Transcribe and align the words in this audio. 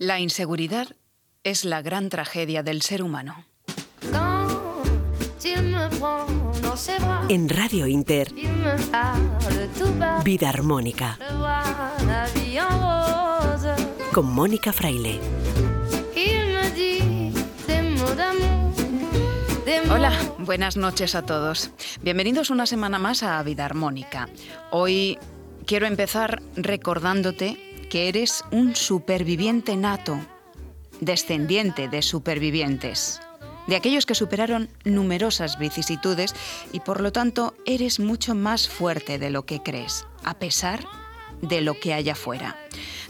La 0.00 0.18
inseguridad 0.18 0.88
es 1.44 1.66
la 1.66 1.82
gran 1.82 2.08
tragedia 2.08 2.62
del 2.62 2.80
ser 2.80 3.02
humano. 3.02 3.44
En 7.28 7.50
Radio 7.50 7.86
Inter, 7.86 8.32
Vida 10.24 10.48
Armónica. 10.48 11.18
Con 14.14 14.24
Mónica 14.32 14.72
Fraile. 14.72 15.20
Hola, 19.90 20.18
buenas 20.38 20.78
noches 20.78 21.14
a 21.14 21.26
todos. 21.26 21.72
Bienvenidos 22.00 22.48
una 22.48 22.64
semana 22.64 22.98
más 22.98 23.22
a 23.22 23.42
Vida 23.42 23.66
Armónica. 23.66 24.30
Hoy 24.70 25.18
quiero 25.66 25.86
empezar 25.86 26.40
recordándote 26.56 27.69
que 27.90 28.08
eres 28.08 28.44
un 28.52 28.76
superviviente 28.76 29.76
nato, 29.76 30.18
descendiente 31.00 31.88
de 31.88 32.02
supervivientes, 32.02 33.20
de 33.66 33.74
aquellos 33.76 34.06
que 34.06 34.14
superaron 34.14 34.70
numerosas 34.84 35.58
vicisitudes 35.58 36.34
y 36.72 36.80
por 36.80 37.00
lo 37.00 37.10
tanto 37.12 37.52
eres 37.66 37.98
mucho 37.98 38.34
más 38.34 38.68
fuerte 38.68 39.18
de 39.18 39.30
lo 39.30 39.44
que 39.44 39.60
crees, 39.60 40.06
a 40.24 40.38
pesar 40.38 40.86
de 41.42 41.62
lo 41.62 41.78
que 41.80 41.92
haya 41.92 42.14
fuera. 42.14 42.56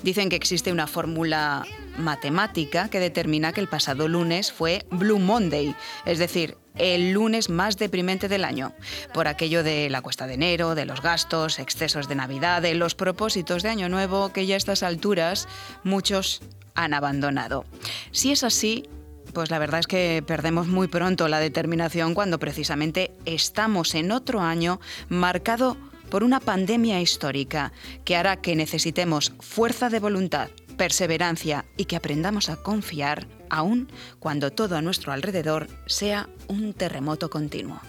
Dicen 0.02 0.30
que 0.30 0.36
existe 0.36 0.72
una 0.72 0.86
fórmula 0.86 1.66
matemática 1.98 2.88
que 2.88 3.00
determina 3.00 3.52
que 3.52 3.60
el 3.60 3.68
pasado 3.68 4.08
lunes 4.08 4.50
fue 4.50 4.86
Blue 4.90 5.18
Monday, 5.18 5.74
es 6.06 6.18
decir, 6.18 6.56
el 6.80 7.12
lunes 7.12 7.50
más 7.50 7.76
deprimente 7.76 8.28
del 8.28 8.44
año, 8.44 8.72
por 9.12 9.28
aquello 9.28 9.62
de 9.62 9.90
la 9.90 10.02
cuesta 10.02 10.26
de 10.26 10.34
enero, 10.34 10.74
de 10.74 10.86
los 10.86 11.02
gastos, 11.02 11.58
excesos 11.58 12.08
de 12.08 12.14
Navidad, 12.14 12.62
de 12.62 12.74
los 12.74 12.94
propósitos 12.94 13.62
de 13.62 13.68
Año 13.68 13.88
Nuevo 13.88 14.32
que 14.32 14.46
ya 14.46 14.54
a 14.54 14.58
estas 14.58 14.82
alturas 14.82 15.46
muchos 15.84 16.42
han 16.74 16.94
abandonado. 16.94 17.64
Si 18.10 18.32
es 18.32 18.44
así, 18.44 18.88
pues 19.34 19.50
la 19.50 19.58
verdad 19.58 19.80
es 19.80 19.86
que 19.86 20.24
perdemos 20.26 20.66
muy 20.66 20.88
pronto 20.88 21.28
la 21.28 21.38
determinación 21.38 22.14
cuando 22.14 22.38
precisamente 22.38 23.12
estamos 23.26 23.94
en 23.94 24.10
otro 24.12 24.40
año 24.40 24.80
marcado 25.08 25.76
por 26.10 26.24
una 26.24 26.40
pandemia 26.40 27.00
histórica 27.00 27.72
que 28.04 28.16
hará 28.16 28.36
que 28.36 28.56
necesitemos 28.56 29.32
fuerza 29.38 29.90
de 29.90 30.00
voluntad, 30.00 30.48
perseverancia 30.80 31.66
y 31.76 31.84
que 31.84 31.96
aprendamos 31.96 32.48
a 32.48 32.56
confiar 32.56 33.26
aun 33.50 33.88
cuando 34.18 34.50
todo 34.50 34.78
a 34.78 34.80
nuestro 34.80 35.12
alrededor 35.12 35.66
sea 35.84 36.30
un 36.48 36.72
terremoto 36.72 37.28
continuo. 37.28 37.82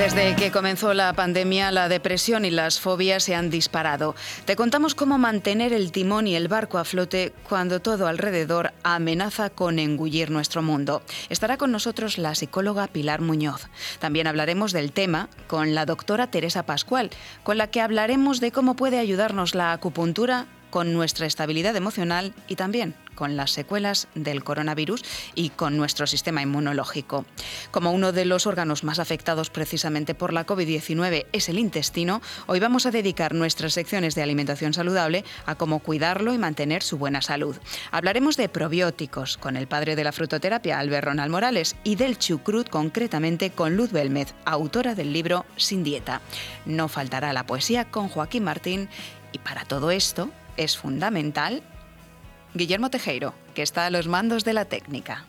Desde 0.00 0.34
que 0.34 0.50
comenzó 0.50 0.94
la 0.94 1.12
pandemia, 1.12 1.70
la 1.70 1.90
depresión 1.90 2.46
y 2.46 2.50
las 2.50 2.80
fobias 2.80 3.22
se 3.22 3.34
han 3.34 3.50
disparado. 3.50 4.14
Te 4.46 4.56
contamos 4.56 4.94
cómo 4.94 5.18
mantener 5.18 5.74
el 5.74 5.92
timón 5.92 6.26
y 6.26 6.34
el 6.36 6.48
barco 6.48 6.78
a 6.78 6.86
flote 6.86 7.34
cuando 7.46 7.80
todo 7.80 8.06
alrededor 8.06 8.72
amenaza 8.82 9.50
con 9.50 9.78
engullir 9.78 10.30
nuestro 10.30 10.62
mundo. 10.62 11.02
Estará 11.28 11.58
con 11.58 11.70
nosotros 11.70 12.16
la 12.16 12.34
psicóloga 12.34 12.86
Pilar 12.86 13.20
Muñoz. 13.20 13.68
También 13.98 14.26
hablaremos 14.26 14.72
del 14.72 14.92
tema 14.92 15.28
con 15.46 15.74
la 15.74 15.84
doctora 15.84 16.30
Teresa 16.30 16.62
Pascual, 16.62 17.10
con 17.42 17.58
la 17.58 17.66
que 17.66 17.82
hablaremos 17.82 18.40
de 18.40 18.52
cómo 18.52 18.76
puede 18.76 18.98
ayudarnos 18.98 19.54
la 19.54 19.72
acupuntura 19.72 20.46
con 20.70 20.92
nuestra 20.92 21.26
estabilidad 21.26 21.76
emocional 21.76 22.32
y 22.48 22.56
también 22.56 22.94
con 23.20 23.36
las 23.36 23.50
secuelas 23.50 24.08
del 24.14 24.42
coronavirus 24.42 25.04
y 25.34 25.50
con 25.50 25.76
nuestro 25.76 26.06
sistema 26.06 26.40
inmunológico. 26.40 27.26
Como 27.70 27.92
uno 27.92 28.12
de 28.12 28.24
los 28.24 28.46
órganos 28.46 28.82
más 28.82 28.98
afectados 28.98 29.50
precisamente 29.50 30.14
por 30.14 30.32
la 30.32 30.46
COVID-19 30.46 31.26
es 31.30 31.50
el 31.50 31.58
intestino, 31.58 32.22
hoy 32.46 32.60
vamos 32.60 32.86
a 32.86 32.90
dedicar 32.90 33.34
nuestras 33.34 33.74
secciones 33.74 34.14
de 34.14 34.22
alimentación 34.22 34.72
saludable 34.72 35.24
a 35.44 35.56
cómo 35.56 35.80
cuidarlo 35.80 36.32
y 36.32 36.38
mantener 36.38 36.82
su 36.82 36.96
buena 36.96 37.20
salud. 37.20 37.56
Hablaremos 37.90 38.38
de 38.38 38.48
probióticos 38.48 39.36
con 39.36 39.58
el 39.58 39.66
padre 39.66 39.96
de 39.96 40.04
la 40.04 40.12
frutoterapia, 40.12 40.78
Albert 40.78 41.04
Ronald 41.04 41.30
Morales, 41.30 41.76
y 41.84 41.96
del 41.96 42.18
chucrut 42.18 42.70
concretamente 42.70 43.50
con 43.50 43.76
Luz 43.76 43.92
Belmez, 43.92 44.34
autora 44.46 44.94
del 44.94 45.12
libro 45.12 45.44
Sin 45.56 45.84
Dieta. 45.84 46.22
No 46.64 46.88
faltará 46.88 47.34
la 47.34 47.44
poesía 47.44 47.84
con 47.84 48.08
Joaquín 48.08 48.44
Martín 48.44 48.88
y 49.32 49.38
para 49.38 49.64
todo 49.64 49.90
esto 49.90 50.30
es 50.56 50.76
fundamental 50.76 51.62
Guillermo 52.54 52.90
Tejeiro, 52.90 53.34
que 53.54 53.62
está 53.62 53.86
a 53.86 53.90
los 53.90 54.08
mandos 54.08 54.44
de 54.44 54.54
la 54.54 54.64
técnica. 54.64 55.26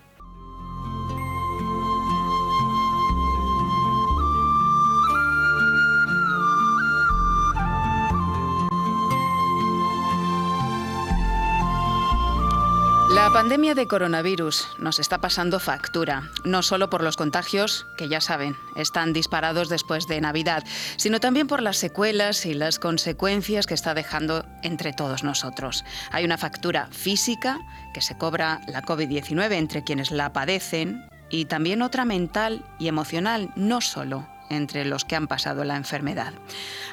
La 13.22 13.30
pandemia 13.30 13.76
de 13.76 13.86
coronavirus 13.86 14.68
nos 14.80 14.98
está 14.98 15.20
pasando 15.20 15.60
factura, 15.60 16.32
no 16.44 16.64
solo 16.64 16.90
por 16.90 17.04
los 17.04 17.18
contagios, 17.18 17.86
que 17.96 18.10
ya 18.10 18.20
saben, 18.20 18.58
están 18.76 19.14
disparados 19.14 19.70
después 19.70 20.08
de 20.08 20.20
Navidad, 20.20 20.64
sino 20.98 21.20
también 21.20 21.46
por 21.46 21.62
las 21.62 21.78
secuelas 21.78 22.48
y 22.48 22.56
las 22.56 22.80
consecuencias 22.80 23.68
que 23.68 23.76
está 23.76 23.94
dejando 23.94 24.44
entre 24.64 24.92
todos 24.92 25.24
nosotros. 25.24 25.86
Hay 26.12 26.26
una 26.26 26.40
factura 26.40 26.88
física 26.92 27.60
que 27.94 28.02
se 28.02 28.18
cobra 28.18 28.60
la 28.66 28.82
COVID-19 28.82 29.52
entre 29.52 29.84
quienes 29.84 30.10
la 30.10 30.34
padecen 30.34 31.08
y 31.30 31.46
también 31.46 31.84
otra 31.84 32.06
mental 32.06 32.66
y 32.80 32.88
emocional, 32.88 33.52
no 33.56 33.82
solo 33.82 34.28
entre 34.52 34.86
los 34.86 35.06
que 35.06 35.16
han 35.16 35.28
pasado 35.28 35.64
la 35.64 35.78
enfermedad. 35.78 36.34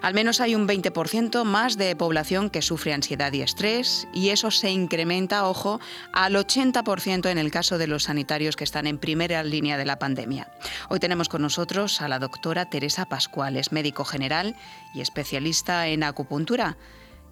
Al 0.01 0.15
menos 0.15 0.41
hay 0.41 0.55
un 0.55 0.67
20% 0.67 1.45
más 1.45 1.77
de 1.77 1.97
población 1.97 2.51
que 2.51 2.63
sufre 2.63 2.95
ansiedad 2.95 3.33
y 3.33 3.43
estrés 3.43 4.09
y 4.15 4.31
eso 4.31 4.51
se 4.51 4.71
incrementa, 4.71 5.47
ojo, 5.47 5.81
al 6.13 6.35
80% 6.35 7.31
en 7.31 7.39
el 7.39 7.51
caso 7.51 7.79
de 7.79 7.87
los 7.87 8.05
sanitarios 8.05 8.57
que 8.57 8.65
están 8.65 8.87
en 8.87 8.99
primera 8.99 9.43
línea 9.43 9.77
de 9.77 9.85
la 9.85 9.99
pandemia. 9.99 10.49
Hoy 10.89 11.01
tenemos 11.01 11.29
con 11.29 11.43
nosotros 11.43 12.01
a 12.01 12.09
la 12.09 12.19
doctora 12.19 12.71
Teresa 12.71 13.07
Pascual, 13.07 13.57
es 13.57 13.73
médico 13.73 14.05
general 14.05 14.57
y 14.95 15.01
especialista 15.01 15.89
en 15.89 16.05
acupuntura 16.05 16.77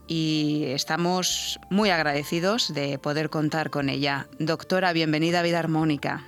y 0.09 0.65
estamos 0.67 1.59
muy 1.71 1.91
agradecidos 1.91 2.73
de 2.73 2.99
poder 2.99 3.31
contar 3.31 3.71
con 3.71 3.89
ella. 3.89 4.29
Doctora, 4.39 4.93
bienvenida 4.93 5.41
a 5.41 5.43
Vida 5.43 5.59
Armónica. 5.59 6.25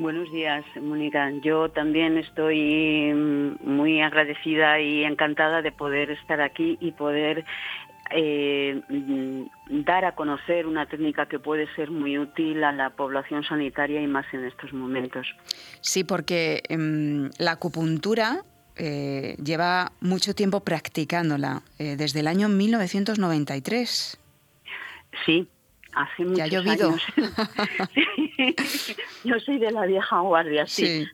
Buenos 0.00 0.32
días, 0.32 0.64
Mónica. 0.80 1.30
Yo 1.42 1.68
también 1.68 2.16
estoy 2.16 3.12
mm, 3.12 3.56
muy 3.70 4.00
agradecida 4.00 4.80
y 4.80 5.04
encantada 5.04 5.60
de 5.60 5.72
poder 5.72 6.10
estar 6.10 6.40
aquí 6.40 6.78
y 6.80 6.92
poder 6.92 7.44
eh, 8.10 8.80
mm, 8.88 9.84
dar 9.84 10.06
a 10.06 10.14
conocer 10.14 10.66
una 10.66 10.86
técnica 10.86 11.26
que 11.26 11.38
puede 11.38 11.66
ser 11.74 11.90
muy 11.90 12.16
útil 12.16 12.64
a 12.64 12.72
la 12.72 12.88
población 12.88 13.44
sanitaria 13.44 14.00
y 14.00 14.06
más 14.06 14.24
en 14.32 14.46
estos 14.46 14.72
momentos. 14.72 15.26
Sí, 15.82 16.02
porque 16.02 16.62
em, 16.70 17.28
la 17.36 17.52
acupuntura 17.52 18.42
eh, 18.76 19.36
lleva 19.36 19.92
mucho 20.00 20.34
tiempo 20.34 20.60
practicándola, 20.60 21.60
eh, 21.78 21.96
desde 21.96 22.20
el 22.20 22.28
año 22.28 22.48
1993. 22.48 24.18
Sí, 25.26 25.46
hace 25.92 26.24
muchos 26.24 26.38
ya 26.38 26.44
ha 26.44 26.48
llovido. 26.48 26.88
años. 26.88 27.02
Yo 29.24 29.38
soy 29.40 29.58
de 29.58 29.70
la 29.70 29.86
vieja 29.86 30.20
guardia, 30.20 30.66
sí. 30.66 31.06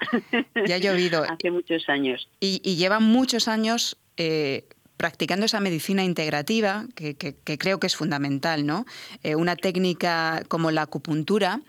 ya 0.66 0.76
ha 0.76 0.78
llovido. 0.78 1.24
hace 1.28 1.50
muchos 1.50 1.88
años. 1.88 2.28
Y, 2.40 2.60
y 2.64 2.76
llevan 2.76 3.02
muchos 3.02 3.48
años 3.48 3.98
eh, 4.16 4.68
practicando 4.96 5.44
esa 5.44 5.60
medicina 5.60 6.04
integrativa, 6.04 6.86
que, 6.94 7.16
creo 7.58 7.78
que 7.78 7.86
es 7.86 7.96
fundamental, 7.96 8.64
¿no? 8.64 8.86
Eh, 9.22 9.34
una 9.34 9.54
técnica 9.54 10.42
como 10.48 10.70
la 10.70 10.82
acupuntura, 10.82 11.60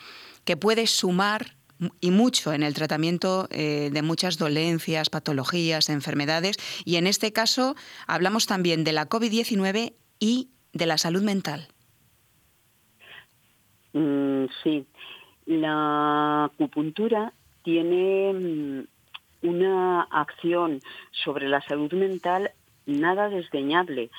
que 0.45 0.55
puede 0.55 0.87
sumar 0.87 1.57
y 1.99 2.11
mucho 2.11 2.53
en 2.53 2.63
el 2.63 2.73
tratamiento 2.73 3.49
eh, 3.51 3.89
de 3.91 4.01
muchas 4.01 4.37
dolencias, 4.37 5.09
patologías, 5.09 5.89
enfermedades. 5.89 6.55
Y 6.85 6.95
en 6.95 7.05
este 7.05 7.33
caso 7.33 7.75
hablamos 8.07 8.47
también 8.47 8.85
de 8.85 8.93
la 8.93 9.09
COVID-19 9.09 9.93
y 10.19 10.49
de 10.71 10.85
la 10.85 10.97
salud 10.97 11.21
mental. 11.21 11.67
Mm, 13.97 14.45
sí, 14.61 14.85
la 15.47 16.45
acupuntura 16.45 17.33
tiene 17.63 18.31
mm, 18.31 19.47
una 19.47 20.03
acción 20.03 20.79
sobre 21.11 21.47
la 21.47 21.61
salud 21.61 21.91
mental 21.93 22.51
nada 22.85 23.27
desdeñable. 23.27 24.11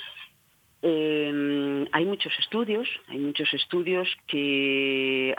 Em, 0.82 1.86
hay 1.92 2.04
muchos 2.04 2.32
estudios, 2.40 2.88
hay 3.06 3.19
muchos 3.19 3.54
estudios 3.54 4.08
que 4.26 5.36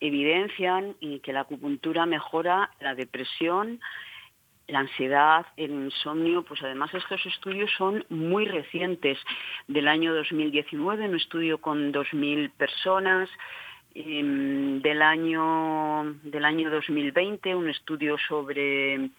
evidencian 0.00 0.94
que 1.22 1.32
la 1.32 1.40
acupuntura 1.40 2.04
mejora 2.04 2.70
la 2.80 2.96
depresión, 2.96 3.80
la 4.68 4.80
ansiedad, 4.80 5.46
el 5.56 5.70
insomnio, 5.70 6.42
pues 6.42 6.62
además 6.62 6.92
estos 6.92 7.24
estudios 7.26 7.70
son 7.76 8.04
muy 8.10 8.44
recientes, 8.44 9.18
del 9.66 9.88
año 9.88 10.14
2019, 10.14 11.08
un 11.08 11.16
estudio 11.16 11.58
con 11.58 11.92
2.000 11.92 12.50
personas, 12.52 13.30
del 14.04 15.02
año 15.02 16.14
del 16.22 16.44
año 16.44 16.70
2020 16.70 17.54
un 17.54 17.68
estudio 17.68 18.16
sobre 18.28 19.10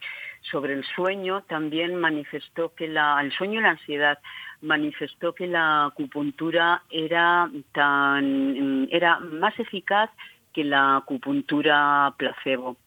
sobre 0.51 0.73
el 0.73 0.85
sueño 0.95 1.43
también 1.47 1.95
manifestó 1.95 2.73
que 2.73 2.87
la, 2.87 3.19
el 3.21 3.31
sueño 3.33 3.59
y 3.59 3.63
la 3.63 3.71
ansiedad 3.71 4.19
manifestó 4.61 5.33
que 5.33 5.47
la 5.47 5.85
acupuntura 5.85 6.83
era 6.89 7.49
tan 7.73 8.87
era 8.91 9.19
más 9.19 9.57
eficaz 9.59 10.09
que 10.53 10.63
la 10.63 10.97
acupuntura 10.97 12.13
placebo. 12.17 12.77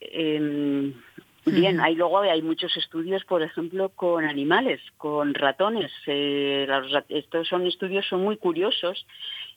Em, 0.00 0.94
bien, 1.44 1.80
hay 1.80 1.94
luego 1.96 2.20
hay 2.20 2.42
muchos 2.42 2.76
estudios, 2.76 3.24
por 3.24 3.42
ejemplo, 3.42 3.90
con 3.90 4.24
animales, 4.24 4.80
con 4.96 5.34
ratones. 5.34 5.92
Eh, 6.06 6.66
estos 7.08 7.48
son 7.48 7.66
estudios 7.66 8.06
son 8.06 8.22
muy 8.22 8.36
curiosos 8.36 9.06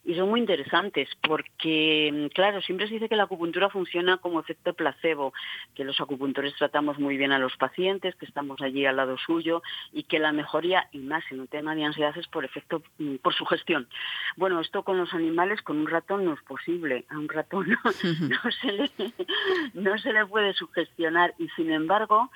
y 0.04 0.16
son 0.16 0.30
muy 0.30 0.40
interesantes 0.40 1.10
porque, 1.22 2.12
mm, 2.12 2.28
claro, 2.34 2.62
siempre 2.62 2.88
se 2.88 2.96
dice 2.96 3.10
que 3.10 3.16
la 3.16 3.24
acupuntura 3.24 3.70
funciona 3.70 4.18
como 4.18 4.40
efecto 4.40 4.74
placebo, 4.74 5.34
que 5.76 5.84
los 5.84 6.00
acupuntores 6.02 6.56
tratamos 6.56 6.98
muy 6.98 7.18
bien 7.18 7.32
a 7.32 7.40
los 7.40 7.56
pacientes, 7.58 8.16
que 8.16 8.26
estamos 8.26 8.62
allí 8.62 8.86
al 8.86 8.96
lado 8.96 9.18
suyo 9.18 9.62
y 9.92 10.04
que 10.04 10.20
la 10.20 10.32
mejoría, 10.32 10.88
y 10.92 11.00
más 11.00 11.24
en 11.32 11.42
un 11.42 11.48
tema 11.48 11.76
de 11.76 11.86
ansiedad, 11.86 12.18
es 12.18 12.28
por 12.28 12.46
efecto, 12.46 12.82
mm, 12.98 13.18
por 13.18 13.34
su 13.34 13.46
gestión. 13.46 13.88
Bueno, 14.38 14.60
esto 14.60 14.84
con 14.84 14.98
los 14.98 15.14
animales, 15.14 15.62
con 15.62 15.78
un 15.78 15.88
ratón 15.88 16.26
no 16.26 16.34
es 16.34 16.42
posible. 16.44 17.06
A 17.10 17.18
un 17.18 17.30
ratón 17.30 17.70
no, 17.70 17.80
se, 18.62 18.72
le, 18.72 18.92
no 19.74 19.98
se 20.00 20.14
le 20.14 20.26
puede 20.26 20.54
sugestionar 20.54 21.34
y, 21.38 21.48
sin 21.50 21.72
embargo, 21.72 22.32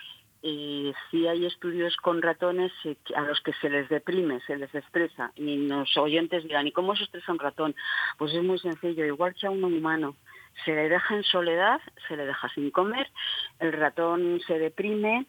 eh, 0.48 0.94
sí 1.10 1.28
hay 1.28 1.48
estudios 1.48 1.98
con 1.98 2.22
ratones 2.22 2.72
a 3.16 3.22
los 3.22 3.42
que 3.42 3.52
se 3.54 3.68
les 3.68 3.90
deprime, 3.90 4.40
se 4.42 4.56
les 4.56 4.74
estresa. 4.76 5.32
Y 5.36 5.66
los 5.66 5.98
oyentes 5.98 6.44
dirán, 6.44 6.68
¿y 6.68 6.72
cómo 6.72 6.96
se 6.96 7.06
estresa 7.06 7.32
un 7.32 7.40
ratón? 7.40 7.76
Pues 8.20 8.32
es 8.32 8.44
muy 8.44 8.60
sencillo, 8.60 9.04
igual 9.06 9.34
que 9.34 9.48
a 9.48 9.50
un 9.50 9.64
humano. 9.64 10.16
Se 10.64 10.76
le 10.76 10.88
deja 10.88 11.16
en 11.16 11.24
soledad, 11.24 11.82
se 12.08 12.16
le 12.16 12.28
deja 12.28 12.48
sin 12.50 12.70
comer, 12.70 13.10
el 13.60 13.74
ratón 13.74 14.40
se 14.46 14.60
deprime, 14.60 15.26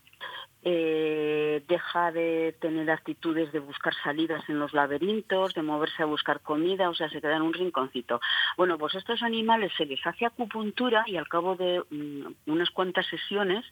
eh, 0.62 1.64
deja 1.66 2.12
de 2.12 2.54
tener 2.60 2.90
actitudes 2.90 3.50
de 3.52 3.60
buscar 3.60 3.94
salidas 4.04 4.46
en 4.50 4.58
los 4.58 4.74
laberintos, 4.74 5.54
de 5.54 5.62
moverse 5.62 6.02
a 6.02 6.06
buscar 6.06 6.40
comida, 6.40 6.90
o 6.90 6.94
sea, 6.94 7.08
se 7.08 7.22
queda 7.22 7.36
en 7.36 7.42
un 7.42 7.54
rinconcito. 7.54 8.20
Bueno, 8.58 8.76
pues 8.76 8.94
estos 8.96 9.22
animales 9.22 9.72
se 9.78 9.86
les 9.86 10.06
hace 10.06 10.26
acupuntura 10.26 11.04
y 11.06 11.16
al 11.16 11.26
cabo 11.26 11.56
de 11.56 11.82
mm, 11.88 12.50
unas 12.50 12.68
cuantas 12.70 13.06
sesiones 13.06 13.64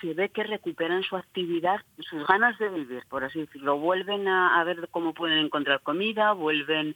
se 0.00 0.14
ve 0.14 0.28
que 0.30 0.44
recuperan 0.44 1.02
su 1.02 1.16
actividad, 1.16 1.80
sus 1.98 2.26
ganas 2.26 2.58
de 2.58 2.68
vivir, 2.68 3.02
por 3.08 3.24
así 3.24 3.40
decirlo. 3.40 3.78
Vuelven 3.78 4.28
a, 4.28 4.62
ver 4.64 4.88
cómo 4.90 5.14
pueden 5.14 5.38
encontrar 5.38 5.80
comida, 5.82 6.32
vuelven 6.32 6.94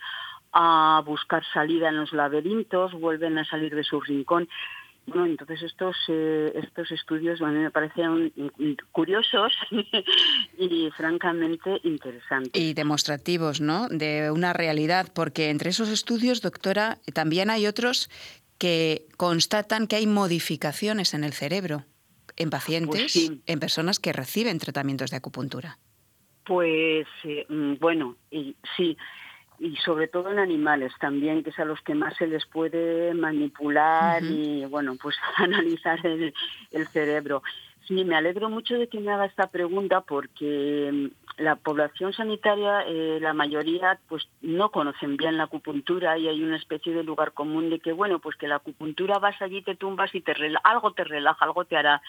a 0.52 1.02
buscar 1.04 1.42
salida 1.52 1.88
en 1.88 1.96
los 1.96 2.12
laberintos, 2.12 2.92
vuelven 2.92 3.38
a 3.38 3.44
salir 3.44 3.74
de 3.74 3.84
su 3.84 4.00
rincón. 4.00 4.48
Bueno, 5.06 5.26
entonces 5.26 5.62
estos 5.62 5.96
eh, 6.08 6.52
estos 6.54 6.90
estudios 6.90 7.42
a 7.42 7.48
mí 7.48 7.58
me 7.58 7.70
parecen 7.70 8.32
curiosos 8.90 9.52
y 10.58 10.90
francamente 10.96 11.78
interesantes. 11.82 12.60
Y 12.60 12.72
demostrativos, 12.72 13.60
¿no? 13.60 13.88
De 13.88 14.30
una 14.30 14.54
realidad, 14.54 15.08
porque 15.14 15.50
entre 15.50 15.70
esos 15.70 15.90
estudios, 15.90 16.40
doctora, 16.40 16.98
también 17.12 17.50
hay 17.50 17.66
otros 17.66 18.08
que 18.56 19.06
constatan 19.18 19.88
que 19.88 19.96
hay 19.96 20.06
modificaciones 20.06 21.12
en 21.12 21.24
el 21.24 21.34
cerebro 21.34 21.84
en 22.36 22.50
pacientes, 22.50 23.12
pues 23.12 23.32
en 23.46 23.60
personas 23.60 23.98
que 23.98 24.12
reciben 24.12 24.58
tratamientos 24.58 25.10
de 25.10 25.16
acupuntura. 25.16 25.78
Pues 26.44 27.06
eh, 27.24 27.46
mm, 27.48 27.74
bueno, 27.80 28.16
y, 28.30 28.56
sí, 28.76 28.96
y 29.58 29.76
sobre 29.76 30.08
todo 30.08 30.30
en 30.30 30.38
animales 30.38 30.92
también, 31.00 31.42
que 31.42 31.50
es 31.50 31.58
a 31.58 31.64
los 31.64 31.80
que 31.80 31.94
más 31.94 32.16
se 32.16 32.26
les 32.26 32.44
puede 32.46 33.14
manipular 33.14 34.22
y 34.22 34.64
bueno, 34.66 34.96
pues 35.00 35.16
analizar 35.36 36.04
el, 36.04 36.34
el 36.70 36.88
cerebro. 36.88 37.42
Sí, 37.86 38.04
me 38.04 38.16
alegro 38.16 38.48
mucho 38.48 38.78
de 38.78 38.88
que 38.88 38.98
me 38.98 39.12
haga 39.12 39.26
esta 39.26 39.48
pregunta 39.48 40.00
porque 40.00 40.90
mm, 40.92 41.42
la 41.42 41.56
población 41.56 42.12
sanitaria, 42.14 42.82
eh, 42.86 43.18
la 43.20 43.34
mayoría, 43.34 43.98
pues 44.08 44.26
no 44.40 44.70
conocen 44.70 45.16
bien 45.16 45.36
la 45.36 45.44
acupuntura 45.44 46.16
y 46.16 46.28
hay 46.28 46.42
una 46.42 46.56
especie 46.56 46.94
de 46.94 47.02
lugar 47.02 47.32
común 47.32 47.68
de 47.68 47.80
que, 47.80 47.92
bueno, 47.92 48.20
pues 48.20 48.36
que 48.36 48.48
la 48.48 48.56
acupuntura 48.56 49.18
vas 49.18 49.40
allí, 49.42 49.62
te 49.62 49.74
tumbas 49.74 50.14
y 50.14 50.22
te 50.22 50.32
algo 50.64 50.92
te 50.92 51.04
relaja, 51.04 51.44
algo 51.44 51.64
te 51.66 51.76
hará. 51.76 52.00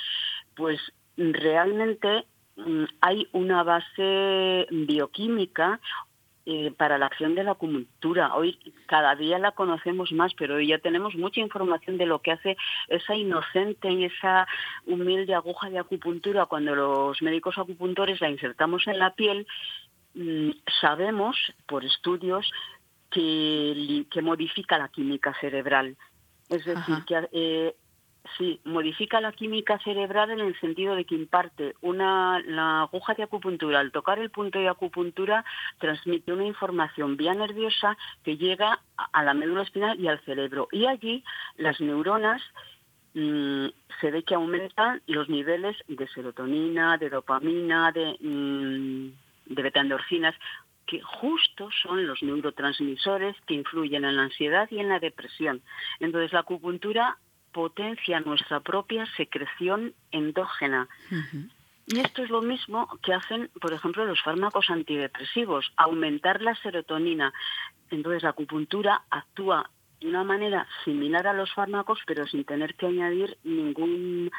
Pues 0.56 0.80
realmente 1.18 2.26
mm, 2.56 2.86
hay 3.02 3.28
una 3.34 3.64
base 3.64 4.68
bioquímica 4.72 5.82
eh, 6.46 6.72
para 6.78 6.98
la 6.98 7.08
acción 7.08 7.34
de 7.34 7.44
la 7.44 7.52
acupuntura. 7.52 8.36
Hoy 8.36 8.60
cada 8.86 9.16
día 9.16 9.40
la 9.40 9.54
conocemos 9.54 10.12
más, 10.12 10.34
pero 10.36 10.56
hoy 10.56 10.68
ya 10.68 10.78
tenemos 10.78 11.16
mucha 11.16 11.40
información 11.40 11.98
de 11.98 12.06
lo 12.06 12.20
que 12.20 12.32
hace 12.32 12.56
esa 12.88 13.16
inocente 13.16 13.92
y 13.92 14.06
esa 14.06 14.48
humilde 14.86 15.34
aguja 15.34 15.70
de 15.70 15.80
acupuntura 15.80 16.46
cuando 16.46 16.76
los 16.76 17.22
médicos 17.22 17.58
acupuntores 17.58 18.22
la 18.22 18.30
insertamos 18.30 18.86
en 18.88 19.00
la 19.00 19.16
piel. 19.16 19.48
Mm, 20.14 20.52
sabemos 20.82 21.36
por 21.68 21.84
estudios 21.84 22.52
que, 23.10 24.06
que 24.12 24.22
modifica 24.22 24.78
la 24.78 24.90
química 24.90 25.34
cerebral. 25.42 25.98
Es 26.50 26.64
decir, 26.64 26.96
que 27.08 27.28
eh, 27.32 27.76
Sí, 28.38 28.60
modifica 28.64 29.22
la 29.22 29.32
química 29.32 29.78
cerebral 29.80 30.32
en 30.32 30.40
el 30.40 30.60
sentido 30.60 30.96
de 30.96 31.06
que 31.06 31.14
imparte 31.14 31.76
una 31.82 32.40
la 32.40 32.82
aguja 32.82 33.14
de 33.14 33.24
acupuntura 33.24 33.80
al 33.80 33.92
tocar 33.92 34.18
el 34.18 34.32
punto 34.32 34.58
de 34.58 34.68
acupuntura 34.68 35.46
transmite 35.78 36.34
una 36.34 36.46
información 36.46 37.18
vía 37.18 37.36
nerviosa 37.36 37.96
que 38.24 38.38
llega 38.38 38.80
a 39.14 39.24
la 39.24 39.36
médula 39.36 39.62
espinal 39.62 40.00
y 40.00 40.08
al 40.08 40.20
cerebro 40.22 40.68
y 40.72 40.88
allí 40.88 41.24
las 41.58 41.80
neuronas 41.80 42.42
mm, 43.14 43.68
se 44.02 44.12
ve 44.12 44.24
que 44.24 44.34
aumentan 44.34 45.04
los 45.06 45.30
niveles 45.30 45.78
de 45.88 46.08
serotonina, 46.08 46.98
de 46.98 47.10
dopamina, 47.12 47.92
de 47.92 48.18
mm, 48.20 49.54
de 49.54 49.62
beta-endorfinas 49.62 50.36
que 50.88 51.02
justo 51.02 51.70
son 51.84 52.06
los 52.06 52.22
neurotransmisores 52.24 53.36
que 53.48 53.54
influyen 53.56 54.06
en 54.06 54.18
la 54.18 54.24
ansiedad 54.24 54.68
y 54.72 54.80
en 54.80 54.90
la 54.90 55.00
depresión. 55.00 55.62
Entonces 56.00 56.34
la 56.34 56.42
acupuntura 56.42 57.18
potencia 57.56 58.20
nuestra 58.20 58.60
propia 58.60 59.06
secreción 59.16 59.94
endógena. 60.12 60.90
Y 61.88 62.00
esto 62.02 62.22
es 62.22 62.30
lo 62.30 62.42
mismo 62.42 62.90
que 63.02 63.14
hacen, 63.14 63.50
por 63.62 63.72
ejemplo, 63.72 64.04
los 64.06 64.22
fármacos 64.22 64.70
antidepresivos, 64.70 65.72
aumentar 65.78 66.42
la 66.42 66.54
serotonina. 66.56 67.32
Entonces 67.92 68.24
la 68.24 68.32
acupuntura 68.32 69.04
actúa 69.10 69.70
de 70.02 70.10
una 70.10 70.26
manera 70.26 70.68
similar 70.84 71.28
a 71.28 71.34
los 71.34 71.54
fármacos, 71.54 72.00
pero 72.06 72.28
sin 72.28 72.44
tener 72.44 72.76
que 72.76 72.88
añadir 72.88 73.38
ningún 73.46 74.30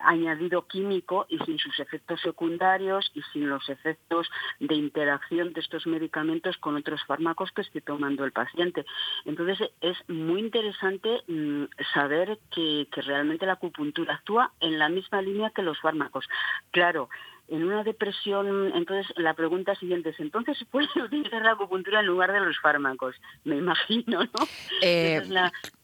añadido 0.00 0.66
químico 0.66 1.26
y 1.28 1.38
sin 1.38 1.58
sus 1.58 1.78
efectos 1.80 2.20
secundarios 2.20 3.10
y 3.14 3.22
sin 3.32 3.48
los 3.48 3.68
efectos 3.68 4.28
de 4.60 4.74
interacción 4.74 5.52
de 5.52 5.60
estos 5.60 5.86
medicamentos 5.86 6.56
con 6.58 6.76
otros 6.76 7.04
fármacos 7.04 7.50
que 7.52 7.62
esté 7.62 7.80
tomando 7.80 8.24
el 8.24 8.32
paciente. 8.32 8.84
Entonces 9.24 9.70
es 9.80 9.96
muy 10.08 10.40
interesante 10.40 11.22
mm, 11.26 11.64
saber 11.92 12.38
que, 12.50 12.88
que 12.92 13.02
realmente 13.02 13.46
la 13.46 13.54
acupuntura 13.54 14.14
actúa 14.14 14.52
en 14.60 14.78
la 14.78 14.88
misma 14.88 15.22
línea 15.22 15.50
que 15.50 15.62
los 15.62 15.78
fármacos. 15.80 16.28
Claro, 16.70 17.08
en 17.48 17.64
una 17.64 17.82
depresión, 17.82 18.72
entonces 18.74 19.12
la 19.16 19.34
pregunta 19.34 19.74
siguiente 19.74 20.10
es, 20.10 20.20
¿entonces 20.20 20.58
puede 20.70 20.88
utilizar 21.04 21.42
la 21.42 21.52
acupuntura 21.52 22.00
en 22.00 22.06
lugar 22.06 22.32
de 22.32 22.40
los 22.40 22.58
fármacos? 22.60 23.14
Me 23.44 23.56
imagino, 23.56 24.24
¿no? 24.24 24.28
Eh, 24.80 25.22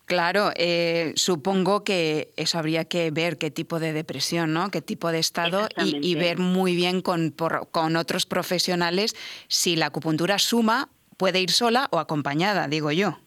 claro, 0.07 0.51
eh, 0.55 1.13
supongo 1.17 1.83
que 1.85 2.33
eso 2.37 2.59
habría 2.59 2.85
que 2.85 3.11
ver 3.11 3.39
qué 3.39 3.51
tipo 3.51 3.81
de 3.81 3.93
depresión, 3.93 4.53
¿no? 4.53 4.71
Qué 4.71 4.83
tipo 4.83 5.11
de 5.11 5.19
estado 5.19 5.69
y, 5.77 6.15
ver 6.15 6.39
muy 6.39 6.77
bien 6.77 7.03
con, 7.03 7.35
con 7.73 7.97
otros 7.97 8.27
profesionales 8.27 9.17
si 9.49 9.75
la 9.75 9.87
acupuntura 9.87 10.39
suma, 10.39 10.89
puede 11.17 11.41
ir 11.41 11.51
sola 11.51 11.89
o 11.91 11.99
acompañada, 11.99 12.69
digo 12.69 12.93
yo. 12.93 13.19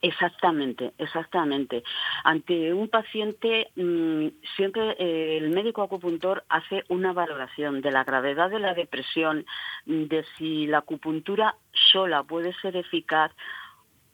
Exactamente, 0.00 0.92
exactamente. 0.98 1.82
Ante 2.22 2.72
un 2.72 2.88
paciente, 2.88 3.68
mm, 3.74 4.28
siempre 4.54 4.94
eh, 4.98 5.38
el 5.38 5.50
médico 5.50 5.82
acupuntor 5.82 6.44
hace 6.48 6.84
una 6.88 7.12
valoración 7.12 7.80
de 7.80 7.90
la 7.90 8.04
gravedad 8.04 8.48
de 8.48 8.60
la 8.60 8.74
depresión, 8.74 9.44
de 9.86 10.24
si 10.36 10.68
la 10.68 10.78
acupuntura 10.78 11.56
sola 11.72 12.22
puede 12.22 12.52
ser 12.60 12.76
eficaz 12.76 13.32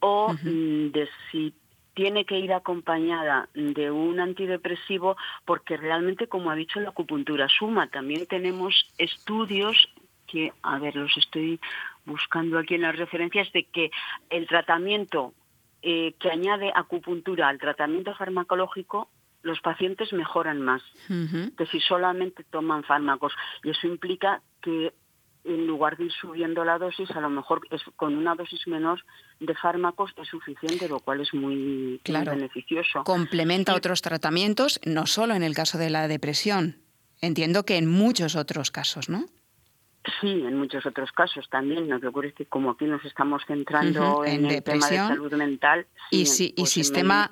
o 0.00 0.32
mm, 0.32 0.90
de 0.92 1.08
si 1.30 1.54
tiene 1.92 2.24
que 2.24 2.38
ir 2.38 2.52
acompañada 2.54 3.48
de 3.54 3.90
un 3.90 4.20
antidepresivo 4.20 5.16
porque 5.44 5.76
realmente, 5.76 6.28
como 6.28 6.50
ha 6.50 6.54
dicho, 6.54 6.80
la 6.80 6.90
acupuntura 6.90 7.46
suma. 7.48 7.88
También 7.88 8.26
tenemos 8.26 8.90
estudios 8.96 9.88
que, 10.26 10.52
a 10.62 10.78
ver, 10.78 10.96
los 10.96 11.16
estoy 11.16 11.60
buscando 12.04 12.58
aquí 12.58 12.74
en 12.74 12.82
las 12.82 12.96
referencias, 12.96 13.52
de 13.52 13.64
que 13.64 13.90
el 14.30 14.46
tratamiento 14.46 15.34
eh, 15.86 16.14
que 16.18 16.30
añade 16.30 16.72
acupuntura 16.74 17.48
al 17.48 17.58
tratamiento 17.58 18.14
farmacológico, 18.14 19.10
los 19.42 19.60
pacientes 19.60 20.14
mejoran 20.14 20.62
más 20.62 20.82
que 21.06 21.66
si 21.66 21.78
solamente 21.80 22.42
toman 22.44 22.84
fármacos. 22.84 23.34
Y 23.62 23.68
eso 23.68 23.86
implica 23.86 24.40
que 24.62 24.94
en 25.44 25.66
lugar 25.66 25.98
de 25.98 26.04
ir 26.04 26.12
subiendo 26.12 26.64
la 26.64 26.78
dosis, 26.78 27.10
a 27.10 27.20
lo 27.20 27.28
mejor 27.28 27.60
es, 27.70 27.82
con 27.96 28.16
una 28.16 28.34
dosis 28.34 28.66
menor 28.66 29.04
de 29.40 29.54
fármacos 29.54 30.12
es 30.16 30.26
suficiente, 30.28 30.88
lo 30.88 31.00
cual 31.00 31.20
es 31.20 31.34
muy, 31.34 32.00
beneficioso. 32.02 33.04
Complementa 33.04 33.74
otros 33.74 34.00
tratamientos, 34.00 34.80
no 34.86 35.04
solo 35.06 35.34
en 35.34 35.42
el 35.42 35.54
caso 35.54 35.76
de 35.76 35.90
la 35.90 36.08
depresión, 36.08 36.78
entiendo 37.20 37.66
que 37.66 37.76
en 37.76 37.86
muchos 37.86 38.36
otros 38.36 38.70
casos, 38.70 39.10
¿no? 39.10 39.26
Sí, 40.20 40.28
en 40.28 40.58
muchos 40.58 40.84
otros 40.84 41.10
casos 41.12 41.48
también. 41.50 41.88
Lo 41.88 41.98
que 41.98 42.08
ocurre 42.08 42.28
es 42.28 42.34
que 42.34 42.46
como 42.46 42.70
aquí 42.70 42.84
nos 42.84 43.04
estamos 43.04 43.42
centrando 43.46 44.24
en, 44.24 44.44
el 44.44 44.62
tema 44.62 44.88
de 44.88 44.96
salud 44.96 45.32
mental 45.32 45.86
y, 46.10 46.22
y 46.22 46.52
pues 46.56 46.70
sistema 46.70 47.30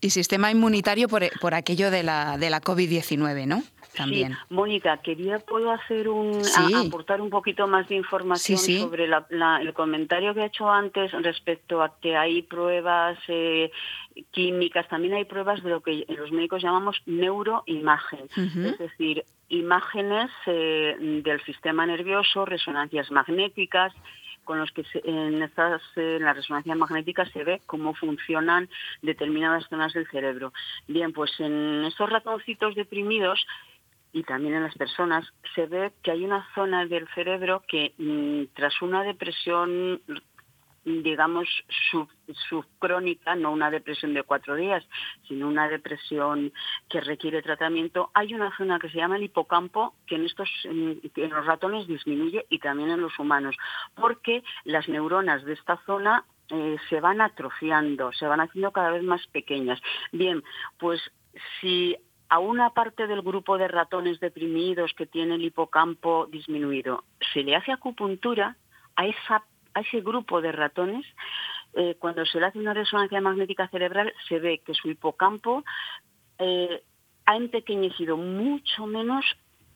y 0.00 0.10
sistema 0.10 0.50
inmunitario 0.50 1.08
por, 1.08 1.28
por 1.40 1.54
aquello 1.54 1.90
de 1.90 2.02
la 2.02 2.38
de 2.38 2.50
la 2.50 2.60
COVID-19, 2.62 3.46
¿no? 3.46 3.62
Sí, 4.06 4.26
Mónica, 4.50 4.98
quería 4.98 5.38
puedo 5.38 5.70
hacer 5.70 6.08
un 6.08 6.42
aportar 6.86 7.20
un 7.20 7.30
poquito 7.30 7.66
más 7.66 7.88
de 7.88 7.96
información 7.96 8.58
sobre 8.58 9.04
el 9.06 9.74
comentario 9.74 10.34
que 10.34 10.40
he 10.40 10.46
hecho 10.46 10.70
antes 10.70 11.12
respecto 11.12 11.82
a 11.82 11.98
que 12.00 12.16
hay 12.16 12.42
pruebas 12.42 13.18
eh, 13.28 13.70
químicas, 14.30 14.88
también 14.88 15.14
hay 15.14 15.24
pruebas 15.24 15.62
de 15.62 15.70
lo 15.70 15.80
que 15.80 16.04
los 16.08 16.32
médicos 16.32 16.62
llamamos 16.62 17.00
neuroimagen, 17.06 18.28
es 18.36 18.78
decir, 18.78 19.24
imágenes 19.48 20.30
eh, 20.46 20.96
del 21.24 21.42
sistema 21.44 21.86
nervioso, 21.86 22.44
resonancias 22.44 23.10
magnéticas 23.10 23.92
con 24.48 24.58
los 24.58 24.72
que 24.72 24.82
en 25.04 25.42
estas 25.42 25.82
en 25.94 26.24
las 26.24 26.34
resonancias 26.34 26.76
magnéticas 26.76 27.30
se 27.32 27.44
ve 27.44 27.60
cómo 27.66 27.92
funcionan 27.92 28.70
determinadas 29.02 29.68
zonas 29.68 29.92
del 29.92 30.08
cerebro. 30.08 30.54
Bien, 30.86 31.12
pues 31.12 31.38
en 31.38 31.84
estos 31.84 32.08
ratoncitos 32.08 32.74
deprimidos 32.74 33.46
y 34.12 34.22
también 34.22 34.54
en 34.54 34.62
las 34.62 34.74
personas, 34.76 35.26
se 35.54 35.66
ve 35.66 35.92
que 36.02 36.10
hay 36.10 36.24
una 36.24 36.46
zona 36.54 36.86
del 36.86 37.06
cerebro 37.14 37.62
que 37.68 37.94
mm, 37.98 38.54
tras 38.54 38.80
una 38.82 39.02
depresión 39.02 40.00
digamos, 40.84 41.48
subcrónica, 42.48 43.34
no 43.34 43.52
una 43.52 43.70
depresión 43.70 44.14
de 44.14 44.22
cuatro 44.22 44.54
días, 44.54 44.84
sino 45.26 45.48
una 45.48 45.68
depresión 45.68 46.52
que 46.88 47.00
requiere 47.00 47.42
tratamiento, 47.42 48.10
hay 48.14 48.34
una 48.34 48.56
zona 48.56 48.78
que 48.78 48.88
se 48.88 48.96
llama 48.96 49.16
el 49.16 49.24
hipocampo 49.24 49.94
que 50.06 50.16
en, 50.16 50.24
estos, 50.24 50.48
en 50.64 51.30
los 51.30 51.46
ratones 51.46 51.86
disminuye 51.86 52.46
y 52.48 52.58
también 52.58 52.90
en 52.90 53.00
los 53.00 53.18
humanos, 53.18 53.56
porque 53.94 54.42
las 54.64 54.88
neuronas 54.88 55.44
de 55.44 55.54
esta 55.54 55.76
zona 55.84 56.24
eh, 56.50 56.76
se 56.88 57.00
van 57.00 57.20
atrofiando, 57.20 58.12
se 58.12 58.26
van 58.26 58.40
haciendo 58.40 58.72
cada 58.72 58.90
vez 58.90 59.02
más 59.02 59.26
pequeñas. 59.28 59.80
Bien, 60.12 60.42
pues 60.78 61.00
si 61.60 61.96
a 62.28 62.38
una 62.38 62.70
parte 62.70 63.06
del 63.06 63.22
grupo 63.22 63.56
de 63.58 63.68
ratones 63.68 64.20
deprimidos 64.20 64.92
que 64.94 65.06
tiene 65.06 65.36
el 65.36 65.44
hipocampo 65.44 66.26
disminuido 66.26 67.04
se 67.32 67.42
le 67.42 67.56
hace 67.56 67.72
acupuntura, 67.72 68.56
a, 68.96 69.06
ese 69.06 70.00
grupo 70.00 70.40
de 70.40 70.52
ratones, 70.52 71.06
eh, 71.74 71.96
cuando 71.98 72.24
se 72.26 72.40
le 72.40 72.46
hace 72.46 72.58
una 72.58 72.74
resonancia 72.74 73.20
magnética 73.20 73.68
cerebral, 73.68 74.12
se 74.28 74.38
ve 74.38 74.60
que 74.64 74.74
su 74.74 74.90
hipocampo 74.90 75.64
eh, 76.38 76.82
ha 77.26 77.36
empequeñecido 77.36 78.16
mucho 78.16 78.86
menos 78.86 79.24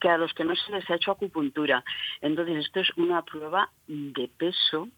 que 0.00 0.08
a 0.08 0.18
los 0.18 0.34
que 0.34 0.44
no 0.44 0.56
se 0.56 0.72
les 0.72 0.88
ha 0.90 0.96
hecho 0.96 1.12
acupuntura. 1.12 1.84
Entonces, 2.20 2.66
esto 2.66 2.80
es 2.80 2.90
una 2.96 3.22
prueba 3.22 3.70
de 3.86 4.28
peso 4.36 4.88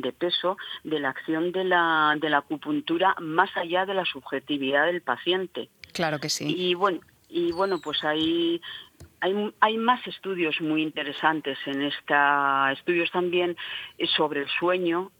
de 0.00 0.12
peso 0.12 0.56
de 0.84 1.00
la 1.00 1.10
acción 1.10 1.52
de 1.52 1.64
la, 1.64 2.16
de 2.20 2.30
la 2.30 2.38
acupuntura 2.38 3.14
más 3.20 3.54
allá 3.56 3.86
de 3.86 3.94
la 3.94 4.04
subjetividad 4.04 4.86
del 4.86 5.02
paciente. 5.02 5.68
Claro 5.92 6.18
que 6.18 6.28
sí. 6.28 6.44
Y 6.48 6.74
bueno, 6.74 7.00
y 7.28 7.52
bueno 7.52 7.80
pues 7.80 8.04
hay, 8.04 8.60
hay, 9.20 9.54
hay 9.60 9.78
más 9.78 10.06
estudios 10.06 10.60
muy 10.60 10.82
interesantes 10.82 11.58
en 11.66 11.82
esta, 11.82 12.72
estudios 12.72 13.10
también 13.10 13.56
sobre 14.16 14.42
el 14.42 14.48
sueño, 14.48 15.10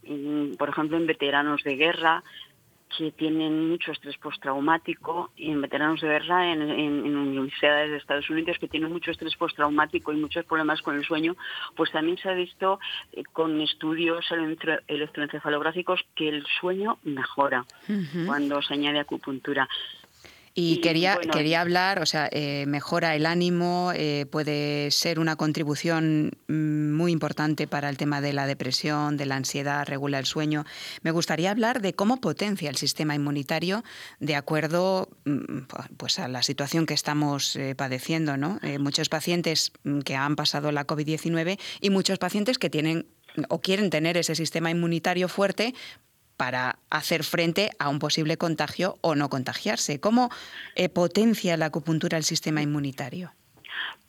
por 0.59 0.69
ejemplo 0.69 0.97
en 0.97 1.07
veteranos 1.07 1.63
de 1.65 1.77
guerra, 1.77 2.23
que 2.97 3.13
tienen 3.13 3.69
mucho 3.69 3.93
estrés 3.93 4.17
postraumático 4.19 5.31
y 5.37 5.51
en 5.51 5.61
veteranos 5.61 6.01
de 6.01 6.09
guerra 6.09 6.53
en, 6.53 6.63
universidades 7.17 7.91
de 7.91 7.97
Estados 7.97 8.29
Unidos 8.31 8.57
que 8.59 8.69
tienen 8.69 8.93
mucho 8.93 9.11
estrés 9.11 9.37
postraumático 9.37 10.13
y 10.13 10.17
muchos 10.17 10.45
problemas 10.45 10.83
con 10.83 10.97
el 10.97 11.05
sueño, 11.05 11.37
pues 11.75 11.93
también 11.93 12.19
se 12.19 12.29
ha 12.29 12.35
visto 12.35 12.79
eh, 13.13 13.23
con 13.33 13.61
estudios 13.61 14.27
electroencefalográficos 14.89 16.01
que 16.15 16.29
el 16.29 16.45
sueño 16.61 16.99
mejora 17.05 17.65
cuando 18.27 18.63
se 18.63 18.75
añade 18.75 19.01
acupuntura. 19.01 19.69
Y, 20.59 20.81
quería, 20.81 21.19
quería 21.19 21.61
hablar, 21.61 22.01
o 22.01 22.07
sea, 22.07 22.31
eh, 22.33 22.65
mejora 22.67 23.15
el 23.15 23.27
ánimo, 23.27 23.93
eh, 23.95 24.25
puede 24.25 24.91
ser 24.91 25.19
una 25.19 25.37
contribución 25.37 26.31
mm, 26.49 26.95
muy 26.95 27.13
importante 27.13 27.67
para 27.67 27.91
el 27.91 27.99
tema 27.99 28.23
de 28.23 28.33
la 28.33 28.47
depresión, 28.47 29.19
de 29.19 29.27
la 29.27 29.37
ansiedad, 29.37 29.87
regula 29.87 30.19
el 30.19 30.25
sueño. 30.25 30.65
Me 31.03 31.11
gustaría 31.11 31.51
hablar 31.51 31.83
de 31.83 31.93
cómo 31.93 32.23
potencia 32.23 32.71
el 32.71 32.77
sistema 32.77 33.15
inmunitario 33.15 33.85
de 34.19 34.35
acuerdo 34.35 35.11
mm, 35.27 35.65
pues 35.99 36.19
a 36.19 36.27
la 36.27 36.43
situación 36.43 36.87
que 36.87 36.95
estamos 36.95 37.55
eh, 37.57 37.75
padeciendo, 37.75 38.39
¿no? 38.39 38.59
muchos 38.81 39.11
pacientes 39.11 39.73
mm, 39.85 40.01
que 40.01 40.17
han 40.17 40.37
pasado 40.37 40.73
la 40.73 40.87
COVID-19 40.87 41.61
y 41.83 41.91
muchos 41.91 42.19
pacientes 42.19 42.57
que 42.57 42.71
tienen 42.71 43.05
o 43.51 43.61
quieren 43.61 43.91
tener 43.91 44.17
ese 44.17 44.35
sistema 44.35 44.71
inmunitario 44.71 45.29
fuerte 45.29 45.75
para 46.37 46.79
hacer 46.91 47.25
frente 47.25 47.71
a 47.79 47.89
un 47.89 47.99
posible 47.99 48.37
contagio 48.37 48.97
o 49.01 49.15
no 49.15 49.29
contagiarse. 49.29 50.01
¿Cómo 50.01 50.31
eh, 50.75 50.89
potencia 50.89 51.57
la 51.57 51.67
acupuntura 51.67 52.19
el 52.19 52.25
sistema 52.25 52.63
inmunitario? 52.63 53.33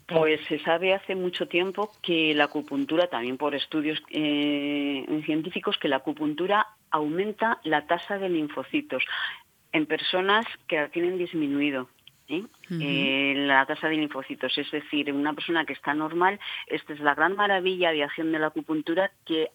Pues 0.08 0.40
se 0.48 0.60
sabe 0.60 0.94
hace 0.94 1.16
mucho 1.16 1.48
tiempo 1.48 1.92
que 2.02 2.34
la 2.34 2.46
acupuntura, 2.46 3.08
también 3.08 3.38
por 3.38 3.56
estudios 3.56 4.02
eh, 4.10 5.06
científicos, 5.26 5.78
que 5.78 5.90
la 5.90 5.98
acupuntura 5.98 6.66
aumenta 6.92 7.60
la 7.64 7.86
tasa 7.88 8.18
de 8.18 8.30
linfocitos 8.30 9.04
en 9.74 9.86
personas 9.86 10.46
que 10.68 10.78
la 10.78 10.88
tienen 10.90 11.18
disminuido. 11.18 11.90
¿eh? 12.30 12.44
la 13.38 13.66
tasa 13.66 13.88
de 13.88 13.98
linfocitos, 13.98 14.58
es 14.58 14.70
decir, 14.72 15.12
una 15.14 15.34
persona 15.34 15.66
que 15.66 15.74
está 15.74 15.94
normal, 15.94 16.40
esta 16.68 16.94
es 16.94 17.00
la 17.00 17.16
gran 17.16 17.36
maravilla 17.36 17.92
de 17.92 18.04
acción 18.04 18.32
de 18.32 18.40
la 18.40 18.48
acupuntura 18.48 19.12
que 19.26 19.50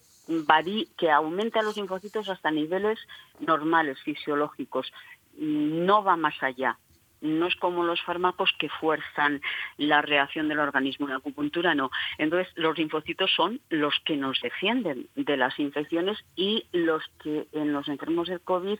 que 0.97 1.11
aumenta 1.11 1.61
los 1.61 1.77
linfocitos 1.77 2.29
hasta 2.29 2.51
niveles 2.51 2.99
normales, 3.39 3.99
fisiológicos. 4.01 4.91
No 5.37 6.03
va 6.03 6.15
más 6.15 6.41
allá. 6.41 6.77
No 7.21 7.47
es 7.47 7.55
como 7.55 7.85
los 7.85 8.01
fármacos 8.01 8.53
que 8.59 8.67
fuerzan 8.67 9.41
la 9.77 10.01
reacción 10.01 10.49
del 10.49 10.59
organismo. 10.59 11.07
En 11.07 11.15
acupuntura 11.15 11.73
no. 11.73 11.89
Entonces, 12.17 12.51
los 12.55 12.77
linfocitos 12.77 13.31
son 13.33 13.61
los 13.69 13.97
que 14.03 14.17
nos 14.17 14.41
defienden 14.41 15.07
de 15.15 15.37
las 15.37 15.57
infecciones 15.57 16.17
y 16.35 16.65
los 16.73 17.01
que 17.23 17.47
en 17.53 17.71
los 17.71 17.87
enfermos 17.87 18.27
del 18.27 18.41
COVID 18.41 18.77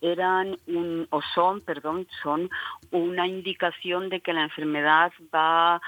eran 0.00 0.58
un, 0.66 1.06
o 1.10 1.22
son, 1.34 1.60
perdón, 1.60 2.08
son 2.20 2.50
una 2.90 3.28
indicación 3.28 4.08
de 4.08 4.20
que 4.20 4.32
la 4.32 4.42
enfermedad 4.42 5.12
va 5.32 5.80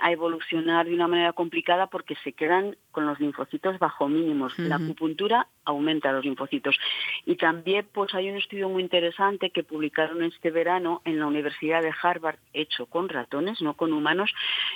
a 0.00 0.12
evolucionar 0.12 0.86
de 0.86 0.94
una 0.94 1.08
manera 1.08 1.32
complicada 1.32 1.88
porque 1.88 2.16
se 2.24 2.32
quedan 2.32 2.76
con 2.90 3.06
los 3.06 3.20
linfocitos 3.20 3.78
bajo 3.78 4.08
mínimos. 4.08 4.58
La 4.58 4.76
acupuntura 4.76 5.48
aumenta 5.64 6.12
los 6.12 6.24
linfocitos. 6.24 6.78
Y 7.24 7.36
también 7.36 7.86
pues 7.92 8.14
hay 8.14 8.30
un 8.30 8.36
estudio 8.36 8.68
muy 8.68 8.82
interesante 8.82 9.50
que 9.50 9.62
publicaron 9.62 10.22
este 10.22 10.50
verano 10.50 11.02
en 11.04 11.18
la 11.18 11.26
Universidad 11.26 11.82
de 11.82 11.92
Harvard, 12.02 12.38
hecho 12.52 12.86
con 12.86 13.08
ratones, 13.08 13.60
no 13.60 13.74
con 13.74 13.92
humanos, 13.92 14.32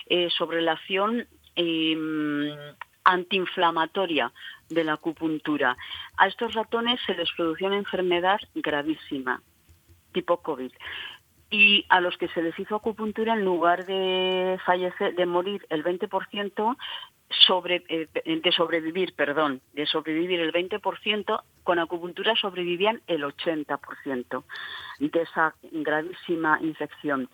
eh, 0.07 0.29
sobre 0.31 0.63
la 0.63 0.73
acción 0.73 1.27
em, 1.55 2.51
antiinflamatoria 3.05 4.33
de 4.69 4.85
la 4.85 4.95
acupuntura. 4.95 5.77
A 6.17 6.29
estos 6.29 6.55
ratones 6.55 7.01
se 7.07 7.15
les 7.15 7.31
produjo 7.33 7.67
una 7.67 7.77
enfermedad 7.77 8.41
gravísima, 8.55 9.43
tipo 10.13 10.39
COVID 10.39 10.73
y 11.53 11.85
a 11.91 12.01
los 12.01 12.17
que 12.17 12.29
se 12.29 12.43
les 12.43 12.59
hizo 12.59 12.75
acupuntura 12.75 13.35
en 13.35 13.45
lugar 13.45 13.85
de 13.85 14.59
fallecer 14.65 15.15
de 15.15 15.27
morir 15.27 15.65
el 15.69 15.85
20% 15.85 16.77
sobre 17.47 17.85
eh, 17.89 18.09
de 18.25 18.53
sobrevivir, 18.53 19.15
perdón, 19.15 19.61
de 19.75 19.87
sobrevivir 19.87 20.41
el 20.41 20.53
20%, 20.53 21.43
con 21.63 21.79
acupuntura 21.79 22.35
sobrevivían 22.37 23.03
el 23.07 23.23
80% 23.23 24.45
de 24.99 25.23
esa 25.23 25.55
gravísima 25.71 26.59
infección. 26.63 27.29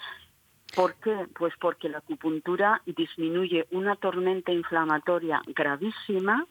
¿Por 0.74 0.94
qué? 0.96 1.26
Pues 1.34 1.54
porque 1.60 1.88
la 1.88 1.98
acupuntura 1.98 2.82
disminuye 2.84 3.66
una 3.70 3.96
tormenta 3.96 4.52
inflamatoria 4.52 5.40
gravísima 5.46 6.44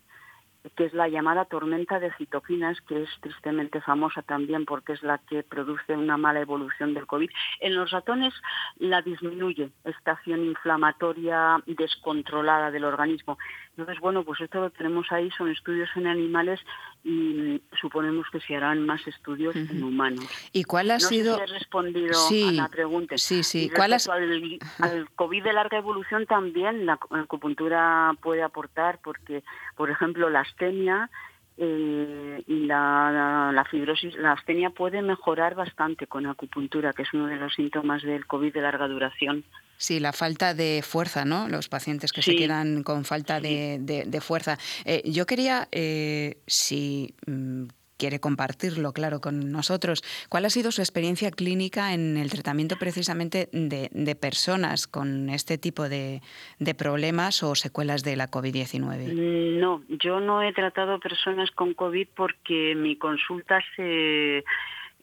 que 0.76 0.86
es 0.86 0.94
la 0.94 1.08
llamada 1.08 1.46
tormenta 1.46 2.00
de 2.00 2.14
citoquinas, 2.14 2.80
que 2.82 3.04
es 3.04 3.10
tristemente 3.22 3.82
famosa 3.82 4.22
también 4.22 4.66
porque 4.66 4.94
es 4.94 5.04
la 5.04 5.18
que 5.20 5.44
produce 5.44 5.96
una 5.96 6.18
mala 6.18 6.42
evolución 6.42 6.94
del 6.94 7.08
COVID. 7.08 7.30
En 7.60 7.76
los 7.76 7.92
ratones 7.92 8.34
la 8.78 9.02
disminuye 9.02 9.70
esta 9.84 10.12
acción 10.12 10.46
inflamatoria 10.46 11.62
descontrolada 11.66 12.72
del 12.72 12.86
organismo. 12.86 13.38
Entonces, 13.78 14.02
bueno, 14.02 14.24
pues 14.24 14.42
esto 14.42 14.60
lo 14.60 14.72
tenemos 14.72 15.06
ahí, 15.12 15.30
son 15.38 15.52
estudios 15.52 15.88
en 15.96 16.08
animales 16.08 16.60
y 17.04 17.62
suponemos 17.80 18.26
que 18.32 18.40
se 18.40 18.56
harán 18.56 18.84
más 18.84 19.06
estudios 19.06 19.56
en 19.56 19.84
humanos. 19.84 20.26
¿Y 20.52 20.64
cuál 20.64 20.90
ha 20.90 21.00
sido? 21.00 21.40
he 21.40 21.46
respondido 21.46 22.18
a 22.28 22.52
la 22.54 22.70
pregunta. 22.70 23.20
Sí, 23.20 23.44
sí. 23.44 23.70
¿Cuál 23.70 23.94
al, 23.94 24.60
al, 24.80 25.10
COVID 25.12 25.44
de 25.44 25.54
larga 25.54 25.78
evolución 25.78 26.26
también 26.26 26.88
la 26.88 26.98
acupuntura 27.12 28.16
puede 28.20 28.42
aportar 28.42 29.00
porque, 29.04 29.44
por 29.76 29.92
ejemplo, 29.92 30.28
la 30.32 30.40
astenia 30.40 31.12
eh, 31.58 32.44
la, 32.48 33.52
la, 33.54 33.66
fibrosis, 33.66 34.16
la 34.16 34.34
astenia 34.34 34.70
puede 34.70 35.02
mejorar 35.02 35.56
bastante 35.56 36.08
con 36.08 36.28
acupuntura, 36.28 36.94
que 36.94 37.04
es 37.04 37.14
uno 37.14 37.28
de 37.28 37.38
los 37.38 37.54
síntomas 37.54 38.04
del 38.04 38.28
COVID 38.28 38.54
de 38.54 38.62
larga 38.62 38.88
duración. 38.88 39.44
Sí, 39.78 40.00
la 40.00 40.12
falta 40.12 40.54
de 40.54 40.84
fuerza, 40.84 41.26
¿no? 41.26 41.48
Los 41.50 41.70
pacientes 41.70 42.12
que 42.12 42.22
se 42.22 42.36
quedan 42.36 42.84
con 42.84 43.06
falta 43.06 43.40
de, 43.40 44.20
fuerza. 44.22 44.58
Eh, 44.86 45.04
yo 45.06 45.26
quería, 45.26 45.68
eh, 45.72 46.38
si 46.48 47.14
mm, 47.28 47.66
quiere 47.98 48.20
compartirlo, 48.20 48.94
claro, 48.94 49.20
con 49.20 49.52
nosotros. 49.52 50.04
¿Cuál 50.30 50.46
ha 50.46 50.50
sido 50.50 50.72
su 50.72 50.82
experiencia 50.82 51.32
clínica 51.32 51.94
en 51.94 52.18
el 52.18 52.30
tratamiento 52.30 52.78
precisamente 52.78 53.50
de, 53.52 54.16
personas 54.16 54.88
con 54.88 55.30
este 55.30 55.58
tipo 55.58 55.90
de, 55.90 56.22
de, 56.60 56.74
problemas 56.74 57.44
o 57.44 57.56
secuelas 57.56 58.04
de 58.04 58.16
la 58.16 58.30
COVID-19? 58.30 59.14
Mm, 59.14 59.60
no, 59.60 59.84
yo 59.90 60.20
no 60.20 60.42
he 60.42 60.54
tratado 60.54 61.00
personas 61.00 61.52
con 61.52 61.74
COVID 61.74 62.08
porque 62.16 62.76
mi 62.76 62.96
consulta 62.96 63.60
se 63.76 64.44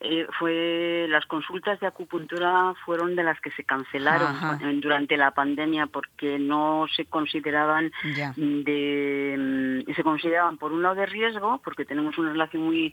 eh, 0.06 0.26
fue 0.38 1.06
las 1.08 1.25
consultas 1.25 1.80
de 1.80 1.87
acupuntura 1.87 2.75
fueron 2.84 3.16
de 3.16 3.23
las 3.23 3.40
que 3.40 3.50
se 3.52 3.64
cancelaron 3.64 4.80
durante 4.80 5.16
la 5.16 5.30
pandemia 5.30 5.87
porque 5.87 6.38
no 6.38 6.87
se 6.94 7.06
consideraban 7.06 7.90
de 8.26 9.82
mm, 9.87 9.94
se 9.94 10.02
consideraban 10.02 10.58
por 10.58 10.73
un 10.73 10.82
lado 10.82 10.96
de 10.96 11.06
riesgo 11.06 11.61
porque 11.64 11.87
tenemos 11.87 12.18
una 12.18 12.32
relación 12.32 12.64
muy, 12.64 12.92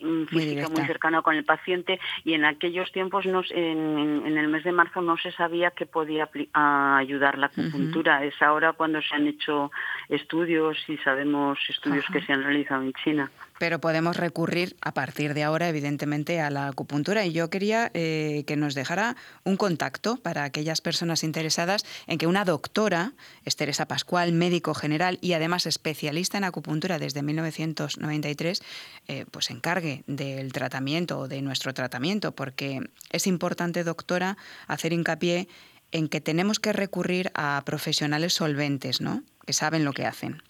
mm, 0.00 0.24
física 0.24 0.68
muy, 0.68 0.84
cercana 0.84 1.22
con 1.22 1.36
el 1.36 1.44
paciente 1.44 2.00
y 2.24 2.34
en 2.34 2.44
aquellos 2.44 2.90
tiempos 2.90 3.24
en, 3.24 4.36
el 4.36 4.48
mes 4.48 4.64
de 4.64 4.72
marzo 4.72 5.00
no 5.00 5.16
se 5.16 5.30
sabía 5.32 5.70
que 5.70 5.86
podía 5.86 6.28
ayudar 6.52 7.38
la 7.38 7.46
acupuntura. 7.46 8.24
Es 8.24 8.40
ahora 8.42 8.72
cuando 8.72 9.00
se 9.00 9.14
han 9.14 9.28
hecho 9.28 9.70
estudios 10.08 10.76
y 10.88 10.96
sabemos 10.98 11.58
estudios 11.68 12.04
que 12.12 12.20
se 12.22 12.32
han 12.32 12.42
realizado 12.42 12.82
en 12.82 12.92
China 12.94 13.30
pero 13.58 13.80
podemos 13.80 14.16
recurrir 14.16 14.76
a 14.80 14.94
partir 14.94 15.34
de 15.34 15.42
ahora, 15.42 15.68
evidentemente, 15.68 16.40
a 16.40 16.50
la 16.50 16.68
acupuntura. 16.68 17.26
Y 17.26 17.32
yo 17.32 17.50
quería 17.50 17.90
eh, 17.94 18.44
que 18.46 18.56
nos 18.56 18.74
dejara 18.74 19.16
un 19.44 19.56
contacto 19.56 20.16
para 20.16 20.44
aquellas 20.44 20.80
personas 20.80 21.24
interesadas 21.24 21.84
en 22.06 22.18
que 22.18 22.26
una 22.26 22.44
doctora, 22.44 23.12
es 23.44 23.56
Teresa 23.56 23.86
Pascual, 23.86 24.32
médico 24.32 24.74
general 24.74 25.18
y 25.20 25.32
además 25.32 25.66
especialista 25.66 26.38
en 26.38 26.44
acupuntura 26.44 26.98
desde 26.98 27.22
1993, 27.22 28.62
eh, 29.08 29.26
pues 29.30 29.50
encargue 29.50 30.04
del 30.06 30.52
tratamiento 30.52 31.20
o 31.20 31.28
de 31.28 31.42
nuestro 31.42 31.74
tratamiento, 31.74 32.32
porque 32.32 32.80
es 33.10 33.26
importante, 33.26 33.84
doctora, 33.84 34.36
hacer 34.66 34.92
hincapié 34.92 35.48
en 35.90 36.08
que 36.08 36.20
tenemos 36.20 36.60
que 36.60 36.72
recurrir 36.72 37.30
a 37.34 37.62
profesionales 37.64 38.34
solventes, 38.34 39.00
¿no? 39.00 39.22
Que 39.46 39.52
saben 39.52 39.84
lo 39.84 39.92
que 39.92 40.04
hacen. 40.04 40.42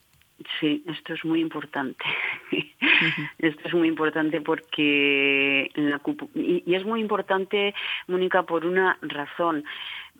Sí, 0.60 0.84
esto 0.86 1.14
es 1.14 1.24
muy 1.24 1.40
importante. 1.40 2.04
esto 3.38 3.68
es 3.68 3.74
muy 3.74 3.88
importante 3.88 4.40
porque 4.40 5.70
la, 5.74 6.00
y 6.34 6.74
es 6.74 6.84
muy 6.84 7.00
importante, 7.00 7.74
Mónica, 8.06 8.44
por 8.44 8.64
una 8.64 8.98
razón. 9.02 9.64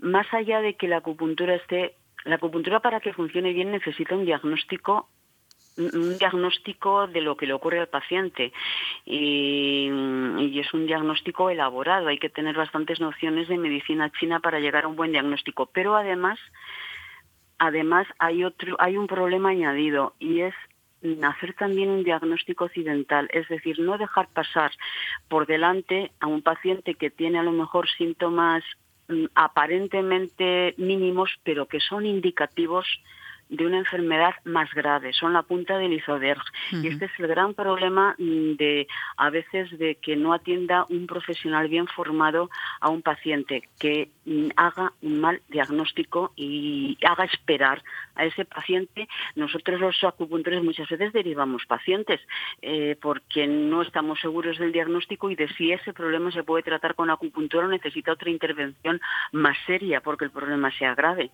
Más 0.00 0.26
allá 0.34 0.60
de 0.60 0.75
que 0.75 0.88
la 0.88 0.98
acupuntura 0.98 1.54
esté, 1.54 1.94
la 2.25 2.37
acupuntura 2.37 2.80
para 2.80 3.00
que 3.00 3.12
funcione 3.12 3.52
bien 3.52 3.70
necesita 3.70 4.16
un 4.16 4.25
diagnóstico 4.25 5.08
un 5.78 6.18
diagnóstico 6.18 7.06
de 7.06 7.20
lo 7.20 7.37
que 7.37 7.46
le 7.46 7.52
ocurre 7.52 7.78
al 7.78 7.87
paciente 7.87 8.52
y, 9.06 9.88
y, 10.38 10.58
es 10.58 10.75
un 10.75 10.87
diagnóstico 10.88 11.50
elaborado. 11.50 12.08
Hay 12.08 12.18
que 12.18 12.28
tener 12.28 12.56
bastantes 12.56 13.00
nociones 13.00 13.46
de 13.46 13.58
medicina 13.58 14.10
china 14.18 14.40
para 14.40 14.58
llegar 14.58 14.84
a 14.84 14.88
un 14.88 14.96
buen 14.96 15.12
diagnóstico, 15.12 15.66
pero 15.66 15.94
además 15.94 16.40
además 17.58 18.06
hay 18.18 18.44
otro 18.44 18.76
hay 18.78 18.96
un 18.96 19.06
problema 19.06 19.50
añadido 19.50 20.14
y 20.18 20.40
es 20.40 20.54
hacer 21.22 21.54
también 21.54 21.90
un 21.90 22.02
diagnóstico 22.02 22.64
occidental, 22.64 23.28
es 23.32 23.48
decir, 23.48 23.78
no 23.78 23.98
dejar 23.98 24.28
pasar 24.28 24.72
por 25.28 25.46
delante 25.46 26.10
a 26.20 26.26
un 26.26 26.42
paciente 26.42 26.94
que 26.94 27.10
tiene 27.10 27.38
a 27.38 27.44
lo 27.44 27.52
mejor 27.52 27.88
síntomas 27.88 28.64
mm, 29.08 29.26
aparentemente 29.34 30.74
mínimos, 30.76 31.30
pero 31.44 31.66
que 31.66 31.80
son 31.80 32.04
indicativos 32.04 32.86
de 33.49 33.67
una 33.67 33.78
enfermedad 33.78 34.35
más 34.45 34.73
grave, 34.75 35.12
son 35.12 35.33
la 35.33 35.43
punta 35.43 35.78
del 35.78 35.93
iceberg. 35.93 36.43
Y 36.71 36.88
este 36.88 37.07
es 37.07 37.12
el 37.19 37.26
gran 37.28 37.55
problema 37.55 38.14
mm, 38.19 38.57
de 38.57 38.87
a 39.17 39.30
veces 39.30 39.76
de 39.78 39.97
que 39.97 40.17
no 40.17 40.32
atienda 40.32 40.87
un 40.91 41.06
profesional 41.06 41.69
bien 41.69 41.87
formado 41.87 42.50
a 42.80 42.91
un 42.91 43.02
paciente, 43.02 43.63
que 43.78 44.11
mm, 44.25 44.49
haga 44.56 44.93
un 45.02 45.21
mal 45.21 45.43
diagnóstico 45.49 46.32
y 46.37 46.99
haga 47.06 47.25
esperar 47.25 47.82
a 48.15 48.25
ese 48.25 48.45
paciente. 48.45 49.08
Nosotros 49.34 49.80
los 49.80 50.04
acupuntores 50.04 50.63
muchas 50.63 50.89
veces 50.89 51.13
derivamos 51.13 51.65
pacientes 51.67 52.21
eh, 52.63 52.97
porque 53.00 53.47
no 53.47 53.82
estamos 53.82 54.21
seguros 54.21 54.58
del 54.58 54.73
diagnóstico 54.73 55.30
y 55.30 55.37
de 55.37 55.49
si 55.54 55.73
ese 55.73 55.93
problema 55.93 56.30
se 56.32 56.43
puede 56.43 56.63
tratar 56.63 56.95
con 56.95 57.11
acupuntura 57.11 57.67
o 57.67 57.69
necesita 57.69 58.13
otra 58.13 58.30
intervención 58.30 59.00
más 59.32 59.56
seria 59.67 60.00
porque 60.00 60.25
el 60.25 60.30
problema 60.30 60.71
sea 60.73 60.95
grave. 60.95 61.30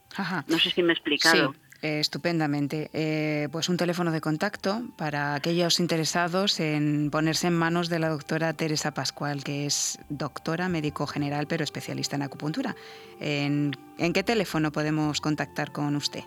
No 0.49 0.59
sé 0.59 0.71
si 0.71 0.83
me 0.83 0.93
he 0.93 0.97
explicado. 0.97 1.55
Estupendamente. 1.85 2.89
Eh, 2.95 3.49
pues 3.53 3.69
un 3.69 3.77
teléfono 3.77 4.11
de 4.11 4.23
contacto 4.23 4.81
para 4.97 5.35
aquellos 5.35 5.81
interesados 5.81 6.59
en 6.59 7.11
ponerse 7.11 7.49
en 7.49 7.59
manos 7.59 7.91
de 7.91 7.99
la 7.99 8.09
doctora 8.09 8.55
Teresa 8.55 8.95
Pascual, 8.95 9.45
que 9.45 9.67
es 9.67 9.99
doctora, 10.09 10.71
médico 10.71 11.07
general, 11.07 11.47
pero 11.47 11.63
especialista 11.63 12.17
en 12.17 12.23
acupuntura. 12.23 12.75
¿En, 13.21 13.73
qué 13.99 14.23
teléfono 14.23 14.73
podemos 14.73 15.21
contactar 15.21 15.73
con 15.73 15.95
usted? 15.95 16.25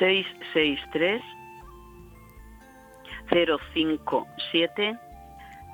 663 0.00 1.22
057 3.30 4.98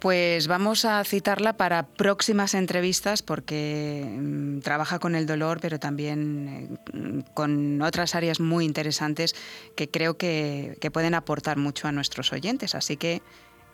Pues 0.06 0.48
vamos 0.48 0.86
a 0.86 1.04
citarla 1.04 1.58
para 1.58 1.88
próximas 1.88 2.54
entrevistas 2.54 3.24
porque 3.24 4.06
mm, 4.08 4.60
trabaja 4.60 5.00
con 5.00 5.16
el 5.16 5.26
dolor, 5.26 5.58
pero 5.60 5.80
también 5.80 6.78
eh, 6.94 7.24
con 7.34 7.82
otras 7.82 8.14
áreas 8.14 8.40
muy 8.40 8.66
interesantes 8.66 9.34
que 9.76 9.90
creo 9.90 10.16
que, 10.16 10.78
pueden 10.94 11.16
aportar 11.16 11.58
mucho 11.58 11.88
a 11.88 11.92
nuestros 11.92 12.32
oyentes. 12.34 12.76
Así 12.76 12.98
que 12.98 13.24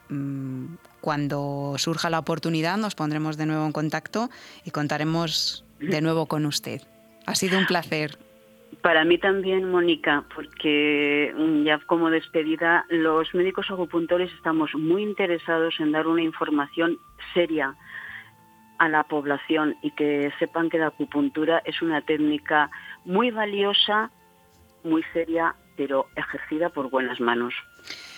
mm, 0.08 0.76
cuando 1.02 1.76
surja 1.78 2.10
la 2.10 2.20
oportunidad 2.20 2.78
nos 2.78 2.96
pondremos 2.96 3.36
de 3.36 3.48
nuevo 3.48 3.66
en 3.66 3.74
contacto 3.74 4.30
y 4.64 4.72
contaremos 4.72 5.66
de 5.82 6.00
nuevo 6.00 6.28
con 6.28 6.46
usted. 6.46 6.82
Ha 7.26 7.36
sido 7.36 7.60
un 7.60 7.66
placer. 7.66 8.18
Para 8.82 9.04
mí 9.04 9.18
también, 9.18 9.70
Mónica, 9.70 10.24
porque 10.34 11.34
mm, 11.38 11.64
ya 11.64 11.80
como 11.86 12.10
despedida, 12.10 12.86
los 12.90 13.34
médicos 13.34 13.70
acupuntores 13.70 14.32
estamos 14.34 14.74
muy 14.74 15.04
interesados 15.04 15.80
en 15.80 15.92
dar 15.92 16.08
una 16.08 16.22
información 16.22 16.98
seria 17.34 17.76
a 18.80 18.90
la 18.90 19.04
población 19.04 19.76
y 19.84 19.92
que 19.92 20.32
sepan 20.40 20.70
que 20.70 20.80
la 20.80 20.88
acupuntura 20.88 21.62
es 21.66 21.84
una 21.84 22.02
técnica 22.02 22.72
muy 23.06 23.30
valiosa, 23.30 24.10
muy 24.84 25.04
seria, 25.14 25.54
pero 25.78 26.08
ejercida 26.16 26.70
por 26.70 26.90
buenas 26.90 27.20
manos, 27.20 27.54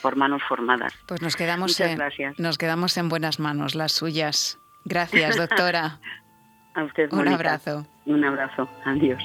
por 0.01 0.15
manos 0.15 0.41
formadas. 0.47 0.93
Pues 1.07 1.21
nos 1.21 1.35
quedamos, 1.35 1.77
en, 1.81 1.99
nos 2.37 2.57
quedamos 2.57 2.95
en 2.97 3.09
buenas 3.09 3.41
manos, 3.41 3.75
las 3.75 3.91
suyas. 3.91 4.57
Gracias, 4.85 5.35
doctora. 5.35 5.99
a 6.75 6.83
usted, 6.83 7.11
Un 7.11 7.27
abrazo. 7.27 7.85
Un 8.05 8.23
abrazo. 8.23 8.69
Adiós. 8.85 9.21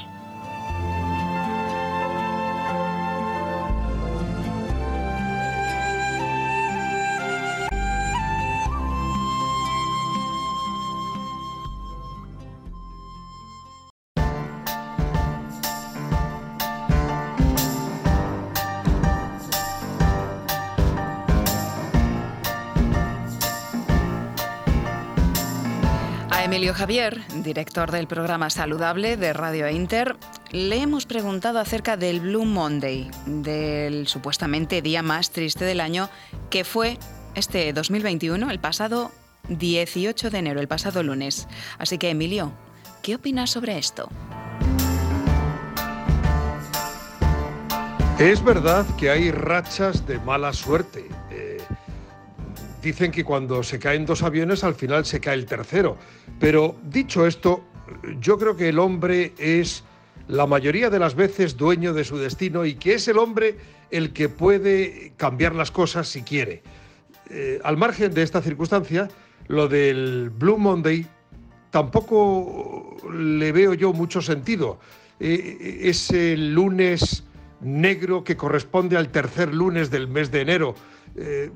Javier, 26.79 27.21
director 27.43 27.91
del 27.91 28.07
programa 28.07 28.51
Saludable 28.51 29.17
de 29.17 29.33
Radio 29.33 29.69
Inter, 29.69 30.17
le 30.53 30.81
hemos 30.81 31.07
preguntado 31.07 31.59
acerca 31.59 31.97
del 31.97 32.21
Blue 32.21 32.45
Monday, 32.45 33.11
del 33.27 34.07
supuestamente 34.07 34.81
día 34.81 35.03
más 35.03 35.33
triste 35.33 35.65
del 35.65 35.81
año, 35.81 36.09
que 36.51 36.63
fue 36.63 36.97
este 37.35 37.73
2021, 37.73 38.49
el 38.49 38.61
pasado 38.61 39.11
18 39.49 40.31
de 40.31 40.39
enero, 40.39 40.61
el 40.61 40.69
pasado 40.69 41.03
lunes. 41.03 41.49
Así 41.79 41.99
que, 41.99 42.11
Emilio, 42.11 42.53
¿qué 43.03 43.17
opinas 43.17 43.51
sobre 43.51 43.77
esto? 43.77 44.09
Es 48.21 48.45
verdad 48.45 48.87
que 48.97 49.11
hay 49.11 49.33
rachas 49.33 50.07
de 50.07 50.21
mala 50.21 50.53
suerte 50.53 51.08
dicen 52.83 53.11
que 53.11 53.25
cuando 53.25 53.63
se 53.63 53.79
caen 53.79 54.07
dos 54.07 54.23
aviones 54.23 54.65
al 54.65 54.75
final 54.75 55.05
se 55.05 55.21
cae 55.21 55.35
el 55.35 55.47
tercero. 55.47 55.97
Pero 56.39 56.77
dicho 56.85 57.27
esto, 57.27 57.65
yo 58.21 58.39
creo 58.39 58.57
que 58.57 58.69
el 58.69 58.79
hombre 58.79 59.33
es 59.39 59.85
la 60.29 60.47
mayoría 60.47 60.91
de 60.91 60.99
las 60.99 61.15
veces 61.15 61.57
dueño 61.57 61.95
de 61.95 62.05
su 62.05 62.19
destino 62.19 62.65
y 62.65 62.75
que 62.75 62.95
es 62.95 63.09
el 63.09 63.19
hombre 63.19 63.57
el 63.91 64.13
que 64.13 64.29
puede 64.29 65.13
cambiar 65.17 65.55
las 65.55 65.71
cosas 65.71 66.09
si 66.09 66.23
quiere. 66.23 66.63
Eh, 67.31 67.61
al 67.65 67.77
margen 67.77 68.13
de 68.13 68.23
esta 68.23 68.43
circunstancia, 68.43 69.09
lo 69.49 69.69
del 69.69 70.31
Blue 70.31 70.59
Monday 70.59 71.07
tampoco 71.71 72.97
le 73.13 73.53
veo 73.53 73.75
yo 73.75 73.93
mucho 73.93 74.21
sentido. 74.21 74.79
Eh, 75.21 75.81
es 75.83 76.11
el 76.11 76.55
lunes 76.55 77.25
negro 77.61 78.23
que 78.25 78.37
corresponde 78.37 78.97
al 78.97 79.09
tercer 79.09 79.53
lunes 79.55 79.91
del 79.91 80.09
mes 80.09 80.31
de 80.31 80.41
enero. 80.41 80.75
Eh, 81.17 81.51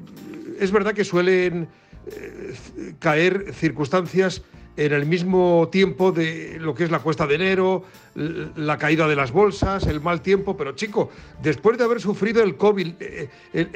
es 0.59 0.71
verdad 0.71 0.95
que 0.95 1.05
suelen 1.05 1.69
eh, 2.07 2.55
caer 2.99 3.53
circunstancias 3.55 4.43
en 4.77 4.93
el 4.93 5.07
mismo 5.07 5.69
tiempo 5.71 6.13
de 6.13 6.59
lo 6.59 6.75
que 6.75 6.85
es 6.85 6.91
la 6.91 7.01
cuesta 7.01 7.27
de 7.27 7.35
enero, 7.35 7.85
la 8.15 8.79
caída 8.79 9.07
de 9.07 9.17
las 9.17 9.31
bolsas, 9.31 9.87
el 9.87 10.01
mal 10.01 10.23
tiempo, 10.23 10.57
pero 10.57 10.73
chico, 10.73 11.11
después 11.43 11.77
de 11.77 11.85
haber 11.85 12.01
sufrido 12.01 12.43
el 12.43 12.57
COVID, 12.57 12.95
eh, 13.01 13.29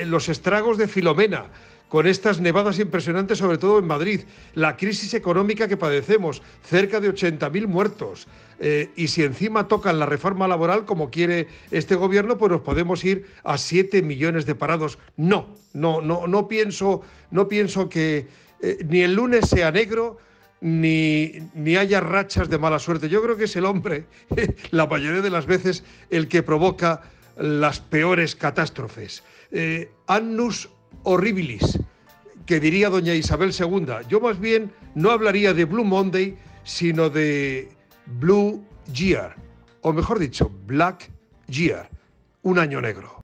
los 0.07 0.29
estragos 0.29 0.79
de 0.79 0.89
Filomena, 0.89 1.51
con 1.89 2.07
estas 2.07 2.41
nevadas 2.41 2.79
impresionantes, 2.79 3.39
sobre 3.39 3.59
todo 3.59 3.79
en 3.79 3.87
Madrid, 3.87 4.23
la 4.55 4.77
crisis 4.77 5.15
económica 5.15 5.69
que 5.69 5.77
padecemos, 5.77 6.43
cerca 6.63 7.01
de 7.01 7.13
80.000 7.13 7.67
muertos, 7.67 8.27
eh, 8.59 8.91
y 8.97 9.09
si 9.09 9.23
encima 9.23 9.69
tocan 9.69 9.99
la 9.99 10.07
reforma 10.07 10.49
laboral 10.49 10.85
como 10.85 11.11
quiere 11.11 11.49
este 11.71 11.95
gobierno, 11.95 12.39
pues 12.39 12.53
nos 12.53 12.63
podemos 12.63 13.05
ir 13.05 13.27
a 13.45 13.59
7 13.59 14.03
millones 14.03 14.47
de 14.47 14.55
parados. 14.55 14.99
No, 15.17 15.55
no, 15.75 16.01
no, 16.01 16.27
no 16.27 16.49
pienso, 16.49 17.03
no 17.31 17.49
pienso 17.49 17.89
que 17.89 18.27
eh, 18.63 18.79
ni 18.89 19.03
el 19.03 19.15
lunes 19.15 19.49
sea 19.49 19.71
negro, 19.71 20.19
ni, 20.63 21.33
ni, 21.55 21.77
haya 21.77 22.01
rachas 22.01 22.49
de 22.49 22.59
mala 22.59 22.79
suerte. 22.79 23.11
Yo 23.11 23.23
creo 23.23 23.37
que 23.37 23.45
es 23.45 23.57
el 23.57 23.67
hombre, 23.67 24.07
la 24.71 24.87
mayoría 24.87 25.21
de 25.21 25.31
las 25.31 25.47
veces, 25.47 25.85
el 26.11 26.29
que 26.29 26.43
provoca 26.43 27.03
las 27.37 27.81
peores 27.81 28.35
catástrofes. 28.35 29.23
Eh, 29.53 29.91
annus 30.07 30.71
horribilis, 31.07 31.79
que 32.47 32.59
diría 32.59 32.91
doña 32.91 33.15
Isabel 33.15 33.55
II. 33.59 34.07
Yo 34.09 34.21
más 34.21 34.39
bien 34.39 34.73
no 34.95 35.11
hablaría 35.11 35.55
de 35.55 35.65
Blue 35.65 35.85
Monday, 35.85 36.37
sino 36.65 37.09
de 37.09 37.69
Blue 38.07 38.65
Year, 38.93 39.35
o 39.83 39.93
mejor 39.93 40.19
dicho, 40.19 40.51
Black 40.67 41.11
Year, 41.47 41.89
un 42.43 42.59
año 42.59 42.81
negro. 42.81 43.16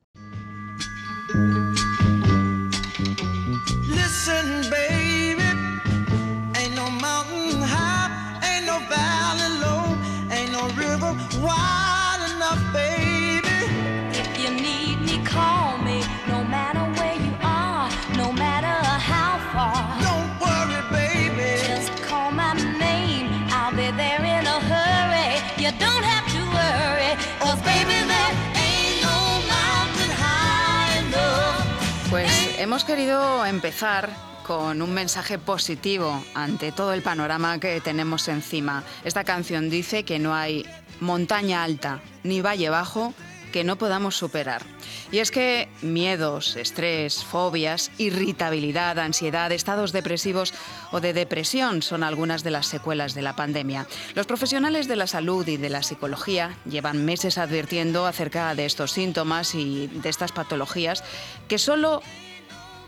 Hemos 32.73 32.85
querido 32.85 33.45
empezar 33.45 34.09
con 34.47 34.81
un 34.81 34.95
mensaje 34.95 35.39
positivo 35.39 36.25
ante 36.33 36.73
todo 36.73 36.95
el 36.95 37.03
panorama 37.03 37.61
que 37.61 37.83
tenemos 37.83 38.29
encima. 38.29 38.83
Esta 39.05 39.25
canción 39.25 39.69
dice 39.69 40.05
que 40.05 40.19
no 40.19 40.35
hay 40.35 40.65
montaña 40.99 41.65
alta 41.65 42.01
ni 42.23 42.41
valle 42.41 42.71
bajo 42.71 43.13
que 43.53 43.63
no 43.63 43.77
podamos 43.77 44.17
superar. 44.17 44.63
Y 45.11 45.19
es 45.19 45.31
que 45.31 45.69
miedos, 45.83 46.57
estrés, 46.57 47.23
fobias, 47.23 47.91
irritabilidad, 47.99 48.99
ansiedad, 48.99 49.53
estados 49.53 49.93
depresivos 49.93 50.55
o 50.93 51.01
de 51.01 51.13
depresión 51.13 51.83
son 51.83 52.03
algunas 52.03 52.43
de 52.43 52.53
las 52.53 52.69
secuelas 52.69 53.13
de 53.13 53.21
la 53.21 53.37
pandemia. 53.37 53.87
Los 54.15 54.27
profesionales 54.27 54.89
de 54.89 54.97
la 54.97 55.07
salud 55.07 55.47
y 55.47 55.59
de 55.59 55.69
la 55.69 55.83
psicología 55.83 56.57
llevan 56.65 57.05
meses 57.05 57.37
advirtiendo 57.37 58.07
acerca 58.07 58.55
de 58.55 58.65
estos 58.65 58.93
síntomas 58.93 59.55
y 59.55 59.89
de 59.89 60.09
estas 60.09 60.33
patologías 60.33 61.05
que 61.49 61.59
solo 61.59 62.01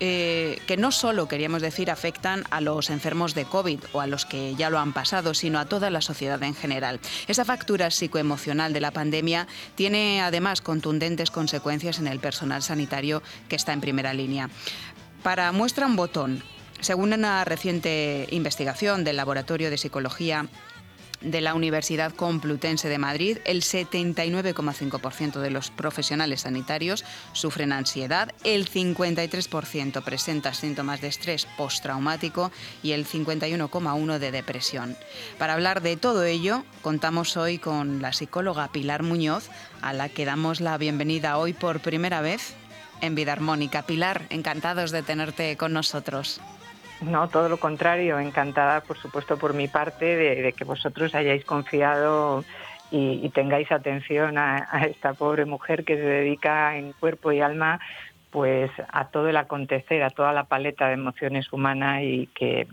eh, 0.00 0.60
que 0.66 0.76
no 0.76 0.90
solo, 0.92 1.28
queríamos 1.28 1.62
decir, 1.62 1.90
afectan 1.90 2.44
a 2.50 2.60
los 2.60 2.90
enfermos 2.90 3.34
de 3.34 3.44
COVID 3.44 3.80
o 3.92 4.00
a 4.00 4.06
los 4.06 4.26
que 4.26 4.54
ya 4.56 4.70
lo 4.70 4.78
han 4.78 4.92
pasado, 4.92 5.34
sino 5.34 5.58
a 5.58 5.66
toda 5.66 5.90
la 5.90 6.00
sociedad 6.00 6.42
en 6.42 6.54
general. 6.54 7.00
Esa 7.28 7.44
factura 7.44 7.90
psicoemocional 7.90 8.72
de 8.72 8.80
la 8.80 8.90
pandemia 8.90 9.46
tiene 9.74 10.20
además 10.20 10.60
contundentes 10.60 11.30
consecuencias 11.30 11.98
en 11.98 12.06
el 12.06 12.20
personal 12.20 12.62
sanitario 12.62 13.22
que 13.48 13.56
está 13.56 13.72
en 13.72 13.80
primera 13.80 14.14
línea. 14.14 14.50
Para 15.22 15.52
muestra 15.52 15.86
un 15.86 15.96
botón, 15.96 16.42
según 16.80 17.12
una 17.12 17.44
reciente 17.44 18.26
investigación 18.30 19.04
del 19.04 19.16
Laboratorio 19.16 19.70
de 19.70 19.78
Psicología 19.78 20.48
de 21.24 21.40
la 21.40 21.54
Universidad 21.54 22.14
Complutense 22.14 22.88
de 22.88 22.98
Madrid, 22.98 23.38
el 23.44 23.62
79,5% 23.62 25.40
de 25.40 25.50
los 25.50 25.70
profesionales 25.70 26.42
sanitarios 26.42 27.04
sufren 27.32 27.72
ansiedad, 27.72 28.32
el 28.44 28.68
53% 28.70 30.04
presenta 30.04 30.54
síntomas 30.54 31.00
de 31.00 31.08
estrés 31.08 31.46
postraumático 31.56 32.52
y 32.82 32.92
el 32.92 33.06
51,1% 33.06 34.18
de 34.18 34.30
depresión. 34.30 34.96
Para 35.38 35.54
hablar 35.54 35.80
de 35.82 35.96
todo 35.96 36.24
ello, 36.24 36.64
contamos 36.82 37.36
hoy 37.36 37.58
con 37.58 38.02
la 38.02 38.12
psicóloga 38.12 38.70
Pilar 38.70 39.02
Muñoz, 39.02 39.48
a 39.80 39.92
la 39.92 40.08
que 40.08 40.24
damos 40.24 40.60
la 40.60 40.78
bienvenida 40.78 41.38
hoy 41.38 41.52
por 41.52 41.80
primera 41.80 42.20
vez 42.20 42.54
en 43.00 43.14
Vida 43.14 43.32
Armónica. 43.32 43.82
Pilar, 43.82 44.26
encantados 44.30 44.90
de 44.90 45.02
tenerte 45.02 45.56
con 45.56 45.72
nosotros. 45.72 46.40
No, 47.00 47.28
todo 47.28 47.48
lo 47.48 47.58
contrario, 47.58 48.18
encantada, 48.18 48.80
por 48.80 48.98
supuesto, 48.98 49.36
por 49.36 49.54
mi 49.54 49.68
parte, 49.68 50.16
de, 50.16 50.52
que 50.52 50.64
vosotros 50.64 51.14
hayáis 51.14 51.44
confiado 51.44 52.44
y, 52.90 53.28
tengáis 53.30 53.70
atención 53.72 54.38
a, 54.38 54.86
esta 54.86 55.14
pobre 55.14 55.44
mujer 55.44 55.84
que 55.84 55.96
se 55.96 56.02
dedica 56.02 56.76
en 56.76 56.92
cuerpo 56.92 57.32
y 57.32 57.40
alma 57.40 57.80
pues 58.30 58.68
a 58.88 59.08
todo 59.10 59.28
el 59.28 59.36
acontecer, 59.36 60.02
a 60.02 60.10
toda 60.10 60.32
la 60.32 60.44
paleta 60.44 60.88
de 60.88 60.94
emociones 60.94 61.52
humanas 61.52 62.02
y 62.02 62.28
que, 62.34 62.66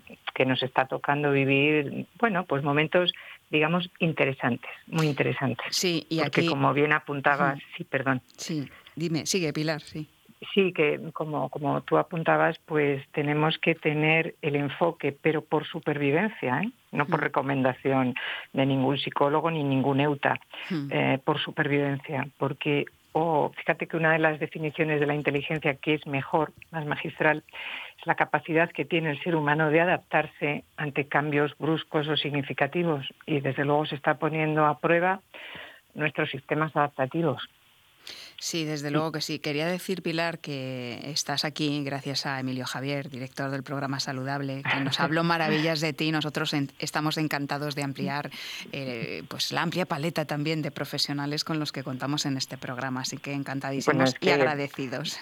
nos 0.44 0.64
está 0.64 0.86
tocando 0.86 1.32
vivir, 1.32 2.08
bueno, 2.18 2.46
pues 2.46 2.64
momentos 2.64 3.14
digamos 3.52 3.92
interesantes, 4.00 4.72
muy 4.88 5.06
interesantes. 5.06 5.68
Sí, 5.70 6.08
y 6.10 6.20
Porque 6.20 6.48
como 6.48 6.74
bien 6.74 6.94
apuntabas, 6.94 7.60
sí, 7.78 7.84
perdón. 7.84 8.24
Sí, 8.38 8.68
dime, 8.96 9.28
sigue 9.28 9.54
Pilar, 9.54 9.82
sí 9.82 10.10
sí, 10.54 10.74
que 10.74 11.00
como, 11.14 11.50
como 11.50 11.82
tú 11.82 11.98
apuntabas, 11.98 12.58
pues 12.66 13.04
tenemos 13.12 13.58
que 13.60 13.76
tener 13.76 14.36
el 14.42 14.56
enfoque, 14.56 15.12
pero 15.12 15.44
por 15.44 15.66
supervivencia, 15.66 16.62
¿eh? 16.62 16.72
no 16.92 17.06
por 17.06 17.22
recomendación 17.22 18.16
de 18.54 18.66
ningún 18.66 18.98
psicólogo 18.98 19.52
ni 19.52 19.64
ningún 19.64 20.00
EUTA, 20.02 20.40
eh, 20.90 21.20
por 21.24 21.40
supervivencia, 21.40 22.28
porque 22.38 22.86
oh, 23.14 23.52
fíjate 23.56 23.88
que 23.88 23.98
una 23.98 24.14
de 24.14 24.20
las 24.20 24.40
definiciones 24.40 25.00
de 25.00 25.06
la 25.06 25.16
inteligencia 25.16 25.76
que 25.76 25.94
es 25.96 26.08
mejor, 26.08 26.54
más 26.72 26.86
magistral, 26.86 27.44
es 28.00 28.08
la 28.08 28.16
capacidad 28.16 28.72
que 28.72 28.86
tiene 28.86 29.12
el 29.12 29.22
ser 29.24 29.36
humano 29.36 29.70
de 29.70 29.82
adaptarse 29.82 30.64
ante 30.78 31.08
cambios 31.08 31.56
bruscos 31.58 32.08
o 32.08 32.18
significativos 32.18 33.06
y 33.26 33.40
desde 33.42 33.66
luego 33.66 33.86
se 33.86 33.96
está 33.96 34.16
poniendo 34.16 34.66
a 34.66 34.80
prueba 34.80 35.22
nuestros 35.94 36.30
sistemas 36.30 36.76
adaptativos. 36.76 37.48
Sí, 38.42 38.66
desde 38.66 38.90
luego 38.90 39.12
que 39.12 39.22
sí. 39.22 39.38
Quería 39.38 39.68
decir, 39.68 40.02
Pilar, 40.02 40.40
que 40.40 41.00
estás 41.04 41.46
aquí 41.46 41.84
gracias 41.84 42.26
a 42.26 42.40
Emilio 42.40 42.66
Javier, 42.66 43.08
director 43.08 43.52
del 43.52 43.62
programa 43.62 44.00
Saludable, 44.00 44.64
que 44.64 44.80
nos 44.80 45.00
habló 45.00 45.24
maravillas 45.24 45.80
de 45.80 45.94
ti. 45.94 46.12
Nosotros 46.12 46.56
estamos 46.80 47.20
encantados 47.20 47.76
de 47.76 47.84
ampliar 47.84 48.32
eh, 48.72 49.22
pues 49.30 49.52
la 49.52 49.62
amplia 49.62 49.86
paleta 49.86 50.26
también 50.26 50.64
de 50.64 50.72
profesionales 50.72 51.44
con 51.44 51.60
los 51.60 51.72
que 51.72 51.84
contamos 51.84 52.26
en 52.26 52.36
este 52.36 52.58
programa. 52.58 53.02
Así 53.02 53.18
que 53.18 53.32
encantadísimos 53.32 54.16
y 54.20 54.30
agradecidos. 54.30 55.20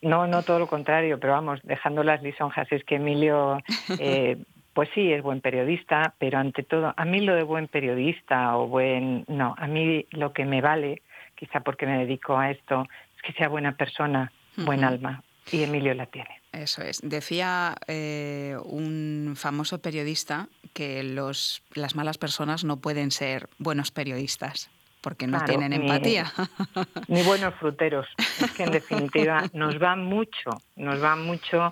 No, 0.00 0.26
no 0.26 0.42
todo 0.42 0.58
lo 0.58 0.66
contrario, 0.66 1.20
pero 1.20 1.34
vamos, 1.34 1.60
dejando 1.64 2.02
las 2.02 2.22
lisonjas, 2.22 2.70
es 2.72 2.82
que 2.84 2.96
Emilio 2.96 3.58
eh, 3.98 4.38
pues 4.72 4.88
sí, 4.94 5.12
es 5.12 5.22
buen 5.22 5.40
periodista, 5.40 6.14
pero 6.18 6.38
ante 6.38 6.62
todo, 6.62 6.92
a 6.96 7.04
mí 7.04 7.20
lo 7.20 7.34
de 7.34 7.42
buen 7.42 7.68
periodista 7.68 8.56
o 8.56 8.68
buen... 8.68 9.24
No, 9.28 9.54
a 9.56 9.66
mí 9.66 10.06
lo 10.10 10.32
que 10.32 10.44
me 10.44 10.60
vale, 10.60 11.02
quizá 11.44 11.60
porque 11.60 11.86
me 11.86 11.98
dedico 11.98 12.36
a 12.36 12.50
esto, 12.50 12.86
es 13.16 13.22
que 13.22 13.32
sea 13.32 13.48
buena 13.48 13.76
persona, 13.76 14.32
buen 14.56 14.84
alma. 14.84 15.22
Y 15.52 15.62
Emilio 15.62 15.92
la 15.94 16.06
tiene. 16.06 16.40
Eso 16.52 16.82
es. 16.82 17.00
Decía 17.02 17.74
eh, 17.86 18.56
un 18.64 19.34
famoso 19.36 19.82
periodista 19.82 20.48
que 20.72 21.02
los, 21.02 21.62
las 21.74 21.96
malas 21.96 22.16
personas 22.16 22.64
no 22.64 22.78
pueden 22.78 23.10
ser 23.10 23.48
buenos 23.58 23.90
periodistas 23.90 24.70
porque 25.02 25.26
no 25.26 25.44
tienen 25.44 25.74
empatía. 25.74 26.32
Ni, 27.08 27.22
buenos 27.22 27.54
fruteros. 27.56 28.06
Es 28.40 28.50
que 28.52 28.62
en 28.62 28.72
definitiva 28.72 29.42
nos 29.52 29.80
va 29.80 29.96
mucho, 29.96 30.50
nos 30.76 31.02
va 31.02 31.14
mucho 31.14 31.70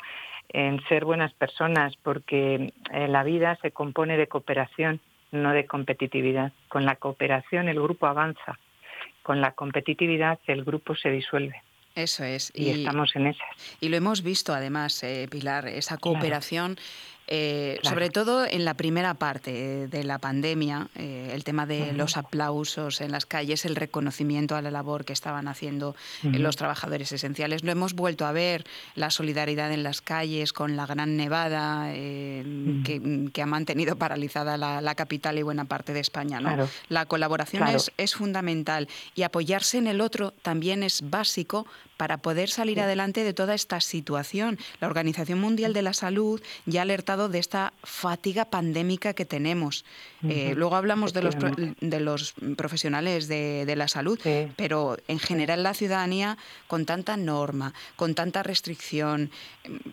en 0.50 0.82
ser 0.86 1.06
buenas 1.06 1.32
personas, 1.32 1.94
porque 2.02 2.74
eh, 2.92 3.08
la 3.08 3.24
vida 3.24 3.58
se 3.62 3.70
compone 3.70 4.18
de 4.18 4.26
cooperación, 4.26 5.00
no 5.30 5.52
de 5.52 5.64
competitividad. 5.64 6.52
Con 6.68 6.84
la 6.84 6.96
cooperación 6.96 7.70
el 7.70 7.80
grupo 7.80 8.06
avanza, 8.06 8.58
con 9.22 9.40
la 9.40 9.52
competitividad 9.52 10.38
el 10.46 10.64
grupo 10.64 10.94
se 10.94 11.10
disuelve. 11.10 11.62
Eso 11.94 12.24
es. 12.24 12.50
Y, 12.54 12.70
estamos 12.70 13.14
en 13.16 13.26
esas. 13.28 13.46
Y 13.80 13.88
lo 13.88 13.96
hemos 13.96 14.22
visto 14.22 14.54
además, 14.54 15.02
eh, 15.02 15.28
Pilar, 15.30 15.68
esa 15.68 15.98
cooperación. 15.98 16.78
Eh, 17.34 17.80
sobre 17.82 18.10
todo 18.10 18.44
en 18.44 18.66
la 18.66 18.74
primera 18.74 19.14
parte 19.14 19.88
de 19.88 20.04
la 20.04 20.18
pandemia, 20.18 20.88
eh, 20.96 21.30
el 21.32 21.44
tema 21.44 21.64
de 21.64 21.94
los 21.94 22.18
aplausos 22.18 23.00
en 23.00 23.10
las 23.10 23.24
calles, 23.24 23.64
el 23.64 23.74
reconocimiento 23.74 24.54
a 24.54 24.60
la 24.60 24.70
labor 24.70 25.06
que 25.06 25.14
estaban 25.14 25.48
haciendo 25.48 25.96
los 26.22 26.56
trabajadores 26.56 27.10
esenciales. 27.10 27.64
Lo 27.64 27.72
hemos 27.72 27.94
vuelto 27.94 28.26
a 28.26 28.32
ver, 28.32 28.64
la 28.96 29.08
solidaridad 29.08 29.72
en 29.72 29.82
las 29.82 30.02
calles 30.02 30.52
con 30.52 30.76
la 30.76 30.84
gran 30.84 31.16
nevada 31.16 31.90
que, 31.94 33.42
ha 33.42 33.46
mantenido 33.46 33.96
paralizada 33.96 34.58
la, 34.58 34.94
capital 34.94 35.38
y 35.38 35.42
buena 35.42 35.64
parte 35.64 35.94
de 35.94 36.00
España. 36.00 36.38
¿no? 36.38 36.68
La 36.90 37.06
colaboración 37.06 37.66
es, 37.68 37.92
es 37.96 38.14
fundamental 38.14 38.88
y 39.14 39.22
apoyarse 39.22 39.78
en 39.78 39.86
el 39.86 40.02
otro 40.02 40.34
también 40.42 40.82
es 40.82 41.08
básico 41.08 41.66
para 42.02 42.18
poder 42.18 42.48
salir 42.48 42.80
adelante 42.80 43.22
de 43.22 43.32
toda 43.32 43.54
esta 43.54 43.80
situación. 43.80 44.58
La 44.80 44.88
Organización 44.88 45.40
Mundial 45.40 45.72
de 45.72 45.82
la 45.82 45.92
Salud 45.92 46.42
ya 46.66 46.80
ha 46.80 46.82
alertado 46.82 47.28
de 47.28 47.38
esta 47.38 47.74
fatiga 47.84 48.46
pandémica 48.46 49.14
que 49.14 49.24
tenemos. 49.24 49.84
Eh, 50.28 50.54
luego 50.56 50.74
hablamos 50.74 51.12
de 51.12 51.22
los, 51.22 51.36
de 51.38 52.00
los 52.00 52.34
profesionales 52.56 53.28
de, 53.28 53.72
la 53.76 53.86
salud, 53.86 54.18
pero 54.56 54.96
en 55.06 55.20
general 55.20 55.62
la 55.62 55.74
ciudadanía, 55.74 56.38
con 56.66 56.86
tanta 56.86 57.16
norma, 57.16 57.72
con 57.94 58.16
tanta 58.16 58.42
restricción, 58.42 59.30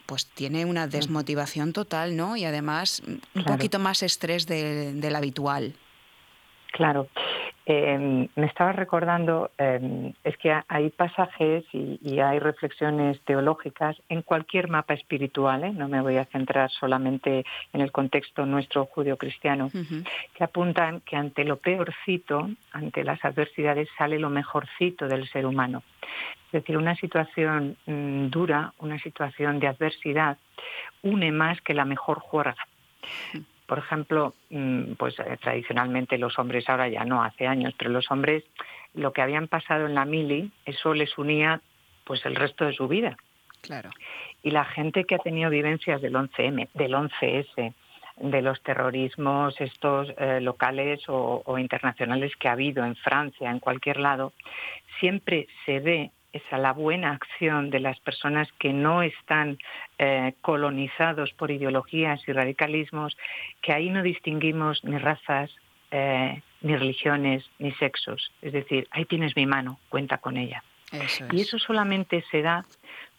pues 0.07 0.25
tiene 0.25 0.65
una 0.65 0.87
desmotivación 0.87 1.73
total, 1.73 2.17
¿no? 2.17 2.35
Y 2.37 2.43
además 2.43 3.03
un 3.35 3.43
poquito 3.43 3.77
más 3.77 4.01
estrés 4.01 4.47
del 4.47 5.15
habitual. 5.15 5.75
Claro. 6.71 7.07
Em, 7.71 8.27
me 8.35 8.47
estaba 8.47 8.71
recordando, 8.71 9.51
em, 9.59 10.11
es 10.23 10.35
que 10.37 10.51
hay 10.67 10.89
pasajes 10.89 11.63
y, 11.71 12.19
hay 12.19 12.39
reflexiones 12.39 13.21
teológicas 13.25 13.95
en 14.09 14.23
cualquier 14.23 14.69
mapa 14.69 14.95
espiritual, 14.95 15.63
¿eh? 15.63 15.71
no 15.71 15.87
me 15.87 16.01
voy 16.01 16.17
a 16.17 16.25
centrar 16.25 16.71
solamente 16.71 17.45
en 17.71 17.81
el 17.81 17.91
contexto 17.91 18.47
nuestro 18.47 18.87
judío-cristiano, 18.87 19.69
que 20.33 20.43
apuntan 20.43 21.01
que 21.01 21.15
ante 21.15 21.45
lo 21.45 21.57
peorcito, 21.57 22.49
ante 22.71 23.03
las 23.03 23.23
adversidades, 23.23 23.87
sale 23.99 24.17
lo 24.17 24.31
mejorcito 24.31 25.07
del 25.07 25.29
ser 25.29 25.45
humano. 25.45 25.83
Es 26.47 26.53
decir, 26.53 26.75
una 26.75 26.95
situación 26.95 27.77
mm, 27.85 28.29
dura, 28.29 28.73
una 28.79 28.97
situación 28.97 29.59
de 29.59 29.67
adversidad, 29.67 30.39
une 31.03 31.31
más 31.31 31.61
que 31.61 31.75
la 31.75 31.85
mejor 31.85 32.17
juerga. 32.17 32.65
Por 33.69 33.77
ejemplo, 33.77 34.33
mm, 34.49 34.93
pues 34.93 35.13
eh, 35.19 35.37
tradicionalmente 35.39 36.17
los 36.17 36.39
hombres, 36.39 36.67
ahora 36.67 36.89
ya 36.89 37.05
no, 37.05 37.23
hace 37.23 37.45
años, 37.45 37.75
pero 37.77 37.91
los 37.91 38.09
hombres, 38.09 38.43
lo 38.95 39.13
que 39.13 39.21
habían 39.21 39.47
pasado 39.47 39.85
en 39.85 39.93
la 39.93 40.05
mili, 40.05 40.51
eso 40.65 40.95
les 40.95 41.15
unía 41.19 41.61
pues 42.03 42.25
el 42.25 42.35
resto 42.35 42.65
de 42.65 42.73
su 42.73 42.87
vida. 42.87 43.15
Claro. 43.61 43.91
Y 44.41 44.49
la 44.49 44.65
gente 44.65 45.03
que 45.03 45.13
ha 45.13 45.19
tenido 45.19 45.51
vivencias 45.51 46.01
del 46.01 46.15
11M, 46.15 46.67
del 46.73 46.93
11S, 46.93 47.75
de 48.17 48.41
los 48.41 48.59
terrorismos 48.63 49.53
estos 49.61 50.11
eh, 50.17 50.41
locales 50.41 51.01
o, 51.07 51.55
internacionales 51.59 52.35
que 52.37 52.47
ha 52.47 52.53
habido 52.53 52.83
en 52.83 52.95
Francia, 52.95 53.51
en 53.51 53.59
cualquier 53.59 53.99
lado, 53.99 54.33
siempre 54.99 55.47
se 55.67 55.79
ve 55.79 56.11
esa 56.33 56.57
la 56.57 56.73
buena 56.73 57.11
acción 57.11 57.69
de 57.69 57.79
las 57.79 57.99
personas 57.99 58.47
que 58.59 58.73
no 58.73 59.01
están 59.01 59.57
eh, 59.97 60.33
colonizados 60.41 61.33
por 61.33 61.51
ideologías 61.51 62.21
y 62.27 62.31
radicalismos, 62.31 63.17
que 63.61 63.73
ahí 63.73 63.89
no 63.89 64.03
distinguimos 64.03 64.83
ni 64.83 64.97
razas, 64.97 65.51
eh, 65.91 66.41
ni 66.61 66.75
religiones, 66.75 67.49
ni 67.57 67.71
sexos. 67.73 68.31
Es 68.41 68.53
decir, 68.53 68.87
ahí 68.91 69.05
tienes 69.05 69.35
mi 69.35 69.45
mano, 69.45 69.79
cuenta 69.89 70.17
con 70.17 70.37
ella. 70.37 70.63
Y 71.31 71.41
eso 71.41 71.59
solamente 71.59 72.23
se 72.31 72.41
da 72.41 72.65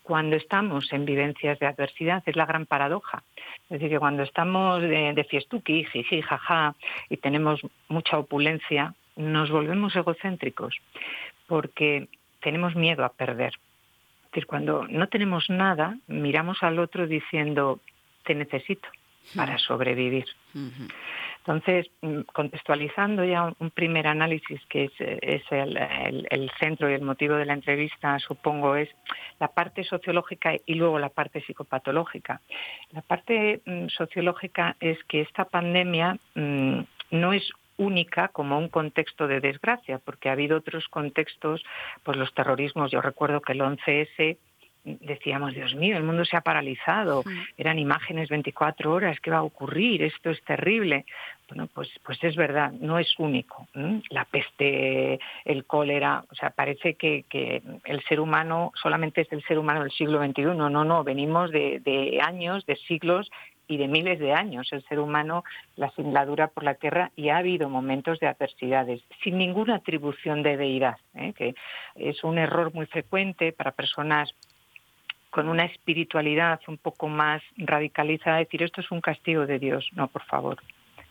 cuando 0.02 0.34
estamos 0.34 0.92
en 0.92 1.04
vivencias 1.04 1.58
de 1.60 1.66
adversidad, 1.66 2.22
es 2.26 2.34
la 2.34 2.46
gran 2.46 2.66
paradoja. 2.66 3.22
Es 3.64 3.78
decir, 3.78 3.90
que 3.90 3.98
cuando 3.98 4.24
estamos 4.24 4.82
de, 4.82 5.12
de 5.14 5.24
fiestuki, 5.24 5.84
jiji, 5.84 6.22
jaja, 6.22 6.74
y 7.08 7.16
tenemos 7.18 7.60
mucha 7.88 8.18
opulencia, 8.18 8.94
nos 9.14 9.50
volvemos 9.50 9.94
egocéntricos, 9.94 10.74
porque 11.46 12.08
tenemos 12.40 12.74
miedo 12.74 13.04
a 13.04 13.12
perder. 13.12 13.52
Es 14.24 14.32
decir, 14.32 14.46
cuando 14.46 14.86
no 14.88 15.08
tenemos 15.08 15.50
nada, 15.50 15.96
miramos 16.06 16.62
al 16.62 16.78
otro 16.78 17.06
diciendo, 17.06 17.80
te 18.24 18.34
necesito 18.34 18.88
para 19.34 19.58
sobrevivir. 19.58 20.24
Entonces, 21.38 21.90
mm, 22.02 22.20
contextualizando 22.32 23.24
ya 23.24 23.52
un 23.58 23.70
primer 23.70 24.06
análisis, 24.06 24.60
que 24.68 24.84
es, 24.84 25.42
el, 25.50 26.50
centro 26.58 26.90
y 26.90 26.94
el 26.94 27.02
motivo 27.02 27.34
de 27.36 27.46
la 27.46 27.54
entrevista, 27.54 28.18
supongo, 28.18 28.76
es 28.76 28.88
la 29.38 29.48
parte 29.48 29.84
sociológica 29.84 30.52
y 30.66 30.74
luego 30.74 30.98
la 30.98 31.08
parte 31.08 31.40
psicopatológica. 31.40 32.40
La 32.92 33.02
parte 33.02 33.62
mm, 33.64 33.88
sociológica 33.88 34.76
es 34.80 35.02
que 35.04 35.22
esta 35.22 35.44
pandemia 35.44 36.18
mm, 36.34 36.80
no 37.12 37.32
es 37.32 37.50
única 37.80 38.28
como 38.28 38.58
un 38.58 38.68
contexto 38.68 39.26
de 39.26 39.40
desgracia, 39.40 39.98
porque 39.98 40.28
ha 40.28 40.32
habido 40.32 40.58
otros 40.58 40.86
contextos, 40.88 41.64
pues 42.04 42.16
los 42.16 42.32
terrorismos, 42.34 42.90
yo 42.90 43.00
recuerdo 43.00 43.40
que 43.40 43.52
el 43.52 43.60
11S 43.60 44.36
decíamos, 44.84 45.54
Dios 45.54 45.74
mío, 45.74 45.96
el 45.96 46.02
mundo 46.02 46.24
se 46.24 46.36
ha 46.36 46.40
paralizado, 46.40 47.22
eran 47.56 47.78
imágenes 47.78 48.28
24 48.28 48.92
horas, 48.92 49.20
¿qué 49.20 49.30
va 49.30 49.38
a 49.38 49.42
ocurrir? 49.42 50.02
Esto 50.02 50.30
es 50.30 50.42
terrible. 50.44 51.04
Bueno, 51.48 51.68
pues, 51.74 51.90
pues 52.04 52.22
es 52.22 52.36
verdad, 52.36 52.72
no 52.72 52.98
es 52.98 53.12
único. 53.18 53.66
La 54.10 54.24
peste, 54.24 55.18
el 55.44 55.64
cólera, 55.66 56.24
o 56.30 56.34
sea, 56.34 56.50
parece 56.50 56.94
que, 56.94 57.24
que, 57.28 57.62
el 57.84 58.02
ser 58.04 58.20
humano 58.20 58.72
solamente 58.80 59.22
es 59.22 59.32
el 59.32 59.42
ser 59.42 59.58
humano 59.58 59.82
del 59.82 59.90
siglo 59.90 60.24
XXI. 60.24 60.42
No, 60.44 60.70
no, 60.70 61.04
venimos 61.04 61.50
de, 61.50 61.80
de 61.80 62.20
años, 62.22 62.64
de 62.66 62.76
siglos 62.76 63.30
y 63.70 63.76
de 63.76 63.86
miles 63.86 64.18
de 64.18 64.32
años 64.32 64.68
el 64.72 64.82
ser 64.88 64.98
humano 64.98 65.44
la 65.76 65.90
singladura 65.92 66.48
por 66.48 66.64
la 66.64 66.74
tierra 66.74 67.12
y 67.14 67.28
ha 67.28 67.36
habido 67.36 67.68
momentos 67.68 68.18
de 68.18 68.26
adversidades 68.26 69.00
sin 69.22 69.38
ninguna 69.38 69.76
atribución 69.76 70.42
de 70.42 70.56
deidad, 70.56 70.96
¿eh? 71.14 71.32
que 71.34 71.54
es 71.94 72.24
un 72.24 72.38
error 72.38 72.74
muy 72.74 72.86
frecuente 72.86 73.52
para 73.52 73.70
personas 73.70 74.34
con 75.30 75.48
una 75.48 75.66
espiritualidad 75.66 76.60
un 76.66 76.78
poco 76.78 77.06
más 77.06 77.42
radicalizada, 77.56 78.38
decir 78.38 78.64
esto 78.64 78.80
es 78.80 78.90
un 78.90 79.00
castigo 79.00 79.46
de 79.46 79.60
Dios. 79.60 79.88
No, 79.92 80.08
por 80.08 80.24
favor. 80.24 80.58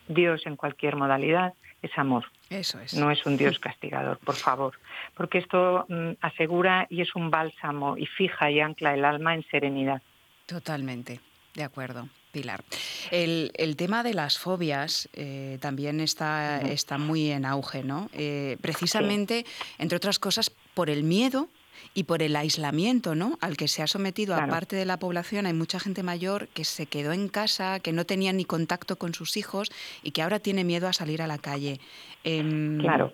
Dios 0.09 0.45
en 0.45 0.57
cualquier 0.57 0.97
modalidad 0.97 1.53
es 1.81 1.97
amor. 1.97 2.25
Eso 2.49 2.77
es. 2.81 2.93
No 2.93 3.09
es 3.09 3.25
un 3.25 3.37
Dios 3.37 3.57
castigador, 3.61 4.17
por 4.17 4.35
favor. 4.35 4.73
Porque 5.15 5.37
esto 5.37 5.85
mm, 5.87 6.11
asegura 6.19 6.87
y 6.89 6.99
es 6.99 7.15
un 7.15 7.31
bálsamo 7.31 7.95
y 7.95 8.05
fija 8.05 8.51
y 8.51 8.59
ancla 8.59 8.93
el 8.93 9.05
alma 9.05 9.33
en 9.33 9.43
serenidad. 9.43 10.01
Totalmente, 10.45 11.21
de 11.53 11.63
acuerdo. 11.63 12.09
Pilar. 12.31 12.63
El, 13.11 13.75
tema 13.75 14.03
de 14.03 14.13
las 14.13 14.37
fobias 14.37 15.09
eh, 15.13 15.57
también 15.61 15.99
está, 15.99 16.61
está 16.61 16.97
muy 16.97 17.31
en 17.31 17.45
auge, 17.45 17.83
¿no? 17.83 18.09
Eh, 18.13 18.57
precisamente, 18.61 19.45
entre 19.77 19.97
otras 19.97 20.19
cosas, 20.19 20.51
por 20.73 20.89
el 20.89 21.03
miedo 21.03 21.49
y 21.93 22.03
por 22.03 22.21
el 22.21 22.35
aislamiento 22.35 23.15
¿no? 23.15 23.37
al 23.41 23.57
que 23.57 23.67
se 23.67 23.81
ha 23.81 23.87
sometido 23.87 24.35
a 24.35 24.47
parte 24.47 24.75
de 24.75 24.85
la 24.85 24.97
población. 24.97 25.45
Hay 25.45 25.53
mucha 25.53 25.79
gente 25.79 26.03
mayor 26.03 26.47
que 26.49 26.63
se 26.63 26.85
quedó 26.85 27.13
en 27.13 27.29
casa, 27.29 27.79
que 27.79 27.91
no 27.91 28.05
tenía 28.05 28.31
ni 28.33 28.45
contacto 28.45 28.97
con 28.97 29.13
sus 29.13 29.37
hijos 29.37 29.71
y 30.03 30.11
que 30.11 30.21
ahora 30.21 30.39
tiene 30.39 30.63
miedo 30.63 30.87
a 30.87 30.93
salir 30.93 31.21
a 31.21 31.27
la 31.27 31.37
calle. 31.37 31.79
Em, 32.23 32.79
claro. 32.79 33.13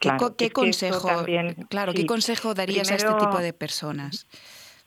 ¿Qué, 0.00 0.50
consejo, 0.50 1.24
claro, 1.68 1.94
¿qué 1.94 2.06
consejo 2.06 2.54
darías 2.54 2.90
a 2.90 2.96
este 2.96 3.12
tipo 3.14 3.38
de 3.38 3.52
personas? 3.52 4.26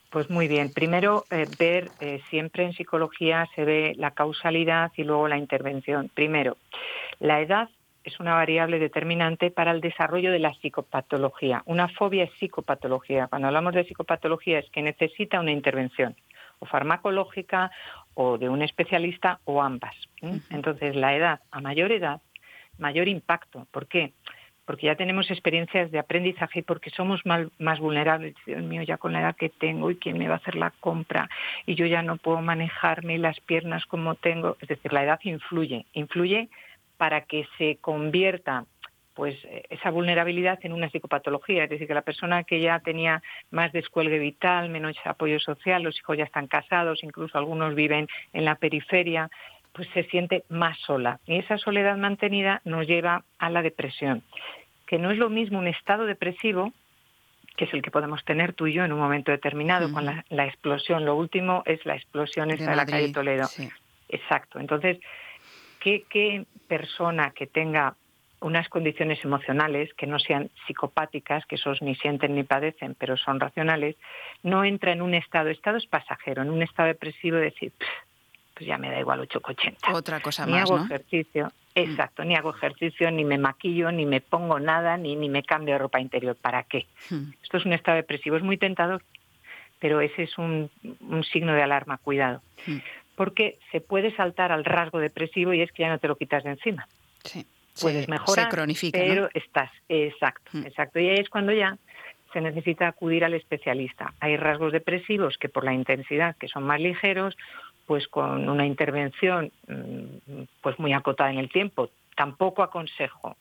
Pues 0.09 0.29
muy 0.29 0.47
bien. 0.47 0.71
Primero, 0.73 1.25
eh, 1.29 1.45
ver, 1.57 1.91
eh, 1.99 2.21
siempre 2.29 2.63
en 2.63 2.73
psicología 2.73 3.47
se 3.55 3.63
ve 3.63 3.93
la 3.95 4.11
causalidad 4.11 4.91
y 4.95 5.03
luego 5.03 5.27
la 5.27 5.37
intervención. 5.37 6.09
Primero, 6.13 6.57
la 7.19 7.41
edad 7.41 7.69
es 8.03 8.19
una 8.19 8.33
variable 8.33 8.79
determinante 8.79 9.51
para 9.51 9.71
el 9.71 9.81
desarrollo 9.81 10.31
de 10.31 10.39
la 10.39 10.53
psicopatología. 10.55 11.61
Una 11.65 11.87
fobia 11.89 12.23
es 12.23 12.31
psicopatología. 12.39 13.27
Cuando 13.27 13.49
hablamos 13.49 13.73
de 13.73 13.83
psicopatología 13.83 14.59
es 14.59 14.69
que 14.71 14.81
necesita 14.81 15.39
una 15.39 15.51
intervención 15.51 16.15
o 16.57 16.65
farmacológica 16.65 17.71
o 18.15 18.37
de 18.37 18.49
un 18.49 18.63
especialista 18.63 19.39
o 19.45 19.61
ambas. 19.61 19.95
Entonces, 20.49 20.95
la 20.95 21.15
edad, 21.15 21.39
a 21.51 21.61
mayor 21.61 21.91
edad, 21.91 22.21
mayor 22.77 23.07
impacto. 23.07 23.67
¿Por 23.71 23.87
qué? 23.87 24.13
Porque 24.17 24.38
ya 24.77 24.95
tenemos 24.95 25.31
experiencias 25.31 25.91
de 25.91 25.99
aprendizaje 25.99 26.59
y 26.59 26.63
porque 26.63 26.89
somos 26.89 27.21
más 27.25 27.79
vulnerables. 27.79 28.35
Dios 28.45 28.61
mío, 28.61 28.83
ya 28.83 28.97
con 28.97 29.13
la 29.13 29.21
edad 29.21 29.35
que 29.35 29.49
tengo 29.49 29.89
y 29.91 29.95
quién 29.95 30.17
me 30.17 30.27
va 30.27 30.35
a 30.35 30.37
hacer 30.37 30.55
la 30.55 30.71
compra 30.79 31.29
y 31.65 31.75
yo 31.75 31.85
ya 31.85 32.01
no 32.01 32.17
puedo 32.17 32.41
manejarme 32.41 33.17
las 33.17 33.39
piernas 33.39 33.85
como 33.85 34.15
tengo. 34.15 34.57
Es 34.61 34.67
decir, 34.67 34.93
la 34.93 35.03
edad 35.03 35.19
influye, 35.23 35.85
influye 35.93 36.49
para 36.97 37.21
que 37.21 37.47
se 37.57 37.77
convierta 37.77 38.65
pues 39.19 39.35
esa 39.69 39.89
vulnerabilidad 39.89 40.59
en 40.63 40.71
una 40.71 40.89
psicopatología, 40.89 41.65
es 41.65 41.69
decir, 41.69 41.87
que 41.87 41.93
la 41.93 42.03
persona 42.03 42.45
que 42.45 42.61
ya 42.61 42.79
tenía 42.79 43.21
más 43.51 43.73
descuelgue 43.73 44.17
vital, 44.17 44.69
menos 44.69 44.95
apoyo 45.03 45.41
social, 45.41 45.83
los 45.83 45.97
hijos 45.97 46.17
ya 46.17 46.23
están 46.23 46.47
casados, 46.47 47.03
incluso 47.03 47.37
algunos 47.37 47.75
viven 47.75 48.07
en 48.31 48.45
la 48.45 48.55
periferia, 48.55 49.29
pues 49.79 49.87
se 49.93 50.03
siente 50.09 50.43
más 50.49 50.77
sola. 50.79 51.21
Y 51.25 51.37
esa 51.37 51.57
soledad 51.57 51.95
mantenida 51.95 52.59
nos 52.65 52.85
lleva 52.85 53.23
a 53.37 53.49
la 53.49 53.61
depresión, 53.61 54.23
que 54.85 54.97
no 54.97 55.09
es 55.09 55.17
lo 55.17 55.29
mismo 55.29 55.57
un 55.57 55.67
estado 55.67 56.05
depresivo 56.05 56.73
que 57.55 57.63
es 57.63 57.73
el 57.73 57.81
que 57.81 57.91
podemos 57.91 58.23
tener 58.25 58.53
tú 58.53 58.67
y 58.67 58.73
yo 58.73 58.83
en 58.83 58.91
un 58.91 58.99
momento 58.99 59.31
determinado, 59.31 59.91
con 59.91 60.05
la, 60.05 60.45
explosión. 60.45 61.03
Lo 61.03 61.15
último 61.15 61.63
es 61.65 61.85
la 61.85 61.95
explosión 61.95 62.51
esta 62.51 62.69
de, 62.69 62.75
la 62.75 62.85
calle 62.85 63.11
Toledo. 63.11 63.47
Exacto. 64.07 64.59
Entonces, 64.59 64.97
¿qué, 65.81 66.03
¿qué 66.09 66.45
persona 66.69 67.31
que 67.31 67.47
tenga 67.47 67.95
unas 68.41 68.67
condiciones 68.69 69.23
emocionales 69.23 69.93
que 69.95 70.07
no 70.07 70.19
sean 70.19 70.49
psicopáticas, 70.67 71.45
que 71.45 71.55
esos 71.55 71.81
ni 71.81 71.95
sienten 71.95 72.35
ni 72.35 72.43
padecen, 72.43 72.95
pero 72.95 73.17
son 73.17 73.39
racionales, 73.39 73.95
no 74.43 74.63
entra 74.63 74.91
en 74.93 75.01
un 75.01 75.13
estado, 75.13 75.49
estado 75.49 75.77
es 75.77 75.85
pasajero, 75.85 76.41
en 76.41 76.49
un 76.49 76.61
estado 76.61 76.87
depresivo 76.87 77.37
decir, 77.37 77.73
pues 78.59 78.67
ya 78.67 78.77
me 78.77 78.91
da 78.91 78.99
igual 78.99 79.21
8,80. 79.21 79.93
Otra 79.93 80.19
cosa 80.19 80.45
ni 80.45 80.51
más, 80.51 80.69
hago 80.69 80.83
ejercicio, 80.83 81.45
mm. 81.45 81.49
exacto, 81.75 82.25
ni 82.25 82.35
hago 82.35 82.53
ejercicio, 82.53 83.09
ni 83.09 83.23
me 83.23 83.37
maquillo, 83.37 83.89
ni 83.89 84.05
me 84.05 84.19
pongo 84.19 84.59
nada, 84.59 84.97
ni, 84.97 85.15
ni 85.15 85.29
me 85.29 85.43
cambio 85.43 85.75
de 85.75 85.77
ropa 85.77 86.01
interior. 86.01 86.35
¿Para 86.35 86.63
qué? 86.63 86.85
Mm. 87.09 87.31
Esto 87.41 87.55
es 87.55 87.65
un 87.65 87.71
estado 87.71 87.95
depresivo, 87.95 88.35
es 88.35 88.43
muy 88.43 88.57
tentador, 88.57 89.01
pero 89.79 90.01
ese 90.01 90.23
es 90.23 90.37
un, 90.37 90.69
signo 91.31 91.53
de 91.53 91.63
alarma, 91.63 91.99
cuidado. 91.99 92.41
Mm. 92.67 92.79
Porque 93.15 93.59
se 93.71 93.79
puede 93.79 94.13
saltar 94.13 94.51
al 94.51 94.65
rasgo 94.65 94.99
depresivo 94.99 95.53
y 95.53 95.61
es 95.61 95.71
que 95.71 95.83
ya 95.83 95.89
no 95.89 95.99
te 95.99 96.09
lo 96.09 96.17
quitas 96.17 96.43
de 96.43 96.49
encima. 96.49 96.85
Sí 97.23 97.45
puedes 97.81 98.09
mejorar, 98.09 98.47
se 98.47 98.51
cronifica, 98.51 98.99
pero 98.99 99.29
estás, 99.33 99.71
exacto, 99.87 100.57
exacto. 100.65 100.99
Y 100.99 101.07
ahí 101.07 101.19
es 101.19 101.29
cuando 101.29 101.53
ya 101.53 101.77
se 102.33 102.41
necesita 102.41 102.87
acudir 102.87 103.23
al 103.23 103.33
especialista. 103.33 104.13
Hay 104.19 104.37
rasgos 104.37 104.71
depresivos 104.71 105.37
que 105.37 105.49
por 105.49 105.63
la 105.63 105.73
intensidad, 105.73 106.35
que 106.35 106.47
son 106.47 106.63
más 106.63 106.79
ligeros, 106.79 107.35
pues 107.89 108.07
con 108.07 108.47
una 108.47 108.67
intervención 108.67 109.51
mm, 109.67 110.43
pues 110.61 110.77
muy 110.77 110.93
acotada 110.93 111.31
en 111.31 111.39
el 111.39 111.49
tiempo. 111.49 111.89
Tampoco 112.15 112.61
aconsejo 112.61 113.35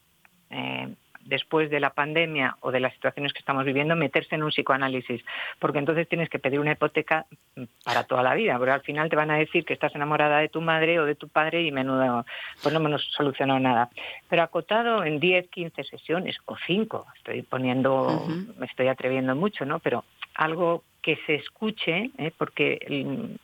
eh, 0.49 0.89
después 1.27 1.69
de 1.69 1.81
la 1.81 1.91
pandemia 1.91 2.57
o 2.61 2.73
de 2.73 2.81
las 2.81 2.95
situaciones 2.95 3.35
que 3.35 3.41
estamos 3.41 3.67
viviendo, 3.67 3.95
meterse 3.95 4.37
en 4.37 4.43
un 4.43 4.49
psicoanálisis, 4.49 5.23
porque 5.59 5.81
entonces 5.81 6.09
tienes 6.09 6.31
que 6.31 6.39
pedir 6.39 6.61
una 6.61 6.73
hipoteca 6.73 7.27
para 7.85 8.05
toda 8.05 8.23
la 8.23 8.33
vida, 8.33 8.57
porque 8.57 8.73
al 8.73 8.81
final 8.81 9.11
te 9.11 9.17
van 9.17 9.31
a 9.31 9.37
decir 9.37 9.67
que 9.67 9.75
estás 9.75 9.95
enamorada 9.95 10.39
de 10.39 10.49
tu 10.49 10.63
madre 10.63 10.99
o 10.99 11.05
de 11.05 11.15
tu 11.15 11.29
padre 11.29 11.65
y 11.65 11.71
menudo, 11.71 12.25
pues 12.63 12.73
no 12.73 12.81
menos 12.81 13.07
solucionado 13.15 13.61
nada. 13.61 13.91
Pero 14.31 14.43
acotado 14.43 15.05
en 15.05 15.21
10, 15.21 15.51
15 15.51 15.85
sesiones 15.85 16.39
o 16.47 16.57
5, 16.67 17.07
estoy 17.17 17.43
poniendo, 17.43 18.27
me 18.57 18.65
estoy 18.65 18.89
atreviendo 18.89 19.37
mucho, 19.37 19.67
¿no? 19.67 19.79
Pero 19.81 20.05
algo 20.39 20.85
que 21.03 21.19
se 21.27 21.35
escuche, 21.35 22.11
¿eh? 22.17 22.33
porque 22.39 22.79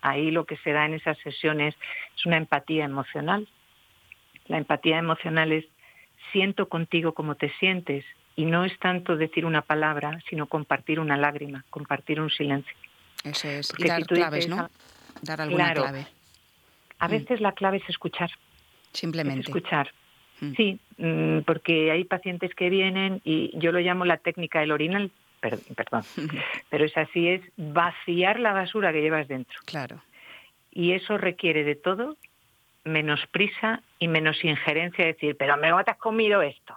ahí 0.00 0.30
lo 0.30 0.44
que 0.44 0.56
se 0.58 0.72
da 0.72 0.86
en 0.86 0.94
esas 0.94 1.18
sesiones 1.18 1.74
es 2.16 2.26
una 2.26 2.36
empatía 2.36 2.84
emocional. 2.84 3.46
La 4.46 4.58
empatía 4.58 4.98
emocional 4.98 5.52
es 5.52 5.64
siento 6.32 6.68
contigo 6.68 7.12
como 7.12 7.34
te 7.34 7.50
sientes 7.58 8.04
y 8.36 8.44
no 8.46 8.64
es 8.64 8.78
tanto 8.78 9.16
decir 9.16 9.44
una 9.44 9.62
palabra, 9.62 10.20
sino 10.30 10.46
compartir 10.46 11.00
una 11.00 11.16
lágrima, 11.16 11.64
compartir 11.70 12.20
un 12.20 12.30
silencio. 12.30 12.76
Eso 13.24 13.48
es, 13.48 13.72
y 13.76 13.84
dar 13.84 14.04
claves, 14.06 14.48
¿no? 14.48 14.68
Dar 15.22 15.40
alguna 15.40 15.74
clave. 15.74 16.06
A 17.00 17.08
mm. 17.08 17.10
veces 17.10 17.40
la 17.40 17.52
clave 17.52 17.78
es 17.78 17.88
escuchar. 17.88 18.30
Simplemente. 18.92 19.48
escuchar. 19.48 19.90
Mm. 20.40 20.52
Sí, 20.54 20.78
mm, 20.98 21.38
porque 21.40 21.90
hay 21.90 22.04
pacientes 22.04 22.54
que 22.54 22.70
vienen 22.70 23.20
y 23.24 23.56
yo 23.58 23.72
lo 23.72 23.80
llamo 23.80 24.04
la 24.04 24.18
técnica 24.18 24.60
del 24.60 24.72
orinal, 24.72 25.10
perdón, 25.50 26.02
pero 26.70 26.84
es 26.84 26.96
así, 26.96 27.28
es 27.28 27.42
vaciar 27.56 28.40
la 28.40 28.52
basura 28.52 28.92
que 28.92 29.02
llevas 29.02 29.28
dentro. 29.28 29.58
Claro. 29.64 30.02
Y 30.70 30.92
eso 30.92 31.18
requiere 31.18 31.64
de 31.64 31.76
todo 31.76 32.16
menos 32.84 33.26
prisa 33.28 33.82
y 33.98 34.08
menos 34.08 34.44
injerencia, 34.44 35.04
decir, 35.04 35.36
pero 35.38 35.56
me 35.56 35.70
te 35.84 35.90
has 35.90 35.96
comido 35.96 36.42
esto. 36.42 36.76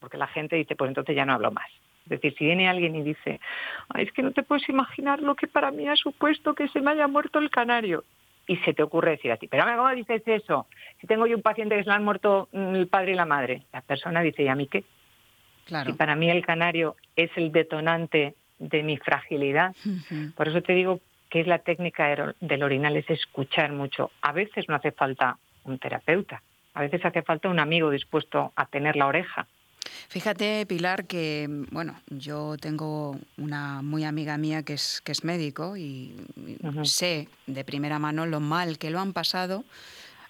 Porque 0.00 0.18
la 0.18 0.26
gente 0.26 0.56
dice, 0.56 0.76
pues 0.76 0.88
entonces 0.88 1.16
ya 1.16 1.24
no 1.24 1.34
hablo 1.34 1.50
más. 1.50 1.70
Es 2.04 2.10
decir, 2.10 2.34
si 2.36 2.44
viene 2.44 2.68
alguien 2.68 2.94
y 2.94 3.02
dice, 3.02 3.40
es 3.96 4.12
que 4.12 4.22
no 4.22 4.32
te 4.32 4.42
puedes 4.42 4.68
imaginar 4.68 5.20
lo 5.20 5.34
que 5.34 5.48
para 5.48 5.70
mí 5.70 5.88
ha 5.88 5.96
supuesto 5.96 6.54
que 6.54 6.68
se 6.68 6.80
me 6.80 6.92
haya 6.92 7.08
muerto 7.08 7.38
el 7.38 7.50
canario. 7.50 8.04
Y 8.48 8.58
se 8.58 8.74
te 8.74 8.82
ocurre 8.84 9.12
decir 9.12 9.32
a 9.32 9.38
ti, 9.38 9.48
pero 9.48 9.64
¿cómo 9.64 9.90
dices 9.90 10.22
eso? 10.24 10.68
Si 11.00 11.08
tengo 11.08 11.26
yo 11.26 11.34
un 11.34 11.42
paciente 11.42 11.74
que 11.74 11.82
se 11.82 11.88
le 11.90 11.96
han 11.96 12.04
muerto 12.04 12.48
mm, 12.52 12.76
el 12.76 12.86
padre 12.86 13.12
y 13.12 13.14
la 13.16 13.24
madre. 13.24 13.62
La 13.72 13.80
persona 13.80 14.20
dice, 14.20 14.44
¿y 14.44 14.48
a 14.48 14.54
mí 14.54 14.68
qué? 14.68 14.84
Claro. 15.66 15.90
Y 15.90 15.92
para 15.94 16.16
mí 16.16 16.30
el 16.30 16.46
canario 16.46 16.96
es 17.16 17.30
el 17.36 17.52
detonante 17.52 18.34
de 18.58 18.82
mi 18.82 18.96
fragilidad. 18.96 19.74
Por 20.34 20.48
eso 20.48 20.62
te 20.62 20.72
digo 20.72 21.00
que 21.28 21.40
es 21.40 21.46
la 21.46 21.58
técnica 21.58 22.34
del 22.40 22.62
orinal, 22.62 22.96
es 22.96 23.10
escuchar 23.10 23.72
mucho. 23.72 24.10
A 24.22 24.32
veces 24.32 24.66
no 24.68 24.76
hace 24.76 24.92
falta 24.92 25.38
un 25.64 25.78
terapeuta, 25.78 26.40
a 26.74 26.82
veces 26.82 27.04
hace 27.04 27.22
falta 27.22 27.48
un 27.48 27.58
amigo 27.58 27.90
dispuesto 27.90 28.52
a 28.54 28.66
tener 28.66 28.96
la 28.96 29.06
oreja. 29.06 29.46
Fíjate, 30.08 30.66
Pilar, 30.66 31.06
que 31.06 31.46
bueno, 31.70 31.96
yo 32.08 32.56
tengo 32.58 33.18
una 33.36 33.82
muy 33.82 34.04
amiga 34.04 34.38
mía 34.38 34.62
que 34.62 34.74
es, 34.74 35.00
que 35.00 35.12
es 35.12 35.24
médico 35.24 35.76
y 35.76 36.14
sé 36.84 37.28
de 37.46 37.64
primera 37.64 37.98
mano 37.98 38.26
lo 38.26 38.40
mal 38.40 38.78
que 38.78 38.90
lo 38.90 39.00
han 39.00 39.12
pasado 39.12 39.64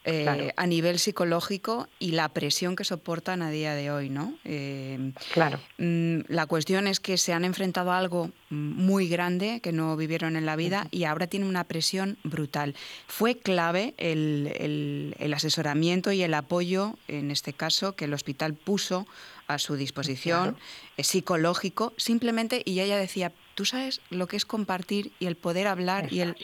eh, 0.08 0.52
a 0.56 0.66
nivel 0.68 1.00
psicológico 1.00 1.88
y 1.98 2.12
la 2.12 2.28
presión 2.28 2.76
que 2.76 2.84
soportan 2.84 3.42
a 3.42 3.50
día 3.50 3.74
de 3.74 3.90
hoy, 3.90 4.08
¿no? 4.08 4.38
Eh, 4.44 5.12
claro. 5.32 5.58
Mm, 5.78 6.20
la 6.28 6.46
cuestión 6.46 6.86
es 6.86 7.00
que 7.00 7.18
se 7.18 7.32
han 7.32 7.44
enfrentado 7.44 7.90
a 7.90 7.98
algo 7.98 8.30
muy 8.48 9.08
grande 9.08 9.60
que 9.60 9.72
no 9.72 9.96
vivieron 9.96 10.36
en 10.36 10.46
la 10.46 10.54
vida 10.54 10.86
y 10.92 11.04
ahora 11.04 11.26
tienen 11.26 11.48
una 11.48 11.64
presión 11.64 12.18
brutal. 12.22 12.76
Fue 13.08 13.36
clave 13.36 13.94
el, 13.98 15.16
asesoramiento 15.34 16.12
y 16.12 16.22
el 16.22 16.34
apoyo, 16.34 16.94
en 17.08 17.32
este 17.32 17.52
caso, 17.52 17.96
que 17.96 18.04
el 18.04 18.14
hospital 18.14 18.54
puso 18.54 19.08
a 19.48 19.58
su 19.58 19.74
disposición, 19.74 20.56
eh, 20.96 21.02
psicológico, 21.02 21.92
simplemente, 21.96 22.62
y 22.64 22.78
ella 22.78 22.96
decía, 22.96 23.32
tú 23.56 23.64
sabes 23.64 24.00
lo 24.10 24.28
que 24.28 24.36
es 24.36 24.46
compartir 24.46 25.10
y 25.18 25.26
el 25.26 25.34
poder 25.34 25.66
hablar 25.66 26.12
y 26.12 26.20
el... 26.20 26.36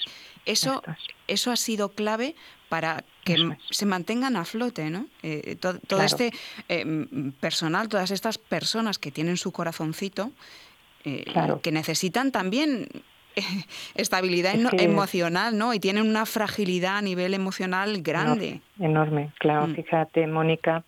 Eso, 0.44 0.82
eso 1.28 1.52
ha 1.52 1.56
sido 1.56 1.90
clave 1.90 2.34
para 2.72 3.04
que 3.22 3.36
se 3.70 3.84
mantengan 3.84 4.34
a 4.34 4.46
flote, 4.46 4.88
¿no? 4.88 5.04
Eh, 5.22 5.56
todo, 5.60 6.00
este 6.00 6.32
eh, 6.70 7.06
personal, 7.38 7.86
todas 7.86 8.10
estas 8.10 8.38
personas 8.38 8.98
que 8.98 9.10
tienen 9.10 9.36
su 9.36 9.52
corazoncito, 9.52 10.30
eh, 11.04 11.22
que 11.62 11.70
necesitan 11.70 12.32
también 12.32 12.88
estabilidad 13.94 14.54
emocional, 14.80 15.58
¿no? 15.58 15.74
Y 15.74 15.80
tienen 15.80 16.08
una 16.08 16.24
fragilidad 16.24 16.96
a 16.96 17.02
nivel 17.02 17.34
emocional 17.34 18.00
grande. 18.00 18.62
enorme, 18.80 19.32
claro. 19.38 19.66
Mm. 19.66 19.74
Fíjate, 19.74 20.26
Mónica, 20.26 20.82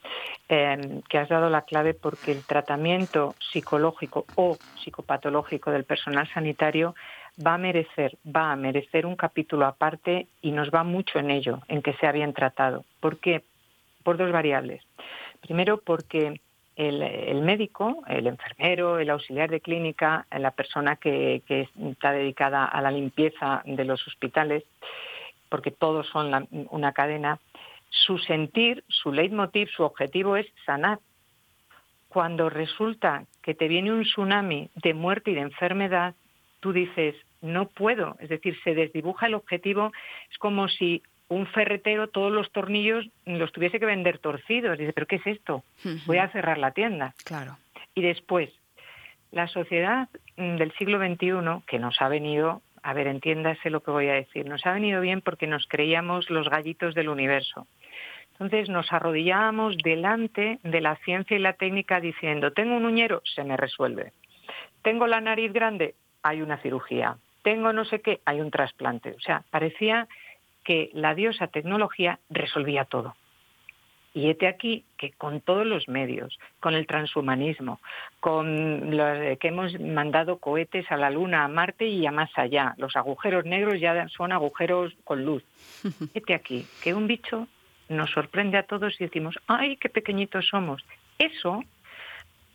em, 0.49 1.03
que 1.03 1.19
has 1.19 1.29
dado 1.29 1.51
la 1.51 1.67
clave 1.67 1.93
porque 1.93 2.33
el 2.33 2.45
tratamiento 2.45 3.35
psicológico 3.53 4.25
o 4.37 4.57
psicopatológico 4.83 5.71
del 5.71 5.85
personal 5.85 6.27
sanitario 6.33 6.95
va 7.39 7.55
a 7.55 7.59
merecer, 7.59 8.17
va 8.25 8.53
a 8.53 8.57
merecer 8.57 9.07
un 9.07 9.17
capítulo 9.17 9.67
aparte 9.67 10.29
y 10.41 10.53
nos 10.53 10.71
va 10.71 10.85
mucho 10.85 11.19
en 11.19 11.31
ello, 11.31 11.61
en 11.69 11.83
que 11.83 11.95
sea 11.95 12.13
bien 12.13 12.33
tratado. 12.33 12.85
¿Por 13.01 13.19
qué? 13.19 13.43
Por 14.03 14.17
dos 14.17 14.31
variables. 14.33 14.83
Primero, 15.41 15.79
porque 15.79 16.41
el, 16.77 17.43
médico, 17.43 18.03
el 18.09 18.27
enfermero, 18.27 18.99
el 18.99 19.11
auxiliar 19.11 19.51
de 19.51 19.61
clínica, 19.61 20.27
la 20.31 20.51
persona 20.51 20.97
que, 20.97 21.43
está 21.91 22.13
dedicada 22.13 22.65
a 22.65 22.81
la 22.81 22.91
limpieza 22.91 23.63
de 23.65 23.85
los 23.85 24.07
hospitales, 24.07 24.65
porque 25.49 25.71
todos 25.71 26.07
son 26.09 26.49
una 26.71 26.93
cadena, 26.93 27.39
su 27.91 28.19
sentir, 28.19 28.83
su 28.89 29.13
leitmotiv, 29.13 29.69
su 29.69 29.85
objetivo 29.85 30.37
es 30.37 30.47
sanar. 30.67 30.99
Cuando 32.09 32.49
resulta 32.49 33.25
que 33.43 33.55
te 33.55 33.69
viene 33.69 33.93
un 33.93 34.03
tsunami 34.03 34.71
de 34.75 34.95
muerte 34.95 35.31
y 35.31 35.35
de 35.35 35.43
enfermedad, 35.43 36.15
tú 36.65 36.73
dices, 36.73 37.15
no 37.43 37.69
puedo, 37.69 38.17
es 38.21 38.31
decir, 38.31 38.57
se 38.65 38.75
desdibuja 38.75 39.27
el 39.27 39.35
objetivo, 39.35 39.93
es 40.31 40.39
como 40.39 40.67
si 40.69 41.03
un 41.29 41.47
ferretero 41.47 42.09
todos 42.09 42.33
los 42.33 42.51
tornillos 42.53 43.07
los 43.27 43.53
tuviese 43.53 43.79
que 43.79 43.85
vender 43.85 44.17
torcidos. 44.17 44.79
Dice, 44.79 44.95
pero 44.95 45.07
¿qué 45.07 45.17
es 45.17 45.27
esto? 45.27 45.63
Voy 46.07 46.17
a 46.17 46.31
cerrar 46.31 46.57
la 46.57 46.71
tienda. 46.71 47.13
Claro. 47.23 47.59
Y 47.95 48.01
después, 48.01 48.49
la 49.31 49.47
sociedad 49.47 50.09
mm, 50.39 50.57
del 50.57 50.73
siglo 50.79 50.99
XXI, 50.99 51.67
que 51.67 51.79
nos 51.79 52.01
ha 52.01 52.09
venido 52.09 52.63
a 52.83 52.95
ver, 52.95 53.09
entiéndase 53.09 53.69
lo 53.69 53.83
que 53.83 53.91
voy 53.91 54.09
a 54.09 54.15
decir, 54.15 54.47
nos 54.47 54.65
ha 54.65 54.73
venido 54.73 55.03
bien 55.03 55.21
porque 55.21 55.47
nos 55.47 55.67
creíamos 55.67 56.31
los 56.31 56.49
gallitos 56.49 56.95
del 56.95 57.11
universo. 57.11 57.67
Entonces 58.33 58.71
nos 58.71 58.91
arrodillábamos 58.91 59.77
delante 59.85 60.61
de 60.63 60.81
la 60.81 60.97
ciencia 60.97 61.37
y 61.37 61.41
la 61.41 61.53
técnica 61.53 62.01
diciendo, 62.01 62.53
tengo 62.53 62.75
un 62.75 62.87
uñero, 62.87 63.21
se 63.25 63.45
me 63.45 63.59
resuelve. 63.59 64.13
Tengo 64.83 65.07
la 65.07 65.21
nariz 65.21 65.53
grande, 65.53 65.95
hay 66.25 66.43
una 66.43 66.57
cirugía. 66.57 67.17
Tengo 67.43 67.73
no 67.73 67.85
sé 67.85 68.01
qué, 68.01 68.21
hay 68.25 68.41
un 68.41 68.51
trasplante. 68.51 69.11
O 69.11 69.21
sea, 69.21 69.45
parecía 69.51 70.09
que 70.65 70.91
la 70.95 71.15
diosa 71.15 71.47
tecnología 71.47 72.19
resolvía 72.31 72.87
todo. 72.87 73.15
Y 74.15 74.31
hete 74.31 74.47
aquí 74.47 74.85
que 74.97 75.11
con 75.11 75.41
todos 75.41 75.67
los 75.67 75.89
medios, 75.89 76.39
con 76.61 76.75
el 76.75 76.87
transhumanismo, 76.87 77.81
con 78.21 78.97
los 78.97 79.39
que 79.39 79.49
hemos 79.49 79.79
mandado 79.79 80.39
cohetes 80.39 80.91
a 80.91 80.97
la 80.97 81.11
Luna, 81.11 81.45
a 81.45 81.49
Marte 81.49 81.87
y 81.89 82.07
a 82.07 82.13
más 82.13 82.31
allá, 82.37 82.75
los 82.79 82.97
agujeros 82.97 83.45
negros 83.45 83.81
ya 83.81 84.09
son 84.09 84.33
agujeros 84.33 84.95
con 85.05 85.25
luz. 85.25 85.45
Hete 86.15 86.35
aquí 86.35 86.65
que 86.83 86.95
un 86.95 87.07
bicho 87.07 87.49
nos 87.89 88.11
sorprende 88.13 88.57
a 88.57 88.63
todos 88.63 88.99
y 89.01 89.05
decimos, 89.05 89.35
¡ay, 89.47 89.77
qué 89.77 89.89
pequeñitos 89.91 90.47
somos! 90.47 90.83
Eso 91.19 91.63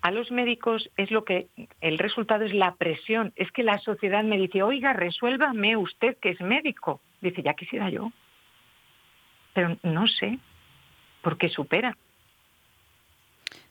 a 0.01 0.11
los 0.11 0.31
médicos 0.31 0.89
es 0.97 1.11
lo 1.11 1.25
que 1.25 1.47
el 1.81 1.97
resultado 1.97 2.45
es 2.45 2.53
la 2.53 2.75
presión. 2.75 3.33
Es 3.35 3.51
que 3.51 3.63
la 3.63 3.79
sociedad 3.79 4.23
me 4.23 4.37
dice, 4.37 4.63
oiga, 4.63 4.93
resuélvame 4.93 5.75
usted 5.75 6.17
que 6.17 6.29
es 6.29 6.41
médico. 6.41 7.01
Dice, 7.21 7.41
ya 7.41 7.53
quisiera 7.53 7.89
yo. 7.89 8.11
Pero 9.53 9.77
no 9.83 10.07
sé, 10.07 10.39
porque 11.21 11.49
supera. 11.49 11.97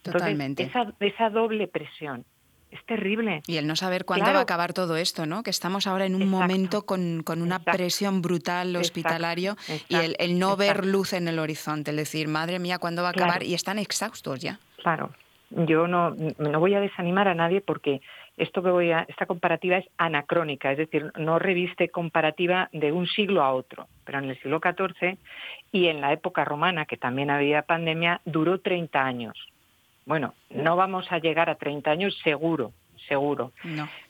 Totalmente. 0.02 0.62
esa, 0.62 0.92
esa 1.00 1.30
doble 1.30 1.66
presión 1.66 2.24
es 2.70 2.84
terrible. 2.84 3.42
Y 3.46 3.56
el 3.56 3.66
no 3.66 3.76
saber 3.76 4.04
cuándo 4.04 4.26
va 4.26 4.40
a 4.40 4.42
acabar 4.42 4.72
todo 4.72 4.96
esto, 4.96 5.26
¿no? 5.26 5.42
Que 5.42 5.50
estamos 5.50 5.86
ahora 5.86 6.04
en 6.06 6.14
un 6.14 6.28
momento 6.28 6.84
con, 6.84 7.24
una 7.26 7.58
presión 7.60 8.20
brutal 8.20 8.76
hospitalario 8.76 9.56
y 9.88 9.96
el, 9.96 10.38
no 10.38 10.56
ver 10.56 10.84
luz 10.84 11.14
en 11.14 11.28
el 11.28 11.38
horizonte, 11.38 11.90
el 11.90 11.96
decir, 11.96 12.28
madre 12.28 12.58
mía, 12.58 12.78
¿cuándo 12.78 13.02
va 13.02 13.08
a 13.08 13.12
acabar? 13.12 13.42
Y 13.42 13.54
están 13.54 13.78
exhaustos 13.78 14.40
ya. 14.40 14.60
Claro. 14.82 15.10
Yo 15.50 15.88
no, 15.88 16.14
no 16.38 16.60
voy 16.60 16.74
a 16.74 16.80
desanimar 16.80 17.26
a 17.28 17.34
nadie 17.34 17.60
porque 17.62 18.02
esto 18.36 18.62
que 18.62 18.70
voy 18.70 18.92
a, 18.92 19.06
esta 19.08 19.26
comparativa 19.26 19.78
es 19.78 19.88
anacrónica, 19.96 20.70
es 20.70 20.78
decir, 20.78 21.10
no 21.16 21.38
reviste 21.38 21.88
comparativa 21.88 22.68
de 22.72 22.92
un 22.92 23.06
siglo 23.06 23.42
a 23.42 23.52
otro, 23.52 23.88
pero 24.04 24.18
en 24.18 24.30
el 24.30 24.38
siglo 24.40 24.60
XIV 24.60 25.16
y 25.72 25.86
en 25.86 26.00
la 26.00 26.12
época 26.12 26.44
romana, 26.44 26.84
que 26.84 26.96
también 26.96 27.30
había 27.30 27.62
pandemia, 27.62 28.20
duró 28.24 28.60
30 28.60 29.02
años. 29.02 29.48
Bueno, 30.04 30.34
no 30.50 30.76
vamos 30.76 31.10
a 31.10 31.18
llegar 31.18 31.50
a 31.50 31.56
30 31.56 31.90
años 31.90 32.18
seguro, 32.22 32.72
seguro. 33.08 33.52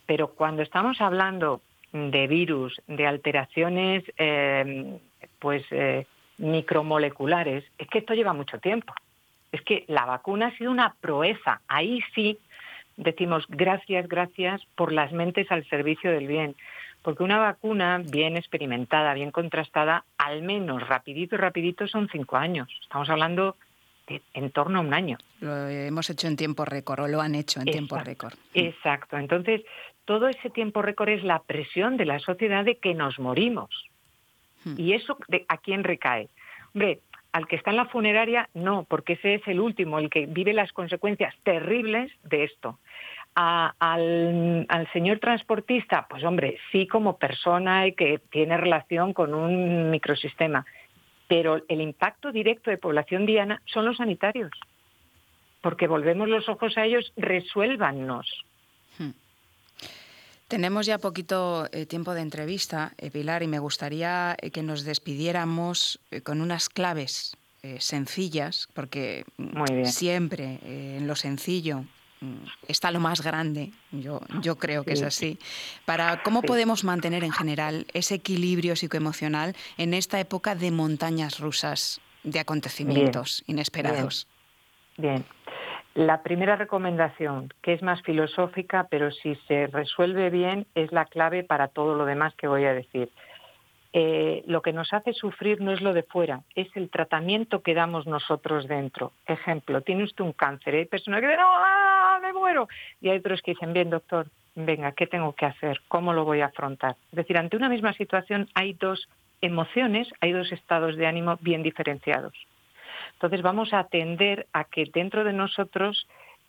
Pero 0.07 0.29
cuando 0.29 0.63
estamos 0.63 1.01
hablando 1.01 1.63
de 1.93 2.27
virus, 2.27 2.81
de 2.87 3.07
alteraciones 3.07 4.05
eh, 4.17 4.99
pues 5.39 5.65
eh, 5.71 6.07
micromoleculares, 6.39 7.65
es 7.79 7.89
que 7.89 7.99
esto 7.99 8.15
lleva 8.15 8.33
mucho 8.33 8.59
tiempo. 8.59 8.93
Es 9.53 9.63
que 9.63 9.85
la 9.89 10.05
vacuna 10.05 10.49
ha 10.49 10.57
sido 10.59 10.71
una 10.71 10.95
proeza. 11.01 11.61
Ahí 11.69 12.03
sí 12.15 12.39
decimos 12.97 13.47
gracias, 13.49 14.09
gracias 14.09 14.61
por 14.75 14.93
las 14.93 15.13
mentes 15.13 15.51
al 15.51 15.67
servicio 15.69 16.11
del 16.11 16.27
bien. 16.27 16.55
Porque 17.03 17.23
una 17.23 17.39
vacuna 17.39 18.03
bien 18.05 18.37
experimentada, 18.37 19.15
bien 19.15 19.31
contrastada, 19.31 20.05
al 20.19 20.43
menos 20.43 20.87
rapidito, 20.87 21.37
rapidito 21.37 21.87
son 21.87 22.09
cinco 22.11 22.37
años. 22.37 22.69
Estamos 22.83 23.09
hablando 23.09 23.57
en 24.35 24.51
torno 24.51 24.79
a 24.79 24.83
un 24.83 24.95
año. 24.95 25.19
Lo 25.41 25.69
hemos 25.69 26.11
hecho 26.11 26.27
en 26.27 26.37
tiempo 26.37 26.65
récord 26.65 27.01
o 27.01 27.09
lo 27.09 27.21
han 27.21 27.35
hecho 27.35 27.61
en 27.61 27.67
tiempo 27.67 27.99
récord. 27.99 28.35
Exacto. 28.55 29.17
Entonces, 29.17 29.63
todo 30.05 30.29
ese 30.29 30.51
tiempo 30.51 30.83
récord 30.83 31.11
es 31.11 31.25
la 31.25 31.41
presión 31.41 31.97
de 31.97 32.07
la 32.07 32.19
sociedad 32.19 32.65
de 32.65 32.77
que 32.77 32.95
nos 32.95 33.19
morimos. 33.19 33.71
Hmm. 34.65 34.75
¿Y 34.77 34.95
eso 34.95 35.19
de, 35.29 35.45
a 35.49 35.59
quién 35.59 35.85
recae? 35.85 36.29
Hombre, 36.75 37.01
al 37.39 37.47
que 37.47 37.55
está 37.55 37.71
en 37.71 37.77
la 37.77 37.87
funeraria, 37.87 38.49
no, 38.53 38.85
porque 38.85 39.13
ese 39.13 39.35
es 39.35 39.47
el 39.47 39.61
último, 39.61 40.01
el 40.01 40.11
que 40.11 40.27
vive 40.27 40.53
las 40.53 40.73
consecuencias 40.73 41.35
terribles 41.45 42.11
de 42.25 42.45
esto. 42.45 42.79
al, 43.37 44.67
al, 44.69 44.93
señor 44.93 45.21
transportista, 45.21 46.07
pues 46.11 46.25
hombre, 46.25 46.59
sí 46.73 46.89
como 46.89 47.17
persona 47.17 47.87
y 47.87 47.93
que 47.93 48.19
tiene 48.31 48.57
relación 48.57 49.13
con 49.13 49.33
un 49.35 49.91
microsistema, 49.91 50.67
pero 51.29 51.63
el 51.69 51.81
impacto 51.81 52.33
directo 52.33 52.71
de 52.71 52.79
población 52.79 53.25
diana 53.25 53.63
son 53.67 53.85
los 53.85 53.99
sanitarios, 53.99 54.51
porque 55.61 55.87
volvemos 55.87 56.29
los 56.29 56.49
ojos 56.49 56.77
a 56.77 56.87
ellos, 56.87 57.13
resuélvannos. 57.17 58.27
Tenemos 60.49 60.87
ya 60.87 60.99
poquito 60.99 61.69
eh, 61.73 61.87
tiempo 61.87 62.15
de 62.15 62.23
entrevista, 62.23 62.95
eh, 62.99 63.11
Pilar, 63.11 63.43
y 63.43 63.47
me 63.47 63.59
gustaría 63.59 64.37
eh, 64.41 64.51
que 64.51 64.63
nos 64.63 64.83
despidiéramos 64.83 66.01
con 66.25 66.41
unas 66.41 66.69
claves 66.69 67.37
sencillas, 67.81 68.69
porque 68.73 69.25
siempre 69.85 70.61
en 70.63 71.07
lo 71.07 71.17
sencillo 71.17 71.85
Mm, 72.21 72.47
está 72.67 72.91
lo 72.91 72.99
más 72.99 73.21
grande, 73.23 73.71
yo, 73.93 74.21
yo 74.43 74.57
creo 74.57 74.83
que 74.83 74.95
es 74.95 75.03
así, 75.03 75.39
para 75.85 76.23
cómo 76.25 76.43
podemos 76.43 76.83
mantener 76.83 77.23
en 77.23 77.31
general 77.31 77.87
ese 77.93 78.17
equilibrio 78.17 78.75
psicoemocional 78.75 79.55
en 79.77 79.95
esta 79.95 80.19
época 80.19 80.57
de 80.57 80.73
montañas 80.73 81.39
rusas, 81.39 82.01
de 82.25 82.41
acontecimientos 82.41 83.45
inesperados. 83.47 84.27
Bien. 84.97 85.25
La 85.99 86.23
primera 86.23 86.55
recomendación, 86.55 87.53
que 87.61 87.73
es 87.73 87.83
más 87.83 88.01
filosófica, 88.03 88.87
pero 88.89 89.11
si 89.11 89.35
se 89.49 89.67
resuelve 89.67 90.31
bien, 90.31 90.65
es 90.77 90.93
la 90.93 91.07
clave 91.07 91.43
para 91.43 91.67
todo 91.67 91.97
lo 91.97 92.05
demás 92.05 92.37
que 92.37 92.47
voy 92.47 92.67
a 92.67 92.73
decir. 92.73 93.11
Eh, 93.93 94.45
lo 94.47 94.63
que 94.63 94.73
nos 94.73 94.93
hace 94.93 95.13
sufrir 95.13 95.61
no 95.61 95.73
es 95.73 95.81
lo 95.81 95.93
de 95.95 96.05
fuera, 96.05 96.43
es 96.55 96.69
el 96.77 96.89
tratamiento 96.89 97.63
que 97.63 97.75
damos 97.75 98.07
nosotros 98.07 98.69
dentro. 98.69 99.11
Ejemplo, 99.27 99.81
tiene 99.81 100.05
usted 100.05 100.23
un 100.23 100.35
cáncer, 100.35 100.77
hay 100.77 100.85
personas 100.85 101.21
que 101.21 101.27
dicen, 101.27 101.43
¡ah, 101.45 102.21
me 102.23 102.33
muero! 102.33 102.69
Y 103.01 103.09
hay 103.09 103.19
otros 103.19 103.43
que 103.43 103.55
dicen, 103.55 103.73
bien, 103.73 103.91
doctor, 103.91 104.29
venga, 104.55 104.93
¿qué 104.93 105.09
tengo 105.09 105.33
que 105.33 105.47
hacer? 105.47 105.81
¿Cómo 105.89 106.13
lo 106.13 106.25
voy 106.25 106.43
a 106.43 106.47
afrontar? 106.47 106.95
Es 107.11 107.17
decir, 107.17 107.37
ante 107.37 107.57
una 107.57 107.69
misma 107.69 107.93
situación 107.95 108.49
hay 108.55 108.75
dos 108.75 109.09
emociones, 109.41 110.07
hay 110.21 110.31
dos 110.31 110.53
estados 110.53 110.97
de 110.97 111.09
ánimo 111.09 111.39
bien 111.41 111.65
diferenciados. 111.65 112.35
Entonces 113.19 113.43
vamos 113.43 113.73
a 113.73 113.81
atender 113.81 114.47
a 114.53 114.65
que 114.65 114.85
dentro 114.93 115.25
de 115.25 115.33
nosotros 115.33 116.07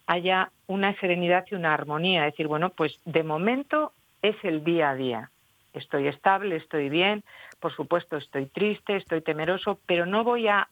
haya 0.07 0.51
una 0.67 0.95
serenidad 0.99 1.45
y 1.49 1.55
una 1.55 1.73
armonía. 1.73 2.25
Es 2.25 2.33
decir, 2.33 2.47
bueno, 2.47 2.69
pues 2.69 2.99
de 3.05 3.23
momento 3.23 3.91
es 4.21 4.35
el 4.43 4.63
día 4.63 4.91
a 4.91 4.95
día 4.95 5.29
estoy 5.73 6.07
estable, 6.07 6.55
estoy 6.55 6.89
bien, 6.89 7.23
por 7.59 7.75
supuesto 7.75 8.17
estoy 8.17 8.47
triste, 8.47 8.95
estoy 8.95 9.21
temeroso, 9.21 9.79
pero 9.85 10.05
no 10.05 10.23
voy 10.23 10.47
a, 10.47 10.67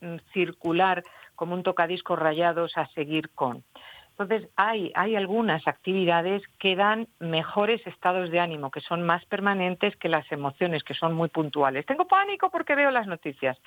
mm, 0.00 0.16
circular 0.32 1.02
como 1.34 1.54
un 1.54 1.62
tocadiscos 1.62 2.18
rayados 2.18 2.76
a 2.76 2.86
seguir 2.88 3.30
con. 3.30 3.62
Entonces, 4.10 4.48
hay, 4.56 4.92
hay 4.94 5.14
algunas 5.14 5.66
actividades 5.68 6.42
que 6.58 6.74
dan 6.74 7.06
mejores 7.18 7.86
estados 7.86 8.30
de 8.30 8.40
ánimo, 8.40 8.70
que 8.70 8.80
son 8.80 9.02
más 9.02 9.22
permanentes 9.26 9.94
que 9.96 10.08
las 10.08 10.30
emociones, 10.32 10.82
que 10.84 10.94
son 10.94 11.12
muy 11.12 11.28
puntuales. 11.28 11.84
Tengo 11.84 12.06
pánico 12.06 12.50
porque 12.50 12.74
veo 12.74 12.90
las 12.90 13.06
noticias. 13.06 13.58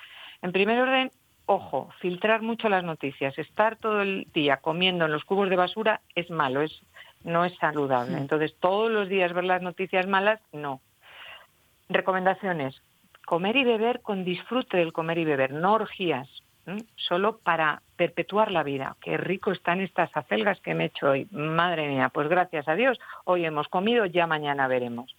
En 0.41 0.51
primer 0.51 0.79
orden, 0.81 1.11
ojo, 1.49 1.89
filtrar 1.99 2.43
mucho 2.43 2.69
las 2.69 2.83
noticias. 2.83 3.35
Estar 3.39 3.75
todo 3.77 4.03
el 4.03 4.27
día 4.33 4.57
comiendo 4.57 5.05
en 5.05 5.11
los 5.11 5.25
cubos 5.25 5.49
de 5.49 5.55
basura 5.55 5.99
es 6.13 6.29
malo, 6.29 6.61
es 6.61 6.79
no 7.23 7.43
es 7.43 7.55
saludable. 7.57 8.17
Entonces, 8.17 8.55
todos 8.59 8.91
los 8.91 9.09
días 9.09 9.33
ver 9.33 9.45
las 9.45 9.63
noticias 9.63 10.05
malas, 10.05 10.39
no. 10.53 10.79
Recomendaciones. 11.89 12.79
Comer 13.25 13.55
y 13.57 13.63
beber 13.63 14.01
con 14.01 14.23
disfrute 14.23 14.77
del 14.77 14.93
comer 14.93 15.17
y 15.17 15.25
beber, 15.25 15.51
no 15.51 15.73
orgías, 15.73 16.29
solo 16.95 17.39
para 17.39 17.81
perpetuar 17.95 18.51
la 18.51 18.61
vida. 18.61 18.95
Qué 19.01 19.17
rico 19.17 19.51
están 19.51 19.81
estas 19.81 20.15
acelgas 20.15 20.61
que 20.61 20.75
me 20.75 20.83
he 20.83 20.87
hecho 20.87 21.09
hoy. 21.09 21.27
Madre 21.31 21.87
mía, 21.87 22.09
pues 22.13 22.29
gracias 22.29 22.67
a 22.67 22.75
Dios, 22.75 22.99
hoy 23.25 23.43
hemos 23.43 23.67
comido, 23.69 24.05
ya 24.05 24.27
mañana 24.27 24.67
veremos. 24.67 25.15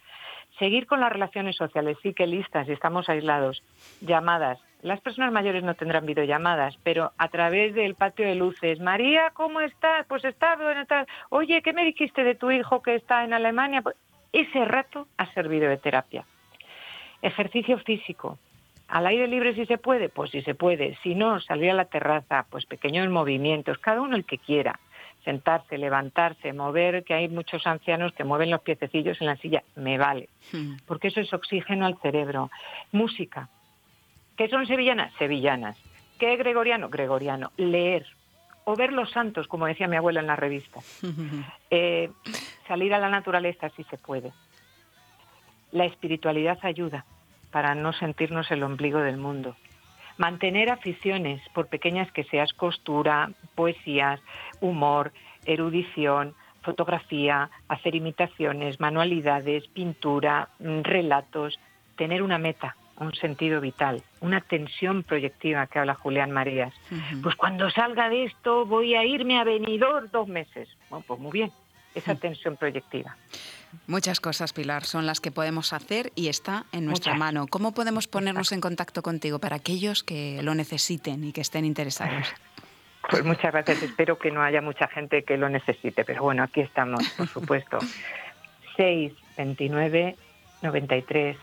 Seguir 0.59 0.87
con 0.87 1.01
las 1.01 1.11
relaciones 1.11 1.57
sociales, 1.57 1.97
sí 2.01 2.13
que 2.13 2.25
listas, 2.25 2.67
y 2.69 2.71
estamos 2.71 3.09
aislados. 3.09 3.63
Llamadas, 3.99 4.59
las 4.81 4.99
personas 5.01 5.31
mayores 5.31 5.63
no 5.63 5.75
tendrán 5.75 6.05
videollamadas, 6.05 6.77
pero 6.83 7.11
a 7.17 7.27
través 7.29 7.73
del 7.75 7.95
patio 7.95 8.25
de 8.25 8.35
luces, 8.35 8.79
María, 8.79 9.31
¿cómo 9.33 9.61
estás? 9.61 10.05
Pues 10.07 10.23
está, 10.25 10.55
bueno, 10.55 10.85
tal. 10.85 11.05
Oye, 11.29 11.61
¿qué 11.61 11.73
me 11.73 11.85
dijiste 11.85 12.23
de 12.23 12.35
tu 12.35 12.51
hijo 12.51 12.81
que 12.81 12.95
está 12.95 13.23
en 13.23 13.33
Alemania? 13.33 13.81
Pues 13.81 13.95
ese 14.33 14.65
rato 14.65 15.07
ha 15.17 15.31
servido 15.33 15.69
de 15.69 15.77
terapia. 15.77 16.25
Ejercicio 17.21 17.77
físico. 17.79 18.39
Al 18.87 19.07
aire 19.07 19.27
libre 19.27 19.53
si 19.53 19.65
se 19.65 19.77
puede, 19.77 20.09
pues 20.09 20.31
si 20.31 20.41
se 20.41 20.55
puede. 20.55 20.97
Si 21.03 21.15
no, 21.15 21.39
salir 21.39 21.71
a 21.71 21.75
la 21.75 21.85
terraza, 21.85 22.45
pues 22.49 22.65
pequeños 22.65 23.07
movimientos, 23.09 23.77
cada 23.77 24.01
uno 24.01 24.15
el 24.15 24.25
que 24.25 24.37
quiera. 24.37 24.79
Sentarse, 25.23 25.77
levantarse, 25.77 26.51
mover, 26.51 27.03
que 27.03 27.13
hay 27.13 27.29
muchos 27.29 27.67
ancianos 27.67 28.11
que 28.13 28.23
mueven 28.23 28.49
los 28.49 28.61
piececillos 28.61 29.21
en 29.21 29.27
la 29.27 29.37
silla, 29.37 29.63
me 29.75 29.99
vale. 29.99 30.29
Hmm. 30.51 30.77
Porque 30.87 31.09
eso 31.09 31.21
es 31.21 31.31
oxígeno 31.31 31.85
al 31.85 31.99
cerebro. 31.99 32.49
Música, 32.91 33.47
¿Qué 34.41 34.49
son 34.49 34.65
sevillanas? 34.65 35.13
Sevillanas. 35.19 35.77
¿Qué 36.17 36.35
gregoriano? 36.35 36.89
Gregoriano. 36.89 37.51
Leer. 37.57 38.07
O 38.63 38.75
ver 38.75 38.91
los 38.91 39.11
santos, 39.11 39.47
como 39.47 39.67
decía 39.67 39.87
mi 39.87 39.97
abuela 39.97 40.19
en 40.19 40.25
la 40.25 40.35
revista. 40.35 40.79
Eh, 41.69 42.09
salir 42.67 42.93
a 42.95 42.99
la 42.99 43.07
naturaleza 43.07 43.69
si 43.69 43.83
se 43.83 43.97
puede. 43.99 44.33
La 45.71 45.85
espiritualidad 45.85 46.57
ayuda 46.63 47.05
para 47.51 47.75
no 47.75 47.93
sentirnos 47.93 48.49
el 48.49 48.63
ombligo 48.63 48.97
del 48.99 49.17
mundo. 49.17 49.55
Mantener 50.17 50.71
aficiones, 50.71 51.39
por 51.53 51.67
pequeñas 51.67 52.11
que 52.11 52.23
seas, 52.23 52.51
costura, 52.51 53.29
poesías, 53.53 54.19
humor, 54.59 55.13
erudición, 55.45 56.33
fotografía, 56.63 57.51
hacer 57.67 57.93
imitaciones, 57.93 58.79
manualidades, 58.79 59.67
pintura, 59.67 60.49
mm, 60.59 60.81
relatos, 60.81 61.59
tener 61.95 62.23
una 62.23 62.39
meta, 62.39 62.75
un 63.01 63.13
sentido 63.15 63.59
vital, 63.59 64.03
una 64.19 64.41
tensión 64.41 65.03
proyectiva 65.03 65.67
que 65.67 65.79
habla 65.79 65.95
Julián 65.95 66.31
Marías. 66.31 66.73
Pues 67.21 67.35
cuando 67.35 67.69
salga 67.69 68.09
de 68.09 68.25
esto 68.25 68.65
voy 68.65 68.95
a 68.95 69.03
irme 69.03 69.39
a 69.39 69.43
Benidorm 69.43 70.09
dos 70.11 70.27
meses. 70.27 70.69
Bueno, 70.89 71.03
pues 71.07 71.19
muy 71.19 71.31
bien, 71.31 71.51
esa 71.95 72.15
tensión 72.15 72.57
proyectiva. 72.57 73.17
Muchas 73.87 74.19
cosas, 74.19 74.53
Pilar, 74.53 74.83
son 74.83 75.05
las 75.05 75.19
que 75.19 75.31
podemos 75.31 75.73
hacer 75.73 76.11
y 76.15 76.27
está 76.27 76.65
en 76.71 76.85
nuestra 76.85 77.15
mano. 77.15 77.47
¿Cómo 77.47 77.73
podemos 77.73 78.07
ponernos 78.07 78.51
en 78.51 78.61
contacto 78.61 79.01
contigo 79.01 79.39
para 79.39 79.55
aquellos 79.55 80.03
que 80.03 80.41
lo 80.43 80.53
necesiten 80.55 81.23
y 81.23 81.31
que 81.31 81.41
estén 81.41 81.65
interesados? 81.65 82.27
Pues 83.09 83.25
muchas 83.25 83.51
gracias. 83.51 83.81
Espero 83.81 84.19
que 84.19 84.29
no 84.29 84.43
haya 84.43 84.61
mucha 84.61 84.87
gente 84.87 85.23
que 85.23 85.35
lo 85.35 85.49
necesite, 85.49 86.05
pero 86.05 86.21
bueno, 86.21 86.43
aquí 86.43 86.61
estamos, 86.61 87.09
por 87.17 87.27
supuesto. 87.27 87.79
629 88.77 90.15
93 90.61 91.37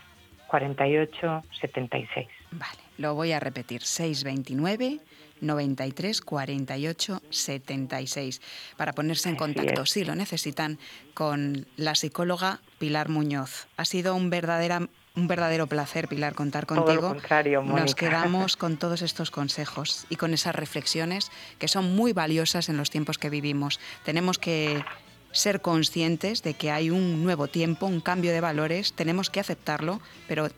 48 0.49 1.43
76. 1.61 2.27
Vale, 2.51 2.79
lo 2.97 3.15
voy 3.15 3.31
a 3.31 3.39
repetir. 3.39 3.83
629 3.83 4.99
93 5.41 6.21
48 6.21 7.21
76 7.29 8.41
para 8.75 8.93
ponerse 8.93 9.29
en 9.29 9.35
contacto 9.35 9.85
si 9.85 10.03
lo 10.03 10.15
necesitan 10.15 10.79
con 11.13 11.65
la 11.77 11.95
psicóloga 11.95 12.59
Pilar 12.77 13.09
Muñoz. 13.09 13.67
Ha 13.77 13.85
sido 13.85 14.15
un 14.15 14.29
verdadera 14.29 14.89
un 15.15 15.27
verdadero 15.27 15.67
placer, 15.67 16.07
Pilar, 16.07 16.33
contar 16.33 16.65
contigo. 16.65 17.09
contrario, 17.09 17.61
Nos 17.61 17.95
quedamos 17.95 18.55
con 18.55 18.77
todos 18.77 19.01
estos 19.01 19.31
consejos 19.31 20.05
y 20.09 20.15
con 20.15 20.33
esas 20.33 20.55
reflexiones 20.55 21.29
que 21.57 21.67
son 21.67 21.95
muy 21.95 22.13
valiosas 22.13 22.69
en 22.69 22.77
los 22.77 22.89
tiempos 22.89 23.17
que 23.17 23.29
vivimos. 23.29 23.79
Tenemos 24.05 24.37
que 24.37 24.83
ser 25.31 25.61
conscientes 25.61 26.43
de 26.43 26.53
que 26.53 26.71
hay 26.71 26.89
un 26.89 27.23
nuevo 27.23 27.47
tiempo, 27.47 27.85
un 27.85 28.01
cambio 28.01 28.31
de 28.31 28.41
valores, 28.41 28.93
tenemos 28.93 29.29
que 29.29 29.39
aceptarlo, 29.39 29.99
pero 30.27 30.49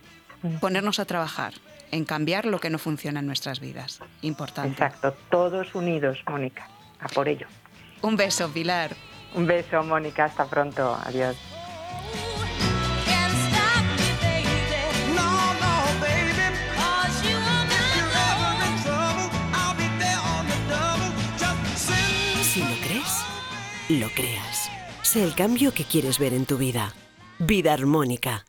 ponernos 0.59 0.99
a 0.99 1.05
trabajar 1.05 1.53
en 1.91 2.05
cambiar 2.05 2.45
lo 2.45 2.59
que 2.59 2.69
no 2.69 2.79
funciona 2.79 3.19
en 3.19 3.27
nuestras 3.27 3.59
vidas. 3.59 3.99
Importante. 4.21 4.71
Exacto, 4.71 5.15
todos 5.29 5.75
unidos, 5.75 6.19
Mónica, 6.27 6.67
a 6.99 7.07
por 7.09 7.27
ello. 7.27 7.47
Un 8.01 8.15
beso, 8.15 8.49
Pilar. 8.49 8.95
Un 9.35 9.45
beso, 9.45 9.83
Mónica, 9.83 10.25
hasta 10.25 10.45
pronto. 10.45 10.97
Adiós. 11.05 11.37
Si 22.41 22.59
lo 22.59 22.75
crees, 22.81 23.25
lo 23.87 24.09
creas. 24.09 24.50
El 25.15 25.35
cambio 25.35 25.73
que 25.73 25.83
quieres 25.83 26.19
ver 26.19 26.33
en 26.33 26.45
tu 26.45 26.57
vida. 26.57 26.93
Vida 27.37 27.73
armónica. 27.73 28.45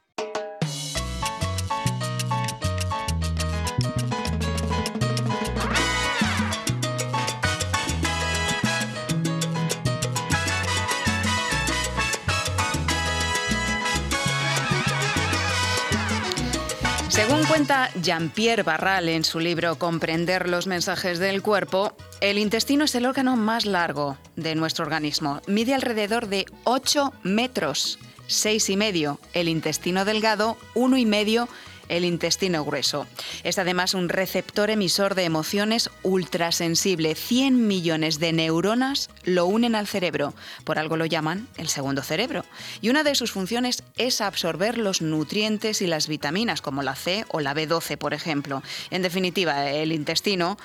Jean-Pierre 18.02 18.64
Barral 18.64 19.08
en 19.08 19.22
su 19.22 19.38
libro 19.38 19.78
Comprender 19.78 20.48
los 20.48 20.66
mensajes 20.66 21.20
del 21.20 21.40
cuerpo, 21.40 21.96
el 22.20 22.36
intestino 22.36 22.84
es 22.84 22.94
el 22.96 23.06
órgano 23.06 23.36
más 23.36 23.64
largo 23.64 24.18
de 24.34 24.56
nuestro 24.56 24.84
organismo. 24.84 25.40
Mide 25.46 25.74
alrededor 25.74 26.26
de 26.26 26.46
8 26.64 27.12
metros, 27.22 28.00
6 28.26 28.70
y 28.70 28.76
medio 28.76 29.20
el 29.34 29.48
intestino 29.48 30.04
delgado, 30.04 30.56
1 30.74 30.96
y 30.96 31.06
medio 31.06 31.48
el 31.92 32.06
intestino 32.06 32.64
grueso. 32.64 33.06
Es 33.44 33.58
además 33.58 33.92
un 33.92 34.08
receptor 34.08 34.70
emisor 34.70 35.14
de 35.14 35.24
emociones 35.24 35.90
ultrasensible. 36.02 37.14
100 37.14 37.66
millones 37.66 38.18
de 38.18 38.32
neuronas 38.32 39.10
lo 39.24 39.44
unen 39.44 39.74
al 39.74 39.86
cerebro. 39.86 40.32
Por 40.64 40.78
algo 40.78 40.96
lo 40.96 41.04
llaman 41.04 41.48
el 41.58 41.68
segundo 41.68 42.02
cerebro. 42.02 42.46
Y 42.80 42.88
una 42.88 43.04
de 43.04 43.14
sus 43.14 43.30
funciones 43.30 43.82
es 43.98 44.22
absorber 44.22 44.78
los 44.78 45.02
nutrientes 45.02 45.82
y 45.82 45.86
las 45.86 46.08
vitaminas, 46.08 46.62
como 46.62 46.82
la 46.82 46.94
C 46.94 47.26
o 47.28 47.40
la 47.40 47.54
B12, 47.54 47.98
por 47.98 48.14
ejemplo. 48.14 48.62
En 48.90 49.02
definitiva, 49.02 49.70
el 49.70 49.92
intestino 49.92 50.56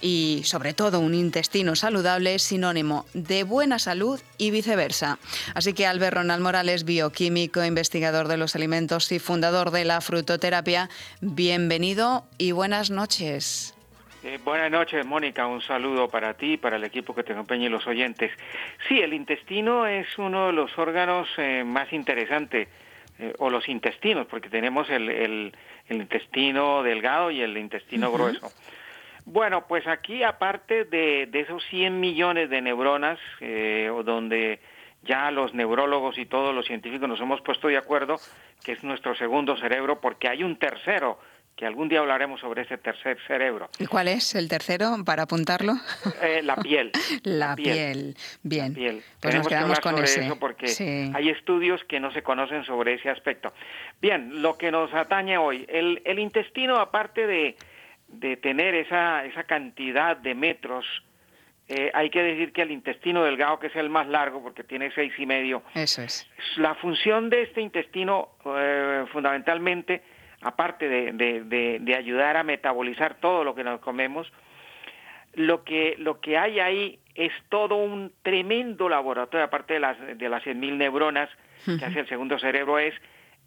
y 0.00 0.42
sobre 0.44 0.74
todo 0.74 1.00
un 1.00 1.14
intestino 1.14 1.76
saludable 1.76 2.34
es 2.34 2.42
sinónimo 2.42 3.06
de 3.14 3.44
buena 3.44 3.78
salud 3.78 4.20
y 4.36 4.50
viceversa. 4.50 5.18
Así 5.54 5.72
que 5.72 5.86
Albert 5.86 6.16
Ronald 6.16 6.42
Morales, 6.42 6.84
bioquímico, 6.84 7.64
investigador 7.64 8.28
de 8.28 8.36
los 8.36 8.54
alimentos 8.54 9.10
y 9.12 9.18
fundador 9.18 9.70
de 9.70 9.84
la 9.84 10.00
frutoterapia, 10.00 10.88
bienvenido 11.20 12.24
y 12.38 12.52
buenas 12.52 12.90
noches. 12.90 13.74
Eh, 14.24 14.38
buenas 14.44 14.70
noches, 14.70 15.06
Mónica. 15.06 15.46
Un 15.46 15.62
saludo 15.62 16.08
para 16.08 16.34
ti, 16.34 16.56
para 16.56 16.76
el 16.76 16.84
equipo 16.84 17.14
que 17.14 17.22
te 17.22 17.32
acompaña 17.32 17.66
y 17.66 17.68
los 17.68 17.86
oyentes. 17.86 18.32
Sí, 18.88 19.00
el 19.00 19.14
intestino 19.14 19.86
es 19.86 20.18
uno 20.18 20.48
de 20.48 20.52
los 20.52 20.76
órganos 20.76 21.28
eh, 21.38 21.62
más 21.64 21.92
interesantes, 21.92 22.68
eh, 23.20 23.32
o 23.38 23.50
los 23.50 23.68
intestinos, 23.68 24.26
porque 24.26 24.48
tenemos 24.48 24.88
el, 24.90 25.52
intestino 25.90 26.82
delgado 26.82 27.30
y 27.30 27.40
el 27.40 27.56
intestino 27.56 28.12
grueso. 28.12 28.52
Bueno, 29.30 29.66
pues 29.68 29.86
aquí 29.86 30.22
aparte 30.22 30.84
de, 30.84 31.28
esos 31.34 31.62
100 31.66 32.00
millones 32.00 32.48
de 32.48 32.62
neuronas, 32.62 33.18
eh, 33.40 33.90
donde 34.02 34.58
ya 35.02 35.30
los 35.30 35.52
neurólogos 35.52 36.16
y 36.16 36.24
todos 36.24 36.54
los 36.54 36.64
científicos 36.64 37.06
nos 37.10 37.20
hemos 37.20 37.42
puesto 37.42 37.68
de 37.68 37.76
acuerdo 37.76 38.16
que 38.64 38.72
es 38.72 38.82
nuestro 38.82 39.14
segundo 39.14 39.54
cerebro, 39.58 40.00
porque 40.00 40.28
hay 40.28 40.42
un 40.42 40.58
tercero, 40.58 41.18
que 41.56 41.66
algún 41.66 41.90
día 41.90 41.98
hablaremos 41.98 42.40
sobre 42.40 42.62
ese 42.62 42.78
tercer 42.78 43.18
cerebro. 43.26 43.68
¿Y 43.78 43.84
cuál 43.84 44.08
es 44.08 44.34
el 44.34 44.48
tercero, 44.48 44.96
para 45.04 45.24
apuntarlo? 45.24 45.74
Eh, 46.22 46.40
la 46.42 46.56
piel. 46.56 46.90
la, 47.24 47.54
piel. 47.54 48.16
bien. 48.42 49.02
Pues 49.20 49.34
nos 49.34 49.46
quedamos 49.46 49.78
con 49.80 50.02
eso 50.02 50.38
porque 50.38 51.10
hay 51.14 51.28
estudios 51.28 51.84
que 51.84 52.00
no 52.00 52.10
se 52.12 52.22
conocen 52.22 52.64
sobre 52.64 52.94
ese 52.94 53.10
aspecto. 53.10 53.52
Bien, 54.00 54.40
lo 54.40 54.56
que 54.56 54.70
nos 54.70 54.94
atañe 54.94 55.36
hoy, 55.36 55.66
el 55.68 56.18
intestino, 56.18 56.76
aparte 56.76 57.26
de 57.26 57.56
de 58.08 58.36
tener 58.36 58.74
esa, 58.74 59.24
esa 59.24 59.44
cantidad 59.44 60.16
de 60.16 60.34
metros, 60.34 60.84
eh, 61.68 61.90
hay 61.92 62.08
que 62.08 62.22
decir 62.22 62.52
que 62.52 62.62
el 62.62 62.70
intestino 62.70 63.22
delgado, 63.22 63.58
que 63.58 63.66
es 63.66 63.76
el 63.76 63.90
más 63.90 64.06
largo, 64.06 64.42
porque 64.42 64.64
tiene 64.64 64.90
seis 64.94 65.12
y 65.18 65.26
medio, 65.26 65.62
eso 65.74 66.02
es. 66.02 66.28
La 66.56 66.74
función 66.74 67.28
de 67.28 67.42
este 67.42 67.60
intestino, 67.60 68.30
eh, 68.46 69.04
fundamentalmente, 69.12 70.02
aparte 70.40 70.88
de, 70.88 71.12
de, 71.12 71.78
de, 71.80 71.94
ayudar 71.94 72.36
a 72.38 72.42
metabolizar 72.42 73.16
todo 73.16 73.44
lo 73.44 73.54
que 73.54 73.64
nos 73.64 73.80
comemos, 73.80 74.32
lo 75.34 75.62
que, 75.62 75.96
lo 75.98 76.20
que 76.20 76.38
hay 76.38 76.58
ahí 76.58 76.98
es 77.14 77.32
todo 77.50 77.76
un 77.76 78.12
tremendo 78.22 78.88
laboratorio, 78.88 79.44
aparte 79.44 79.74
de 79.74 79.80
las, 79.80 79.98
de 79.98 80.28
las 80.28 80.42
100.000 80.44 80.76
neuronas 80.76 81.28
que 81.66 81.84
hace 81.84 82.00
el 82.00 82.08
segundo 82.08 82.38
cerebro, 82.38 82.78
es 82.78 82.94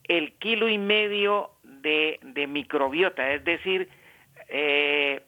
el 0.04 0.34
kilo 0.34 0.70
y 0.70 0.78
medio 0.78 1.52
de, 1.64 2.20
de 2.22 2.46
microbiota, 2.46 3.32
es 3.32 3.44
decir, 3.44 3.90
eh, 4.54 5.22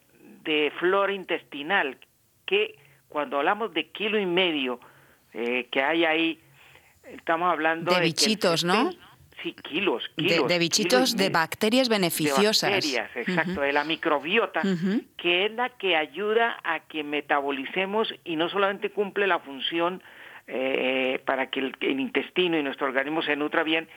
de 0.44 0.70
flora 0.78 1.12
intestinal, 1.12 1.96
que 2.44 2.76
cuando 3.08 3.38
hablamos 3.38 3.72
de 3.72 3.88
kilo 3.88 4.18
y 4.18 4.26
medio 4.26 4.78
eh, 5.32 5.66
que 5.70 5.82
hay 5.82 6.04
ahí, 6.04 6.40
estamos 7.04 7.50
hablando 7.50 7.94
de, 7.94 8.00
bichitos, 8.02 8.64
¿no? 8.64 8.90
Sí, 9.42 9.54
kilos, 9.54 10.10
kilos 10.16 10.46
de, 10.46 10.58
bichitos, 10.58 11.16
de 11.16 11.30
bacterias 11.30 11.88
beneficiosas. 11.88 12.68
De 12.68 12.76
bacterias, 12.76 13.10
exacto, 13.16 13.62
de 13.62 13.72
la 13.72 13.84
microbiota, 13.84 14.60
que 15.16 15.46
es 15.46 15.52
la 15.52 15.70
que 15.70 15.96
ayuda 15.96 16.58
a 16.62 16.80
que 16.80 17.02
metabolicemos 17.02 18.14
y 18.24 18.36
no 18.36 18.50
solamente 18.50 18.90
cumple 18.90 19.26
la 19.26 19.38
función 19.38 20.02
eh, 20.46 21.18
para 21.24 21.48
que 21.48 21.60
el, 21.60 21.76
el, 21.80 21.98
intestino 21.98 22.58
y 22.58 22.62
nuestro 22.62 22.86
organismo 22.86 23.22
se 23.22 23.36
nutra 23.36 23.62
bien, 23.62 23.88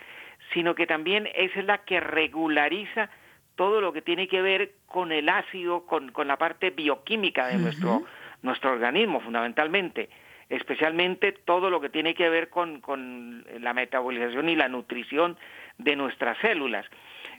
sino 0.54 0.74
que 0.74 0.88
también 0.88 1.28
es 1.36 1.54
la 1.66 1.80
que 1.80 2.00
regulariza 2.00 3.10
todo 3.58 3.82
lo 3.82 3.92
que 3.92 4.02
tiene 4.02 4.30
que 4.30 4.42
ver 4.42 4.76
con 4.86 5.12
el 5.12 5.28
ácido, 5.28 5.86
con, 5.86 6.12
con 6.12 6.28
la 6.28 6.38
parte 6.38 6.70
bioquímica 6.70 7.48
de 7.48 7.58
nuestro, 7.58 8.04
nuestro 8.44 8.72
organismo, 8.72 9.20
fundamentalmente, 9.20 10.10
especialmente 10.48 11.34
todo 11.34 11.70
lo 11.70 11.82
que 11.82 11.90
tiene 11.90 12.14
que 12.14 12.30
ver 12.30 12.50
con, 12.50 12.80
con 12.80 13.44
la 13.60 13.74
metabolización 13.74 14.48
y 14.48 14.56
la 14.56 14.70
nutrición 14.70 15.38
de 15.80 15.96
nuestras 15.96 16.38
células. 16.38 16.86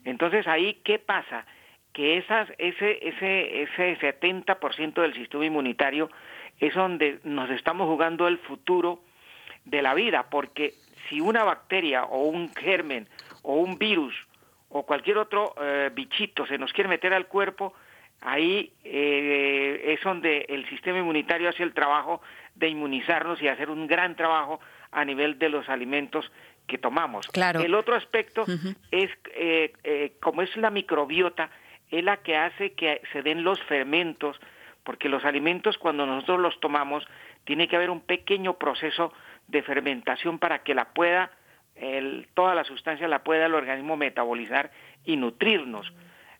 Entonces, 0.04 0.46
ahí, 0.48 0.80
¿qué 0.84 0.98
pasa? 0.98 1.46
Que 1.92 2.18
esas, 2.18 2.48
ese, 2.58 2.98
ese, 3.08 3.62
ese 3.62 3.98
70% 3.98 5.00
del 5.00 5.14
sistema 5.14 5.46
inmunitario 5.46 6.10
es 6.58 6.74
donde 6.74 7.20
nos 7.22 7.48
estamos 7.50 7.86
jugando 7.86 8.26
el 8.26 8.38
futuro 8.38 9.00
de 9.64 9.82
la 9.82 9.94
vida, 9.94 10.28
porque 10.30 10.74
si 11.08 11.20
una 11.20 11.44
bacteria 11.44 12.04
o 12.04 12.24
un 12.24 12.52
germen 12.54 13.06
o 13.42 13.54
un 13.54 13.78
virus 13.78 14.14
o 14.70 14.84
cualquier 14.84 15.18
otro 15.18 15.54
eh, 15.60 15.90
bichito 15.94 16.46
se 16.46 16.58
nos 16.58 16.72
quiere 16.72 16.88
meter 16.88 17.14
al 17.14 17.26
cuerpo, 17.26 17.74
ahí 18.20 18.72
eh, 18.84 19.94
es 19.94 20.00
donde 20.02 20.46
el 20.48 20.68
sistema 20.68 20.98
inmunitario 20.98 21.48
hace 21.48 21.62
el 21.62 21.72
trabajo 21.72 22.20
de 22.54 22.68
inmunizarnos 22.68 23.40
y 23.40 23.48
hacer 23.48 23.70
un 23.70 23.86
gran 23.86 24.16
trabajo 24.16 24.60
a 24.90 25.04
nivel 25.04 25.38
de 25.38 25.48
los 25.48 25.68
alimentos 25.68 26.30
que 26.66 26.78
tomamos. 26.78 27.26
Claro. 27.28 27.60
El 27.60 27.74
otro 27.74 27.94
aspecto 27.94 28.44
es, 28.90 29.10
eh, 29.34 30.12
como 30.20 30.42
es 30.42 30.54
la 30.56 30.70
microbiota, 30.70 31.50
es 31.90 32.04
la 32.04 32.18
que 32.18 32.36
hace 32.36 32.72
que 32.72 33.00
se 33.12 33.22
den 33.22 33.44
los 33.44 33.62
fermentos, 33.62 34.38
porque 34.84 35.08
los 35.08 35.24
alimentos 35.24 35.78
cuando 35.78 36.04
nosotros 36.04 36.40
los 36.40 36.60
tomamos, 36.60 37.06
tiene 37.44 37.68
que 37.68 37.76
haber 37.76 37.88
un 37.88 38.00
pequeño 38.00 38.54
proceso 38.58 39.12
de 39.46 39.62
fermentación 39.62 40.38
para 40.38 40.58
que 40.58 40.74
la 40.74 40.92
pueda 40.92 41.30
el, 41.80 42.28
toda 42.34 42.54
la 42.54 42.64
sustancia 42.64 43.08
la 43.08 43.22
pueda 43.22 43.46
el 43.46 43.54
organismo 43.54 43.96
metabolizar 43.96 44.70
y 45.04 45.16
nutrirnos. 45.16 45.92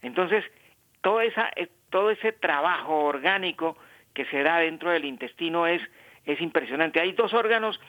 Entonces, 0.02 0.44
todo, 1.00 1.20
esa, 1.20 1.50
eh, 1.56 1.68
todo 1.90 2.10
ese 2.10 2.32
trabajo 2.32 3.04
orgánico 3.04 3.76
que 4.14 4.24
se 4.26 4.42
da 4.42 4.58
dentro 4.58 4.90
del 4.90 5.04
intestino 5.04 5.66
es, 5.66 5.82
es 6.24 6.40
impresionante. 6.40 7.00
Hay 7.00 7.12
dos 7.12 7.32
órganos 7.34 7.80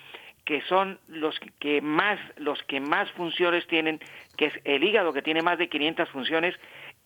que 0.46 0.62
son 0.62 1.00
los 1.08 1.40
que 1.60 1.82
más 1.82 2.20
los 2.38 2.62
que 2.64 2.80
más 2.80 3.12
funciones 3.12 3.68
tienen, 3.68 4.00
que 4.36 4.46
es 4.46 4.54
el 4.64 4.84
hígado 4.84 5.14
que 5.14 5.22
tiene 5.22 5.42
más 5.42 5.58
de 5.58 5.70
500 5.70 6.10
funciones 6.10 6.56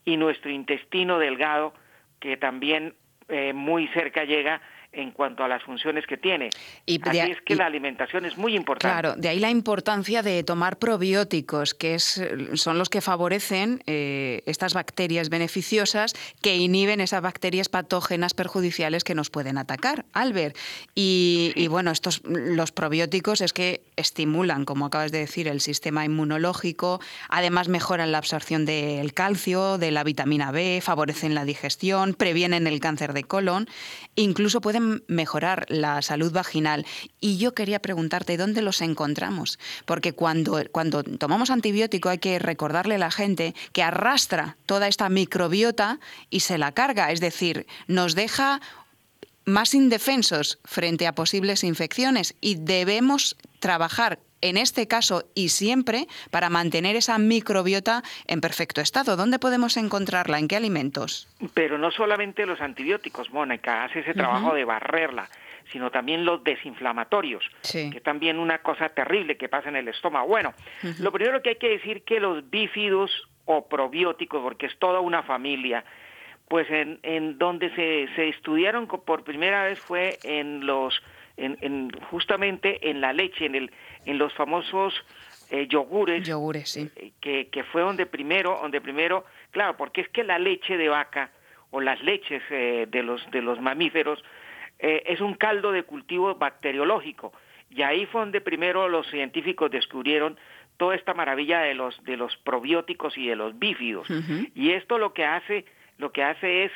y 0.06 0.18
nuestro 0.18 0.50
intestino 0.52 1.20
delgado 1.20 1.74
que 2.20 2.38
también 2.38 2.94
eh, 3.28 3.54
muy 3.54 3.88
cerca 3.89 4.24
llega 4.24 4.62
en 4.94 5.12
cuanto 5.12 5.44
a 5.44 5.48
las 5.48 5.64
funciones 5.64 6.06
que 6.08 6.18
tiene. 6.18 6.50
Y 6.86 7.00
Así 7.04 7.20
es 7.20 7.41
que 7.41 7.56
la 7.56 7.66
alimentación 7.66 8.26
es 8.26 8.38
muy 8.38 8.56
importante. 8.56 8.94
Claro, 8.94 9.16
de 9.16 9.30
ahí 9.30 9.39
la 9.39 9.50
importancia 9.50 10.22
de 10.22 10.44
tomar 10.44 10.78
probióticos, 10.78 11.74
que 11.74 11.96
es, 11.96 12.24
son 12.54 12.78
los 12.78 12.89
que 12.89 13.02
favorecen 13.02 13.82
eh, 13.88 14.44
estas 14.46 14.74
bacterias 14.74 15.30
beneficiosas 15.30 16.14
que 16.41 16.56
inhiben 16.56 17.02
esas 17.02 17.22
bacterias 17.22 17.70
patógenas 17.70 18.34
perjudiciales 18.34 19.04
que 19.04 19.16
nos 19.16 19.30
pueden 19.30 19.58
atacar. 19.58 20.06
Albert, 20.14 20.58
y, 20.96 21.68
bueno, 21.68 21.91
estos 21.91 22.22
los 22.24 22.72
probióticos 22.72 23.41
es 23.41 23.54
que 23.54 23.82
estimulan, 23.96 24.66
como 24.66 24.86
acabas 24.86 25.12
de 25.12 25.20
decir, 25.20 25.48
el 25.48 25.62
sistema 25.62 26.06
inmunológico, 26.06 27.00
además 27.30 27.68
mejoran 27.68 28.12
la 28.12 28.20
absorción 28.20 28.66
del 28.66 29.14
calcio, 29.14 29.78
de 29.78 29.91
la 29.91 30.04
vitamina 30.04 30.52
B, 30.52 30.82
favorecen 30.82 31.36
la 31.36 31.46
digestión, 31.46 32.14
previenen 32.14 32.68
el 32.68 32.80
cáncer 32.80 33.14
de 33.14 33.24
colon, 33.24 33.68
incluso 34.16 34.62
pueden 34.62 34.83
mejorar 35.08 35.66
la 35.70 36.02
salud 36.02 36.32
vaginal. 36.32 36.86
Y 37.20 37.38
yo 37.38 37.54
quería 37.54 37.82
preguntarte 37.82 38.38
dónde 38.38 38.62
los 38.62 38.82
encontramos, 38.82 39.60
porque 39.86 40.14
cuando, 40.14 40.62
cuando 40.72 41.04
tomamos 41.04 41.50
antibiótico 41.50 42.10
hay 42.10 42.20
que 42.20 42.40
recordarle 42.40 42.96
a 42.96 43.00
la 43.00 43.12
gente 43.12 43.56
que 43.72 43.84
arrastra 43.84 44.58
toda 44.66 44.88
esta 44.88 45.10
microbiota 45.10 46.00
y 46.30 46.42
se 46.42 46.58
la 46.58 46.72
carga, 46.72 47.12
es 47.12 47.20
decir, 47.20 47.68
nos 47.88 48.16
deja 48.16 48.62
más 49.46 49.74
indefensos 49.74 50.60
frente 50.64 51.08
a 51.08 51.16
posibles 51.16 51.64
infecciones 51.64 52.36
y 52.42 52.56
debemos 52.56 53.36
trabajar 53.60 54.20
en 54.44 54.58
este 54.58 54.88
caso 54.88 55.24
y 55.34 55.50
siempre 55.50 56.08
para 56.30 56.50
mantener 56.50 56.96
esa 56.98 57.18
microbiota 57.18 58.04
en 58.28 58.41
perfecto 58.41 58.82
estado. 58.82 59.16
¿Dónde 59.16 59.39
podemos 59.39 59.78
encontrarla? 59.78 60.38
¿En 60.38 60.50
qué 60.50 60.58
alimentos? 60.58 61.30
Pero 61.54 61.78
no 61.78 61.91
solamente 61.91 62.46
los 62.46 62.60
antibióticos, 62.60 63.32
Mónica, 63.32 63.86
hace 63.86 64.00
ese 64.00 64.14
trabajo 64.14 64.54
de 64.54 64.66
barrerla 64.66 65.30
sino 65.72 65.89
también 65.91 66.26
los 66.26 66.44
desinflamatorios, 66.44 67.44
que 67.72 67.88
es 67.96 68.04
también 68.04 68.38
una 68.38 68.60
cosa 68.60 68.89
terrible 68.89 69.38
que 69.38 69.48
pasa 69.48 69.70
en 69.70 69.78
el 69.78 69.88
estómago. 69.88 70.28
Bueno, 70.28 70.54
lo 71.00 71.12
primero 71.12 71.41
que 71.41 71.52
hay 71.52 71.56
que 71.56 71.70
decir 71.70 72.04
que 72.04 72.20
los 72.20 72.48
bífidos 72.50 73.10
o 73.46 73.68
probióticos, 73.68 74.44
porque 74.44 74.66
es 74.66 74.78
toda 74.78 75.00
una 75.00 75.24
familia, 75.24 75.86
pues 76.50 76.70
en, 76.70 77.00
en 77.02 77.38
donde 77.38 77.74
se, 77.76 78.14
se 78.16 78.28
estudiaron 78.28 78.88
por 78.88 79.24
primera 79.24 79.64
vez 79.64 79.80
fue 79.80 80.20
en 80.24 80.66
los 80.66 81.02
en, 81.38 81.92
justamente 82.10 82.90
en 82.90 83.02
la 83.02 83.14
leche, 83.14 83.46
en, 83.46 83.56
el, 83.56 83.72
en 84.06 84.18
los 84.18 84.34
famosos 84.34 84.94
eh, 85.50 85.68
yogures, 85.68 86.28
sí. 86.70 86.90
Eh, 86.96 87.12
que, 87.22 87.50
que 87.50 87.64
fue 87.64 87.82
donde 87.82 88.06
primero, 88.06 88.60
donde 88.62 88.82
primero, 88.82 89.26
claro, 89.52 89.78
porque 89.78 90.02
es 90.02 90.10
que 90.10 90.24
la 90.24 90.40
leche 90.40 90.78
de 90.78 90.90
vaca 90.90 91.32
o 91.72 91.82
las 91.82 92.02
leches 92.02 92.42
eh, 92.50 92.88
de 92.90 93.04
los 93.04 93.30
de 93.32 93.42
los 93.42 93.60
mamíferos 93.62 94.24
es 94.80 95.22
un 95.22 95.36
caldo 95.36 95.72
de 95.72 95.84
cultivo 95.84 96.36
bacteriológico. 96.36 97.32
Y 97.70 97.84
ahí 97.84 98.06
fue 98.08 98.20
donde 98.20 98.42
primero 98.42 98.90
los 98.90 99.08
científicos 99.08 99.72
descubrieron 99.72 100.38
toda 100.76 100.96
esta 100.96 101.14
maravilla 101.14 101.62
de 101.62 101.74
los 101.74 102.04
de 102.04 102.18
los 102.18 102.36
probióticos 102.38 103.18
y 103.18 103.28
de 103.28 103.38
los 103.38 103.58
bífidos. 103.58 104.08
Y 104.56 104.72
esto 104.72 104.98
lo 104.98 105.14
que 105.14 105.24
hace 105.24 105.64
lo 106.00 106.12
que 106.12 106.24
hace 106.24 106.66
es 106.66 106.72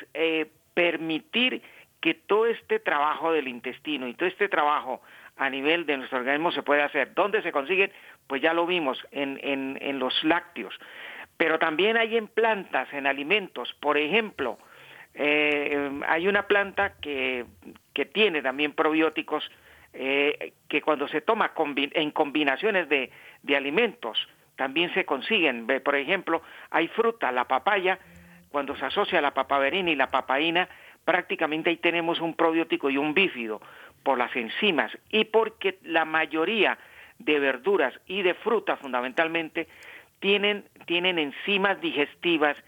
permitir 0.72 1.60
que 2.00 2.14
todo 2.14 2.46
este 2.46 2.78
trabajo 2.78 3.32
del 3.32 3.48
intestino 3.48 4.06
y 4.06 4.14
todo 4.14 4.28
este 4.28 4.48
trabajo 4.48 5.02
a 5.36 5.50
nivel 5.50 5.86
de 5.86 5.96
nuestro 5.96 6.18
organismo 6.18 6.52
se 6.52 6.62
puede 6.62 6.82
hacer. 6.82 7.14
¿Dónde 7.14 7.42
se 7.42 7.52
consiguen? 7.52 7.92
Pues 8.26 8.42
ya 8.42 8.52
lo 8.52 8.66
vimos 8.66 8.98
en, 9.10 9.38
en, 9.42 9.78
en 9.80 9.98
los 9.98 10.22
lácteos. 10.24 10.78
Pero 11.36 11.58
también 11.58 11.96
hay 11.96 12.16
en 12.16 12.26
plantas, 12.26 12.92
en 12.92 13.06
alimentos. 13.06 13.72
Por 13.80 13.96
ejemplo, 13.98 14.58
eh, 15.14 15.90
hay 16.06 16.28
una 16.28 16.46
planta 16.46 16.94
que, 17.00 17.46
que 17.94 18.06
tiene 18.06 18.42
también 18.42 18.72
probióticos 18.72 19.48
eh, 19.92 20.52
que 20.68 20.82
cuando 20.82 21.08
se 21.08 21.20
toma 21.20 21.52
en 21.74 22.10
combinaciones 22.10 22.88
de, 22.88 23.10
de 23.42 23.56
alimentos 23.56 24.28
también 24.56 24.92
se 24.92 25.04
consiguen. 25.04 25.66
Por 25.84 25.94
ejemplo, 25.94 26.42
hay 26.70 26.88
fruta, 26.88 27.30
la 27.30 27.44
papaya, 27.44 27.98
cuando 28.50 28.76
se 28.76 28.84
asocia 28.84 29.20
la 29.20 29.32
papaverina 29.32 29.90
y 29.90 29.94
la 29.94 30.08
papaína, 30.08 30.68
prácticamente 31.08 31.70
ahí 31.70 31.78
tenemos 31.78 32.20
un 32.20 32.34
probiótico 32.34 32.90
y 32.90 32.98
un 32.98 33.14
bífido 33.14 33.62
por 34.02 34.18
las 34.18 34.36
enzimas 34.36 34.92
y 35.08 35.24
porque 35.24 35.78
la 35.82 36.04
mayoría 36.04 36.76
de 37.18 37.38
verduras 37.38 37.98
y 38.06 38.20
de 38.20 38.34
frutas 38.34 38.78
fundamentalmente 38.78 39.68
tienen, 40.20 40.66
tienen 40.84 41.18
enzimas 41.18 41.80
digestivas 41.80 42.58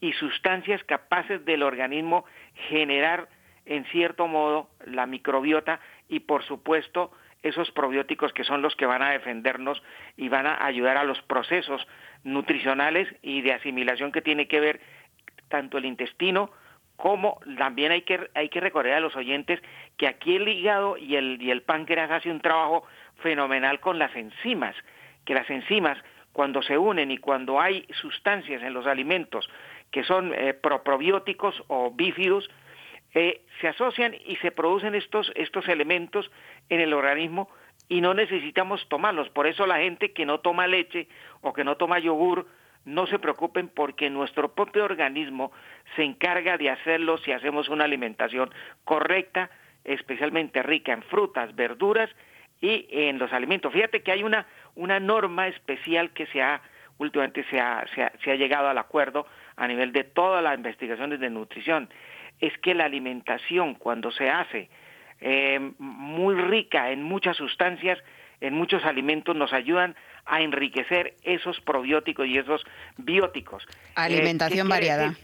y 0.00 0.14
sustancias 0.14 0.82
capaces 0.84 1.44
del 1.44 1.62
organismo 1.62 2.24
generar 2.70 3.28
en 3.66 3.84
cierto 3.84 4.26
modo 4.26 4.70
la 4.86 5.04
microbiota 5.04 5.78
y 6.08 6.20
por 6.20 6.42
supuesto 6.44 7.10
esos 7.42 7.70
probióticos 7.70 8.32
que 8.32 8.44
son 8.44 8.62
los 8.62 8.76
que 8.76 8.86
van 8.86 9.02
a 9.02 9.10
defendernos 9.10 9.82
y 10.16 10.30
van 10.30 10.46
a 10.46 10.64
ayudar 10.64 10.96
a 10.96 11.04
los 11.04 11.20
procesos 11.20 11.86
nutricionales 12.24 13.14
y 13.20 13.42
de 13.42 13.52
asimilación 13.52 14.10
que 14.10 14.22
tiene 14.22 14.48
que 14.48 14.60
ver 14.60 14.80
tanto 15.50 15.76
el 15.76 15.84
intestino 15.84 16.50
como 17.00 17.40
también 17.56 17.92
hay 17.92 18.02
que, 18.02 18.28
hay 18.34 18.50
que 18.50 18.60
recordar 18.60 18.92
a 18.92 19.00
los 19.00 19.16
oyentes 19.16 19.58
que 19.96 20.06
aquí 20.06 20.36
el 20.36 20.46
hígado 20.46 20.98
y 20.98 21.16
el, 21.16 21.40
y 21.40 21.50
el 21.50 21.62
páncreas 21.62 22.10
hace 22.10 22.30
un 22.30 22.40
trabajo 22.40 22.84
fenomenal 23.22 23.80
con 23.80 23.98
las 23.98 24.14
enzimas, 24.14 24.76
que 25.24 25.32
las 25.32 25.48
enzimas 25.48 25.96
cuando 26.32 26.60
se 26.60 26.76
unen 26.76 27.10
y 27.10 27.16
cuando 27.16 27.58
hay 27.58 27.86
sustancias 28.02 28.62
en 28.62 28.74
los 28.74 28.86
alimentos 28.86 29.48
que 29.90 30.04
son 30.04 30.34
eh, 30.34 30.52
probióticos 30.52 31.64
o 31.68 31.90
bífidos, 31.90 32.50
eh, 33.14 33.40
se 33.62 33.68
asocian 33.68 34.14
y 34.26 34.36
se 34.36 34.52
producen 34.52 34.94
estos, 34.94 35.32
estos 35.34 35.68
elementos 35.68 36.30
en 36.68 36.80
el 36.80 36.92
organismo 36.92 37.48
y 37.88 38.02
no 38.02 38.12
necesitamos 38.12 38.86
tomarlos. 38.88 39.30
Por 39.30 39.46
eso 39.46 39.66
la 39.66 39.78
gente 39.78 40.12
que 40.12 40.26
no 40.26 40.40
toma 40.40 40.66
leche 40.66 41.08
o 41.40 41.54
que 41.54 41.64
no 41.64 41.76
toma 41.76 41.98
yogur 41.98 42.46
no 42.84 43.06
se 43.06 43.18
preocupen 43.18 43.68
porque 43.68 44.10
nuestro 44.10 44.54
propio 44.54 44.84
organismo 44.84 45.52
se 45.96 46.02
encarga 46.02 46.56
de 46.56 46.70
hacerlo 46.70 47.18
si 47.18 47.32
hacemos 47.32 47.68
una 47.68 47.84
alimentación 47.84 48.50
correcta, 48.84 49.50
especialmente 49.84 50.62
rica 50.62 50.92
en 50.92 51.02
frutas, 51.02 51.54
verduras 51.54 52.10
y 52.60 52.86
en 52.90 53.18
los 53.18 53.32
alimentos. 53.32 53.72
Fíjate 53.72 54.02
que 54.02 54.12
hay 54.12 54.22
una, 54.22 54.46
una 54.74 55.00
norma 55.00 55.48
especial 55.48 56.10
que 56.10 56.26
se 56.26 56.42
ha, 56.42 56.60
últimamente 56.98 57.44
se 57.50 57.60
ha, 57.60 57.86
se 58.22 58.30
ha, 58.30 58.34
llegado 58.36 58.68
al 58.68 58.78
acuerdo 58.78 59.26
a 59.56 59.66
nivel 59.66 59.92
de 59.92 60.04
todas 60.04 60.42
las 60.42 60.56
investigaciones 60.56 61.20
de 61.20 61.30
nutrición, 61.30 61.88
es 62.40 62.56
que 62.58 62.74
la 62.74 62.84
alimentación 62.84 63.74
cuando 63.74 64.10
se 64.10 64.30
hace 64.30 64.70
eh, 65.20 65.72
muy 65.78 66.34
rica 66.34 66.90
en 66.90 67.02
muchas 67.02 67.36
sustancias, 67.36 67.98
en 68.40 68.54
muchos 68.54 68.84
alimentos, 68.86 69.36
nos 69.36 69.52
ayudan 69.52 69.94
a 70.30 70.40
enriquecer 70.40 71.16
esos 71.24 71.60
probióticos 71.60 72.26
y 72.26 72.38
esos 72.38 72.62
bióticos. 72.96 73.64
Eh, 73.64 73.74
Alimentación 73.96 74.68
variada. 74.68 75.14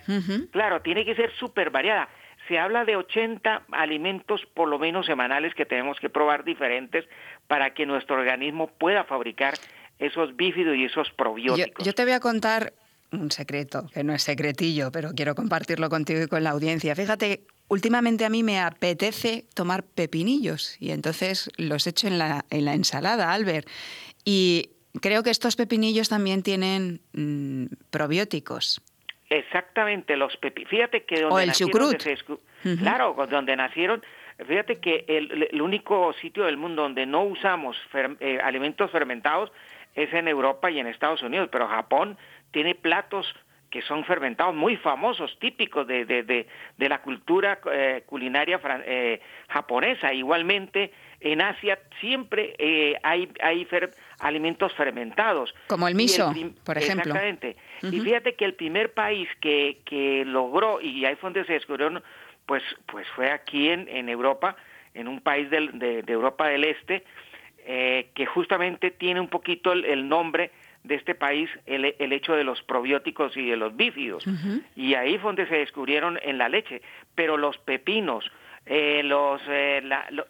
Claro, 0.50 0.82
tiene 0.82 1.04
que 1.04 1.14
ser 1.14 1.32
súper 1.38 1.70
variada. 1.70 2.08
Se 2.48 2.58
habla 2.58 2.84
de 2.84 2.96
80 2.96 3.62
alimentos 3.70 4.44
por 4.52 4.68
lo 4.68 4.78
menos 4.78 5.06
semanales 5.06 5.54
que 5.54 5.64
tenemos 5.64 5.98
que 6.00 6.10
probar 6.10 6.44
diferentes 6.44 7.04
para 7.46 7.72
que 7.72 7.86
nuestro 7.86 8.16
organismo 8.16 8.66
pueda 8.66 9.04
fabricar 9.04 9.54
esos 10.00 10.36
bífidos 10.36 10.76
y 10.76 10.84
esos 10.84 11.08
probióticos. 11.12 11.84
Yo, 11.84 11.94
te 11.94 12.02
voy 12.02 12.12
a 12.12 12.20
contar 12.20 12.72
un 13.12 13.30
secreto, 13.30 13.88
que 13.94 14.02
no 14.02 14.12
es 14.12 14.24
secretillo, 14.24 14.90
pero 14.90 15.12
quiero 15.14 15.36
compartirlo 15.36 15.88
contigo 15.88 16.22
y 16.22 16.26
con 16.26 16.42
la 16.42 16.50
audiencia. 16.50 16.96
Fíjate, 16.96 17.46
últimamente 17.68 18.24
a 18.24 18.28
mí 18.28 18.42
me 18.42 18.60
apetece 18.60 19.46
tomar 19.54 19.84
pepinillos 19.84 20.76
y 20.80 20.90
entonces 20.90 21.48
los 21.56 21.86
echo 21.86 22.08
en 22.08 22.18
la, 22.18 22.44
en 22.50 22.64
la 22.64 22.74
ensalada, 22.74 23.32
Albert. 23.32 23.68
Y 24.24 24.70
creo 25.00 25.22
que 25.22 25.30
estos 25.30 25.56
pepinillos 25.56 26.08
también 26.08 26.42
tienen 26.42 27.00
mm, 27.12 27.66
probióticos. 27.90 28.80
Exactamente, 29.28 30.16
los 30.16 30.36
pepinillos. 30.36 30.70
Fíjate 30.70 31.04
que 31.04 31.22
donde 31.22 31.34
o 31.34 31.40
el 31.40 31.52
chucrut. 31.52 32.02
Claro, 32.80 33.16
donde 33.28 33.56
nacieron 33.56 34.02
Fíjate 34.44 34.76
que 34.76 35.04
el, 35.08 35.62
único 35.62 36.12
sitio 36.14 36.44
del 36.44 36.58
mundo 36.58 36.82
donde 36.82 37.06
no 37.06 37.22
usamos 37.24 37.76
eh, 38.20 38.38
alimentos 38.42 38.90
fermentados 38.90 39.50
es 39.94 40.12
en 40.12 40.28
Europa 40.28 40.70
y 40.70 40.78
en 40.78 40.86
Estados 40.86 41.22
Unidos, 41.22 41.48
pero 41.50 41.66
Japón 41.66 42.18
tiene 42.50 42.74
platos 42.74 43.34
que 43.70 43.80
son 43.82 44.04
fermentados 44.04 44.54
muy 44.54 44.76
famosos, 44.76 45.38
típicos 45.38 45.86
de, 45.86 46.04
de, 46.04 46.22
de, 46.22 46.88
la 46.88 47.00
cultura 47.00 47.58
eh, 47.72 48.04
culinaria 48.06 48.60
eh, 48.84 49.20
japonesa. 49.48 50.12
Igualmente, 50.12 50.92
en 51.20 51.40
Asia 51.40 51.78
siempre 52.00 52.54
hay, 53.02 53.30
hay 53.42 53.66
alimentos 54.18 54.72
fermentados. 54.74 55.54
Como 55.68 55.88
el 55.88 55.94
miso, 55.94 56.32
por 56.64 56.78
ejemplo. 56.78 57.12
Exactamente. 57.12 57.56
Y 57.82 58.00
fíjate 58.00 58.34
que 58.34 58.44
el 58.44 58.54
primer 58.54 58.92
país 58.94 59.28
que, 59.40 59.80
que 59.84 60.24
logró, 60.24 60.80
y 60.80 61.04
ahí 61.04 61.14
fue 61.16 61.28
donde 61.28 61.44
se 61.44 61.54
descubrieron 61.54 62.02
pues, 62.46 62.62
pues 62.86 63.06
fue 63.14 63.30
aquí 63.30 63.68
en, 63.68 63.88
en 63.88 64.08
Europa, 64.08 64.56
en 64.94 65.08
un 65.08 65.20
país 65.20 65.50
de, 65.50 66.04
Europa 66.06 66.48
del 66.48 66.64
Este, 66.64 67.04
eh, 67.66 68.10
que 68.14 68.24
justamente 68.26 68.92
tiene 68.92 69.20
un 69.20 69.28
poquito 69.28 69.72
el, 69.72 70.08
nombre 70.08 70.52
de 70.84 70.94
este 70.94 71.16
país, 71.16 71.50
el, 71.66 71.96
el, 71.98 72.12
hecho 72.12 72.34
de 72.34 72.44
los 72.44 72.62
probióticos 72.62 73.36
y 73.36 73.50
de 73.50 73.56
los 73.56 73.76
bífidos. 73.76 74.24
Y 74.76 74.94
ahí 74.94 75.18
fue 75.18 75.30
donde 75.30 75.48
se 75.48 75.56
descubrieron 75.56 76.18
en 76.22 76.38
la 76.38 76.48
leche. 76.48 76.80
Pero 77.16 77.36
los 77.36 77.58
pepinos, 77.58 78.30
eh, 78.64 79.02
los, 79.02 79.42
eh, 79.48 79.82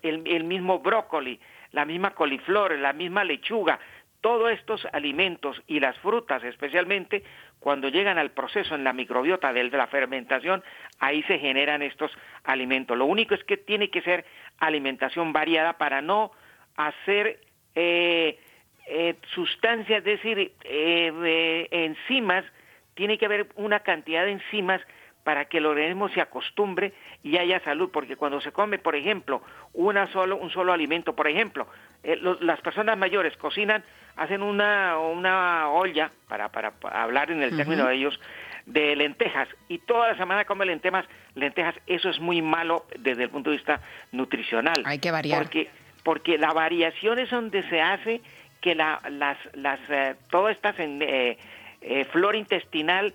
el, 0.02 0.22
el 0.26 0.44
mismo 0.44 0.78
brócoli, 0.78 1.38
la 1.76 1.84
misma 1.84 2.12
coliflor, 2.12 2.72
la 2.78 2.94
misma 2.94 3.22
lechuga, 3.22 3.78
todos 4.22 4.50
estos 4.50 4.88
alimentos 4.94 5.62
y 5.66 5.78
las 5.78 5.94
frutas 5.98 6.42
especialmente, 6.42 7.22
cuando 7.60 7.90
llegan 7.90 8.16
al 8.16 8.30
proceso 8.30 8.74
en 8.74 8.82
la 8.82 8.94
microbiota 8.94 9.52
de 9.52 9.64
la 9.68 9.86
fermentación, 9.86 10.64
ahí 11.00 11.22
se 11.24 11.38
generan 11.38 11.82
estos 11.82 12.10
alimentos. 12.44 12.96
Lo 12.96 13.04
único 13.04 13.34
es 13.34 13.44
que 13.44 13.58
tiene 13.58 13.90
que 13.90 14.00
ser 14.00 14.24
alimentación 14.58 15.34
variada 15.34 15.74
para 15.74 16.00
no 16.00 16.32
hacer 16.76 17.40
eh, 17.74 18.38
eh, 18.86 19.16
sustancias, 19.34 19.98
es 19.98 20.04
decir, 20.04 20.52
eh, 20.64 21.68
enzimas, 21.70 22.46
tiene 22.94 23.18
que 23.18 23.26
haber 23.26 23.48
una 23.56 23.80
cantidad 23.80 24.24
de 24.24 24.32
enzimas 24.32 24.80
para 25.26 25.46
que 25.46 25.58
el 25.58 25.66
organismo 25.66 26.08
se 26.10 26.20
acostumbre 26.20 26.92
y 27.24 27.36
haya 27.36 27.58
salud, 27.64 27.90
porque 27.92 28.14
cuando 28.14 28.40
se 28.40 28.52
come, 28.52 28.78
por 28.78 28.94
ejemplo, 28.94 29.42
una 29.72 30.06
solo, 30.12 30.36
un 30.36 30.50
solo 30.50 30.72
alimento, 30.72 31.16
por 31.16 31.26
ejemplo, 31.26 31.66
las 32.42 32.60
personas 32.60 32.96
mayores 32.96 33.36
cocinan 33.36 33.82
hacen 34.14 34.40
una, 34.40 34.98
una 34.98 35.68
olla, 35.70 36.12
para, 36.28 36.48
para, 36.50 36.72
hablar 36.92 37.32
en 37.32 37.42
el 37.42 37.56
término 37.56 37.88
de 37.88 37.96
ellos, 37.96 38.20
de 38.66 38.94
lentejas 38.94 39.48
y 39.66 39.78
toda 39.78 40.12
la 40.12 40.16
semana 40.16 40.44
come 40.44 40.64
lentejas, 40.64 41.04
lentejas, 41.34 41.74
eso 41.88 42.08
es 42.08 42.20
muy 42.20 42.40
malo 42.40 42.86
desde 42.96 43.24
el 43.24 43.30
punto 43.30 43.50
de 43.50 43.56
vista 43.56 43.80
nutricional. 44.12 44.80
Hay 44.84 45.00
que 45.00 45.10
variar. 45.10 45.42
Porque, 45.42 45.68
porque 46.04 46.38
la 46.38 46.52
variación 46.52 47.18
es 47.18 47.30
donde 47.30 47.68
se 47.68 47.80
hace 47.80 48.20
que 48.60 48.76
la, 48.76 49.00
las, 49.10 49.38
las, 49.54 49.80
eh, 49.88 50.14
toda 50.30 50.52
esta 50.52 50.72
eh, 50.78 51.36
eh, 51.80 52.04
flora 52.12 52.38
intestinal 52.38 53.12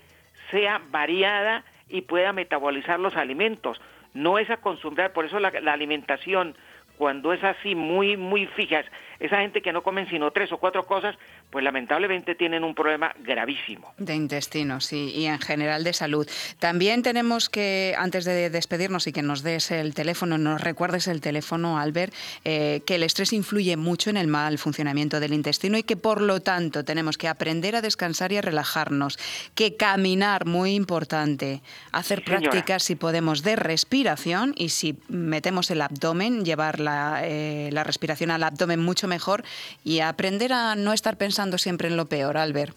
sea 0.49 0.81
variada 0.91 1.63
y 1.91 2.01
pueda 2.01 2.33
metabolizar 2.33 2.99
los 2.99 3.15
alimentos. 3.15 3.79
No 4.13 4.39
es 4.39 4.49
acostumbrar, 4.49 5.13
por 5.13 5.25
eso 5.25 5.39
la, 5.39 5.51
la 5.61 5.73
alimentación, 5.73 6.55
cuando 6.97 7.33
es 7.33 7.43
así 7.43 7.75
muy, 7.75 8.17
muy 8.17 8.45
fija, 8.47 8.83
esa 9.19 9.41
gente 9.41 9.61
que 9.61 9.73
no 9.73 9.83
comen 9.83 10.07
sino 10.07 10.31
tres 10.31 10.51
o 10.51 10.57
cuatro 10.57 10.83
cosas, 10.83 11.17
pues 11.51 11.63
lamentablemente 11.65 12.33
tienen 12.33 12.63
un 12.63 12.73
problema 12.73 13.13
gravísimo. 13.19 13.93
De 13.97 14.15
intestino, 14.15 14.79
sí, 14.79 15.11
y 15.13 15.25
en 15.25 15.39
general 15.39 15.83
de 15.83 15.91
salud. 15.91 16.27
También 16.59 17.03
tenemos 17.03 17.49
que, 17.49 17.93
antes 17.97 18.23
de 18.23 18.49
despedirnos 18.49 19.05
y 19.07 19.11
que 19.11 19.21
nos 19.21 19.43
des 19.43 19.69
el 19.71 19.93
teléfono, 19.93 20.37
nos 20.37 20.61
recuerdes 20.61 21.07
el 21.07 21.19
teléfono, 21.19 21.77
Albert, 21.77 22.13
eh, 22.45 22.81
que 22.85 22.95
el 22.95 23.03
estrés 23.03 23.33
influye 23.33 23.75
mucho 23.75 24.09
en 24.09 24.17
el 24.17 24.27
mal 24.27 24.57
funcionamiento 24.57 25.19
del 25.19 25.33
intestino 25.33 25.77
y 25.77 25.83
que 25.83 25.97
por 25.97 26.21
lo 26.21 26.39
tanto 26.39 26.85
tenemos 26.85 27.17
que 27.17 27.27
aprender 27.27 27.75
a 27.75 27.81
descansar 27.81 28.31
y 28.31 28.37
a 28.37 28.41
relajarnos, 28.41 29.19
que 29.53 29.75
caminar, 29.75 30.45
muy 30.45 30.73
importante, 30.73 31.61
hacer 31.91 32.23
prácticas 32.23 32.83
si 32.83 32.95
podemos 32.95 33.43
de 33.43 33.57
respiración 33.57 34.53
y 34.55 34.69
si 34.69 34.97
metemos 35.09 35.69
el 35.69 35.81
abdomen, 35.81 36.45
llevar 36.45 36.79
la, 36.79 37.21
eh, 37.25 37.69
la 37.73 37.83
respiración 37.83 38.31
al 38.31 38.43
abdomen 38.43 38.79
mucho 38.79 39.09
mejor 39.09 39.43
y 39.83 39.99
aprender 39.99 40.53
a 40.53 40.75
no 40.75 40.93
estar 40.93 41.17
pensando 41.17 41.40
siempre 41.57 41.87
en 41.87 41.97
lo 41.97 42.07
peor, 42.07 42.37
Albert. 42.37 42.75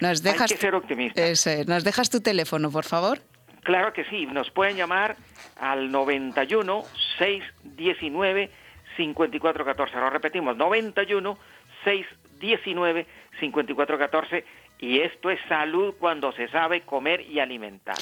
Nos 0.00 0.22
dejas, 0.22 0.50
Hay 0.50 0.56
que 0.56 0.60
ser 0.60 0.74
optimista. 0.74 1.22
¿Nos 1.66 1.84
dejas 1.84 2.10
tu 2.10 2.20
teléfono, 2.20 2.70
por 2.70 2.84
favor? 2.84 3.20
Claro 3.62 3.92
que 3.92 4.04
sí, 4.04 4.26
nos 4.26 4.50
pueden 4.50 4.76
llamar 4.76 5.16
al 5.58 5.90
91 5.90 6.84
619 7.18 8.50
5414. 8.96 9.96
Lo 9.96 10.10
repetimos, 10.10 10.56
91 10.56 11.38
619 11.84 13.06
5414 13.40 14.44
y 14.78 15.00
esto 15.00 15.30
es 15.30 15.40
salud 15.48 15.94
cuando 15.98 16.32
se 16.32 16.48
sabe 16.48 16.82
comer 16.82 17.22
y 17.22 17.40
alimentar. 17.40 17.96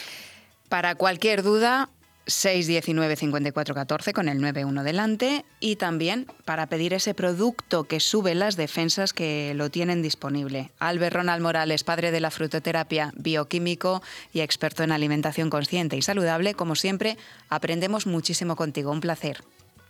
Para 0.68 0.96
cualquier 0.96 1.42
duda, 1.42 1.88
619 2.26 3.16
5414 3.16 4.12
con 4.12 4.28
el 4.28 4.40
91 4.40 4.82
delante 4.82 5.44
y 5.60 5.76
también 5.76 6.26
para 6.44 6.66
pedir 6.66 6.94
ese 6.94 7.14
producto 7.14 7.84
que 7.84 8.00
sube 8.00 8.34
las 8.34 8.56
defensas 8.56 9.12
que 9.12 9.52
lo 9.54 9.70
tienen 9.70 10.02
disponible. 10.02 10.70
Albert 10.78 11.16
Ronald 11.16 11.42
Morales, 11.42 11.84
padre 11.84 12.10
de 12.10 12.20
la 12.20 12.30
frutoterapia, 12.30 13.12
bioquímico 13.16 14.02
y 14.32 14.40
experto 14.40 14.82
en 14.82 14.92
alimentación 14.92 15.50
consciente 15.50 15.96
y 15.96 16.02
saludable, 16.02 16.54
como 16.54 16.74
siempre, 16.74 17.16
aprendemos 17.48 18.06
muchísimo 18.06 18.56
contigo. 18.56 18.90
Un 18.90 19.00
placer. 19.00 19.38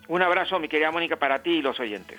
Un 0.08 0.22
abrazo, 0.22 0.58
mi 0.58 0.68
querida 0.68 0.90
Mónica, 0.90 1.16
para 1.16 1.42
ti 1.42 1.50
y 1.50 1.62
los 1.62 1.80
oyentes. 1.80 2.18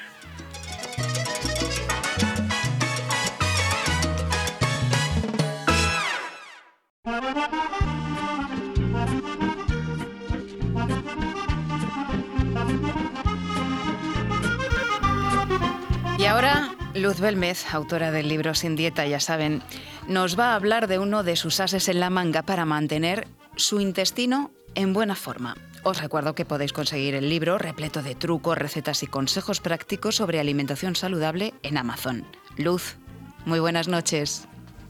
Y 16.26 16.28
ahora 16.28 16.76
Luz 16.96 17.20
Belmez, 17.20 17.72
autora 17.72 18.10
del 18.10 18.28
libro 18.28 18.56
Sin 18.56 18.76
Dieta, 18.76 19.06
ya 19.06 19.20
saben, 19.20 19.62
nos 20.08 20.40
va 20.40 20.54
a 20.54 20.56
hablar 20.56 20.88
de 20.88 20.98
uno 20.98 21.22
de 21.22 21.36
sus 21.36 21.60
ases 21.60 21.88
en 21.88 22.00
la 22.00 22.10
manga 22.10 22.42
para 22.42 22.66
mantener 22.66 23.28
su 23.58 23.80
intestino 23.80 24.50
en 24.74 24.92
buena 24.92 25.14
forma. 25.14 25.56
Os 25.84 26.02
recuerdo 26.02 26.34
que 26.34 26.44
podéis 26.44 26.74
conseguir 26.74 27.14
el 27.14 27.30
libro 27.30 27.60
repleto 27.60 28.02
de 28.02 28.16
trucos, 28.16 28.58
recetas 28.58 29.04
y 29.04 29.06
consejos 29.06 29.62
prácticos 29.62 30.16
sobre 30.16 30.40
alimentación 30.40 30.96
saludable 30.96 31.54
en 31.62 31.78
Amazon. 31.78 32.26
Luz, 32.58 32.98
muy 33.46 33.60
buenas 33.60 33.88
noches. 33.88 34.48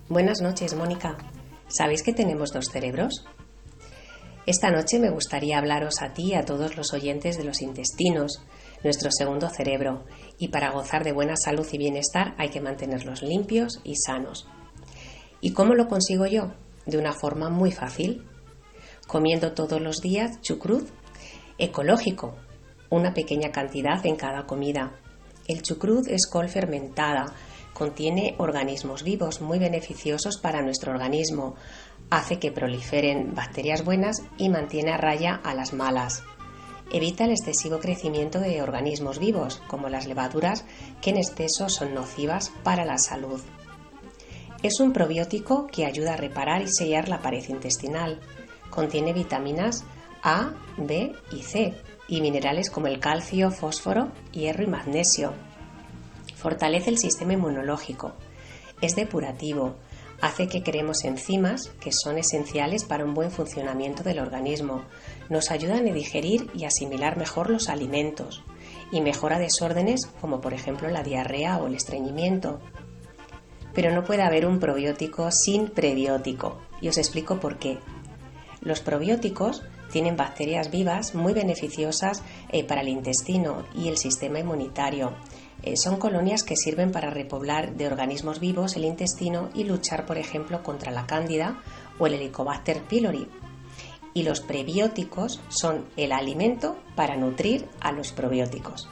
Buenas 0.07 0.39
noches, 0.39 0.73
Mónica. 0.73 1.17
¿Sabéis 1.67 2.01
que 2.01 2.13
tenemos 2.13 2.53
dos 2.53 2.67
cerebros? 2.71 3.25
Esta 4.45 4.69
noche 4.69 4.99
me 4.99 5.09
gustaría 5.09 5.57
hablaros 5.57 6.01
a 6.01 6.13
ti 6.13 6.27
y 6.27 6.35
a 6.35 6.45
todos 6.45 6.77
los 6.77 6.93
oyentes 6.93 7.37
de 7.37 7.43
los 7.43 7.61
intestinos, 7.61 8.43
nuestro 8.83 9.09
segundo 9.11 9.49
cerebro, 9.49 10.05
y 10.37 10.49
para 10.49 10.71
gozar 10.71 11.03
de 11.03 11.11
buena 11.11 11.35
salud 11.35 11.67
y 11.71 11.77
bienestar 11.77 12.35
hay 12.37 12.49
que 12.49 12.61
mantenerlos 12.61 13.21
limpios 13.21 13.79
y 13.83 13.95
sanos. 13.95 14.47
¿Y 15.41 15.53
cómo 15.53 15.75
lo 15.75 15.87
consigo 15.87 16.25
yo? 16.25 16.53
De 16.85 16.97
una 16.97 17.13
forma 17.13 17.49
muy 17.49 17.71
fácil. 17.71 18.25
Comiendo 19.07 19.53
todos 19.53 19.81
los 19.81 20.01
días 20.01 20.41
chucrut 20.41 20.89
ecológico, 21.57 22.35
una 22.89 23.13
pequeña 23.13 23.51
cantidad 23.51 24.05
en 24.05 24.15
cada 24.15 24.45
comida. 24.45 24.93
El 25.47 25.61
chucrut 25.61 26.07
es 26.07 26.27
col 26.27 26.49
fermentada, 26.49 27.33
contiene 27.73 28.35
organismos 28.37 29.03
vivos 29.03 29.41
muy 29.41 29.59
beneficiosos 29.59 30.37
para 30.37 30.61
nuestro 30.61 30.91
organismo, 30.91 31.55
hace 32.09 32.39
que 32.39 32.51
proliferen 32.51 33.35
bacterias 33.35 33.83
buenas 33.85 34.23
y 34.37 34.49
mantiene 34.49 34.91
a 34.91 34.97
raya 34.97 35.39
a 35.43 35.53
las 35.53 35.73
malas. 35.73 36.23
Evita 36.91 37.25
el 37.25 37.31
excesivo 37.31 37.79
crecimiento 37.79 38.39
de 38.39 38.61
organismos 38.61 39.19
vivos, 39.19 39.61
como 39.67 39.89
las 39.89 40.05
levaduras, 40.05 40.65
que 41.01 41.09
en 41.09 41.17
exceso 41.17 41.67
son 41.69 41.93
nocivas 41.93 42.51
para 42.63 42.85
la 42.85 42.97
salud. 42.97 43.41
Es 44.61 44.79
un 44.79 44.93
probiótico 44.93 45.67
que 45.67 45.85
ayuda 45.85 46.13
a 46.13 46.17
reparar 46.17 46.61
y 46.61 46.67
sellar 46.67 47.09
la 47.09 47.21
pared 47.21 47.43
intestinal. 47.49 48.19
Contiene 48.69 49.13
vitaminas 49.13 49.83
A, 50.23 50.53
B 50.77 51.13
y 51.31 51.43
C 51.43 51.73
y 52.07 52.21
minerales 52.21 52.69
como 52.69 52.87
el 52.87 52.99
calcio, 52.99 53.51
fósforo, 53.51 54.11
hierro 54.31 54.63
y 54.63 54.67
magnesio. 54.67 55.33
Fortalece 56.35 56.89
el 56.89 56.97
sistema 56.97 57.33
inmunológico. 57.33 58.13
Es 58.81 58.95
depurativo, 58.95 59.75
hace 60.21 60.47
que 60.47 60.63
creemos 60.63 61.03
enzimas 61.03 61.71
que 61.79 61.91
son 61.91 62.17
esenciales 62.17 62.83
para 62.83 63.05
un 63.05 63.13
buen 63.13 63.31
funcionamiento 63.31 64.03
del 64.03 64.19
organismo, 64.19 64.83
nos 65.29 65.51
ayudan 65.51 65.87
a 65.87 65.93
digerir 65.93 66.49
y 66.53 66.65
asimilar 66.65 67.17
mejor 67.17 67.49
los 67.49 67.69
alimentos 67.69 68.43
y 68.91 69.01
mejora 69.01 69.39
desórdenes 69.39 70.05
como 70.21 70.41
por 70.41 70.53
ejemplo 70.53 70.89
la 70.89 71.03
diarrea 71.03 71.57
o 71.57 71.67
el 71.67 71.75
estreñimiento. 71.75 72.59
pero 73.73 73.93
no 73.93 74.05
puede 74.05 74.23
haber 74.23 74.45
un 74.45 74.59
probiótico 74.59 75.29
sin 75.31 75.67
prebiótico. 75.67 76.57
Y 76.81 76.87
os 76.87 76.97
explico 76.97 77.39
por 77.39 77.59
qué. 77.59 77.77
Los 78.61 78.79
probióticos 78.79 79.63
tienen 79.91 80.15
bacterias 80.15 80.71
vivas 80.71 81.13
muy 81.13 81.33
beneficiosas 81.33 82.23
eh, 82.49 82.63
para 82.63 82.81
el 82.81 82.87
intestino 82.87 83.65
y 83.75 83.89
el 83.89 83.97
sistema 83.97 84.39
inmunitario. 84.39 85.13
Eh, 85.61 85.77
son 85.77 85.97
colonias 85.97 86.43
que 86.43 86.55
sirven 86.55 86.91
para 86.91 87.09
repoblar 87.09 87.75
de 87.75 87.87
organismos 87.87 88.39
vivos 88.39 88.75
el 88.75 88.85
intestino 88.85 89.49
y 89.53 89.65
luchar, 89.65 90.05
por 90.05 90.17
ejemplo, 90.17 90.63
contra 90.63 90.91
la 90.91 91.05
cándida 91.05 91.61
o 91.99 92.07
el 92.07 92.13
Helicobacter 92.13 92.81
pylori. 92.83 93.27
Y 94.15 94.23
los 94.23 94.41
prebióticos 94.41 95.41
son 95.49 95.85
el 95.95 96.11
alimento 96.11 96.75
para 96.95 97.15
nutrir 97.15 97.67
a 97.79 97.91
los 97.91 98.11
probióticos. 98.11 98.89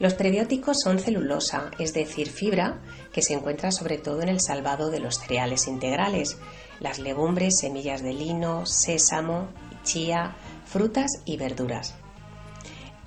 Los 0.00 0.14
prebióticos 0.14 0.80
son 0.82 0.98
celulosa, 0.98 1.70
es 1.78 1.92
decir, 1.92 2.30
fibra 2.30 2.80
que 3.12 3.20
se 3.20 3.34
encuentra 3.34 3.70
sobre 3.70 3.98
todo 3.98 4.22
en 4.22 4.30
el 4.30 4.40
salvado 4.40 4.90
de 4.90 4.98
los 4.98 5.18
cereales 5.18 5.68
integrales, 5.68 6.38
las 6.80 6.98
legumbres, 6.98 7.58
semillas 7.60 8.02
de 8.02 8.14
lino, 8.14 8.64
sésamo, 8.64 9.48
chía, 9.84 10.34
frutas 10.64 11.20
y 11.26 11.36
verduras. 11.36 11.94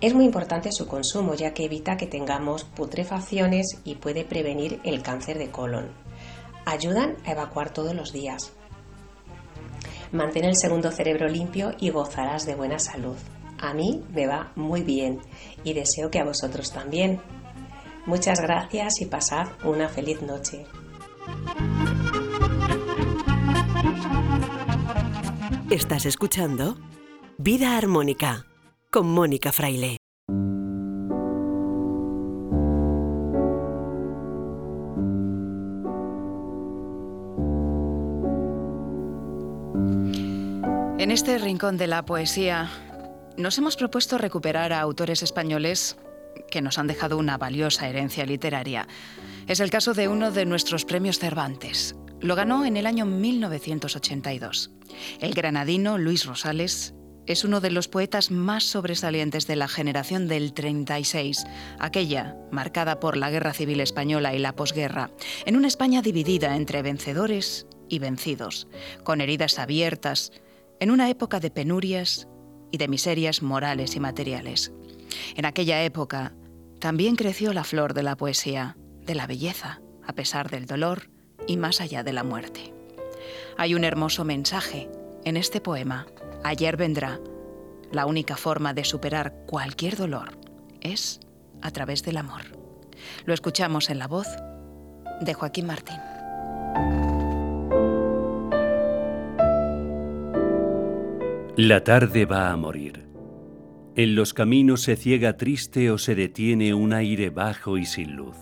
Es 0.01 0.13
muy 0.13 0.25
importante 0.25 0.71
su 0.71 0.85
consumo 0.85 1.33
ya 1.33 1.55
que 1.55 1.65
evita 1.65 1.97
que 1.97 2.05
tengamos 2.05 2.65
putrefacciones 2.65 3.79
y 3.83 3.95
puede 3.95 4.25
prevenir 4.25 4.79
el 4.83 5.01
cáncer 5.01 5.39
de 5.39 5.49
colon. 5.49 5.91
Ayudan 6.65 7.15
a 7.25 7.31
evacuar 7.31 7.73
todos 7.73 7.95
los 7.95 8.13
días. 8.13 8.53
Mantén 10.13 10.45
el 10.45 10.55
segundo 10.55 10.91
cerebro 10.91 11.27
limpio 11.27 11.73
y 11.79 11.89
gozarás 11.89 12.45
de 12.45 12.53
buena 12.53 12.77
salud. 12.77 13.17
A 13.57 13.73
mí 13.73 14.03
me 14.13 14.27
va 14.27 14.51
muy 14.55 14.83
bien 14.83 15.19
y 15.63 15.73
deseo 15.73 16.11
que 16.11 16.19
a 16.19 16.23
vosotros 16.23 16.71
también. 16.71 17.19
Muchas 18.05 18.39
gracias 18.39 19.01
y 19.01 19.05
pasad 19.05 19.47
una 19.63 19.89
feliz 19.89 20.21
noche. 20.21 20.67
Estás 25.71 26.05
escuchando 26.05 26.77
Vida 27.39 27.75
Armónica 27.75 28.45
con 28.91 29.07
Mónica 29.07 29.51
Fraile. 29.51 30.02
En 39.73 41.09
este 41.11 41.37
rincón 41.37 41.77
de 41.77 41.87
la 41.87 42.05
poesía 42.05 42.69
nos 43.37 43.57
hemos 43.57 43.75
propuesto 43.75 44.17
recuperar 44.17 44.71
a 44.71 44.81
autores 44.81 45.23
españoles 45.23 45.97
que 46.51 46.61
nos 46.61 46.77
han 46.77 46.87
dejado 46.87 47.17
una 47.17 47.37
valiosa 47.37 47.89
herencia 47.89 48.25
literaria. 48.25 48.87
Es 49.47 49.59
el 49.59 49.71
caso 49.71 49.93
de 49.93 50.07
uno 50.07 50.31
de 50.31 50.45
nuestros 50.45 50.85
premios 50.85 51.17
Cervantes. 51.17 51.95
Lo 52.21 52.35
ganó 52.35 52.65
en 52.65 52.77
el 52.77 52.85
año 52.85 53.05
1982. 53.05 54.71
El 55.19 55.33
granadino 55.33 55.97
Luis 55.97 56.25
Rosales 56.25 56.93
es 57.25 57.43
uno 57.43 57.59
de 57.59 57.71
los 57.71 57.87
poetas 57.87 58.31
más 58.31 58.63
sobresalientes 58.63 59.47
de 59.47 59.55
la 59.55 59.67
generación 59.67 60.27
del 60.27 60.53
36, 60.53 61.45
aquella 61.79 62.35
marcada 62.51 62.99
por 62.99 63.17
la 63.17 63.31
Guerra 63.31 63.53
Civil 63.53 63.79
Española 63.79 64.35
y 64.35 64.39
la 64.39 64.55
posguerra, 64.55 65.09
en 65.45 65.55
una 65.55 65.67
España 65.67 66.01
dividida 66.01 66.55
entre 66.55 66.81
vencedores 66.81 67.65
y 67.89 67.99
vencidos, 67.99 68.67
con 69.03 69.21
heridas 69.21 69.59
abiertas, 69.59 70.31
en 70.79 70.91
una 70.91 71.09
época 71.09 71.39
de 71.39 71.51
penurias 71.51 72.27
y 72.71 72.77
de 72.77 72.87
miserias 72.87 73.41
morales 73.41 73.95
y 73.95 73.99
materiales. 73.99 74.71
En 75.35 75.45
aquella 75.45 75.83
época 75.83 76.33
también 76.79 77.15
creció 77.15 77.53
la 77.53 77.63
flor 77.63 77.93
de 77.93 78.03
la 78.03 78.17
poesía, 78.17 78.77
de 79.05 79.15
la 79.15 79.27
belleza, 79.27 79.81
a 80.05 80.13
pesar 80.13 80.49
del 80.49 80.65
dolor 80.65 81.09
y 81.47 81.57
más 81.57 81.81
allá 81.81 82.03
de 82.03 82.13
la 82.13 82.23
muerte. 82.23 82.73
Hay 83.57 83.75
un 83.75 83.83
hermoso 83.83 84.25
mensaje 84.25 84.89
en 85.23 85.37
este 85.37 85.61
poema. 85.61 86.07
Ayer 86.43 86.77
vendrá. 86.77 87.19
La 87.91 88.05
única 88.05 88.35
forma 88.35 88.73
de 88.73 88.83
superar 88.83 89.45
cualquier 89.45 89.95
dolor 89.95 90.31
es 90.81 91.19
a 91.61 91.71
través 91.71 92.03
del 92.03 92.17
amor. 92.17 92.41
Lo 93.25 93.33
escuchamos 93.33 93.89
en 93.89 93.99
la 93.99 94.07
voz 94.07 94.27
de 95.21 95.33
Joaquín 95.33 95.67
Martín. 95.67 96.12
La 101.55 101.83
tarde 101.83 102.25
va 102.25 102.49
a 102.49 102.57
morir. 102.57 103.05
En 103.95 104.15
los 104.15 104.33
caminos 104.33 104.81
se 104.81 104.95
ciega 104.95 105.37
triste 105.37 105.91
o 105.91 105.99
se 105.99 106.15
detiene 106.15 106.73
un 106.73 106.93
aire 106.93 107.29
bajo 107.29 107.77
y 107.77 107.85
sin 107.85 108.15
luz. 108.15 108.35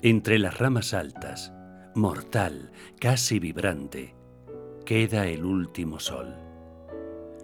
Entre 0.00 0.38
las 0.38 0.56
ramas 0.56 0.94
altas, 0.94 1.52
mortal, 1.94 2.72
casi 2.98 3.38
vibrante, 3.38 4.14
queda 4.86 5.26
el 5.26 5.44
último 5.44 6.00
sol. 6.00 6.34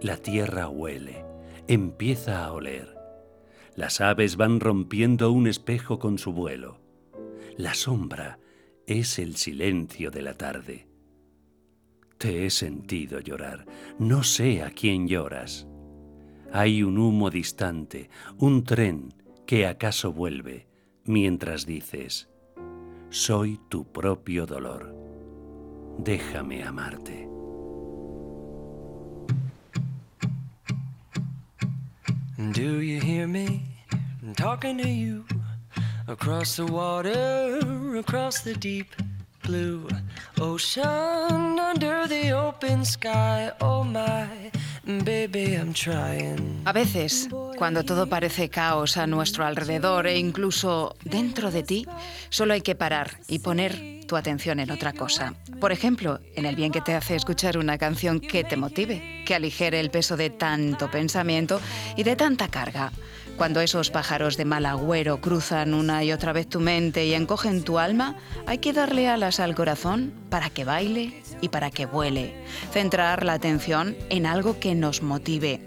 La 0.01 0.17
tierra 0.17 0.67
huele, 0.67 1.23
empieza 1.67 2.43
a 2.43 2.51
oler. 2.51 2.97
Las 3.75 4.01
aves 4.01 4.35
van 4.35 4.59
rompiendo 4.59 5.31
un 5.31 5.45
espejo 5.45 5.99
con 5.99 6.17
su 6.17 6.33
vuelo. 6.33 6.79
La 7.55 7.75
sombra 7.75 8.39
es 8.87 9.19
el 9.19 9.35
silencio 9.35 10.09
de 10.09 10.23
la 10.23 10.33
tarde. 10.33 10.84
Te 12.17 12.45
he 12.45 12.49
sentido 12.49 13.19
llorar, 13.19 13.65
no 13.99 14.23
sé 14.23 14.63
a 14.63 14.69
quién 14.69 15.07
lloras. 15.07 15.67
Hay 16.53 16.83
un 16.83 16.97
humo 16.97 17.29
distante, 17.29 18.09
un 18.37 18.63
tren 18.63 19.13
que 19.45 19.67
acaso 19.67 20.13
vuelve, 20.13 20.67
mientras 21.03 21.65
dices, 21.65 22.29
soy 23.09 23.59
tu 23.69 23.85
propio 23.91 24.45
dolor. 24.45 24.95
Déjame 25.97 26.63
amarte. 26.63 27.29
Do 32.53 32.81
you 32.81 32.99
hear 32.99 33.27
me 33.27 33.61
talking 34.35 34.77
to 34.77 34.87
you 34.87 35.25
across 36.07 36.55
the 36.55 36.65
water, 36.65 37.59
across 37.97 38.41
the 38.41 38.53
deep 38.53 38.87
A 46.65 46.73
veces, 46.73 47.27
cuando 47.57 47.83
todo 47.83 48.07
parece 48.07 48.49
caos 48.49 48.97
a 48.97 49.07
nuestro 49.07 49.45
alrededor 49.45 50.07
e 50.07 50.17
incluso 50.17 50.95
dentro 51.03 51.51
de 51.51 51.63
ti, 51.63 51.87
solo 52.29 52.53
hay 52.53 52.61
que 52.61 52.75
parar 52.75 53.19
y 53.27 53.39
poner 53.39 54.05
tu 54.07 54.15
atención 54.15 54.59
en 54.59 54.71
otra 54.71 54.93
cosa. 54.93 55.33
Por 55.59 55.71
ejemplo, 55.71 56.19
en 56.35 56.45
el 56.45 56.55
bien 56.55 56.71
que 56.71 56.81
te 56.81 56.93
hace 56.93 57.15
escuchar 57.15 57.57
una 57.57 57.77
canción 57.77 58.19
que 58.19 58.43
te 58.43 58.57
motive, 58.57 59.23
que 59.25 59.35
aligere 59.35 59.79
el 59.79 59.89
peso 59.89 60.17
de 60.17 60.29
tanto 60.29 60.91
pensamiento 60.91 61.59
y 61.95 62.03
de 62.03 62.15
tanta 62.15 62.47
carga. 62.47 62.91
Cuando 63.37 63.59
esos 63.59 63.91
pájaros 63.91 64.37
de 64.37 64.45
mal 64.45 64.65
agüero 64.65 65.19
cruzan 65.19 65.73
una 65.73 66.05
y 66.05 66.13
otra 66.13 66.31
vez 66.31 66.47
tu 66.47 66.61
mente 66.61 67.05
y 67.05 67.13
encogen 67.13 67.63
tu 67.63 67.79
alma, 67.79 68.15
hay 68.45 68.59
que 68.59 68.71
darle 68.71 69.09
alas 69.09 69.41
al 69.41 69.55
corazón 69.55 70.13
para 70.29 70.49
que 70.49 70.63
baile 70.63 71.21
y 71.41 71.49
para 71.49 71.69
que 71.69 71.85
vuele. 71.85 72.33
Centrar 72.71 73.25
la 73.25 73.33
atención 73.33 73.97
en 74.09 74.25
algo 74.25 74.57
que 74.59 74.73
nos 74.73 75.01
motive. 75.01 75.59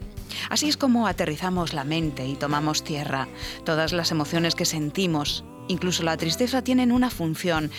Así 0.48 0.68
es 0.68 0.78
como 0.78 1.06
aterrizamos 1.06 1.74
la 1.74 1.84
mente 1.84 2.26
y 2.26 2.36
tomamos 2.36 2.84
tierra. 2.84 3.28
Todas 3.64 3.92
las 3.92 4.10
emociones 4.12 4.54
que 4.54 4.64
sentimos, 4.64 5.44
incluso 5.68 6.02
la 6.04 6.16
tristeza, 6.16 6.62
tienen 6.62 6.90
una 6.90 7.10
función. 7.10 7.70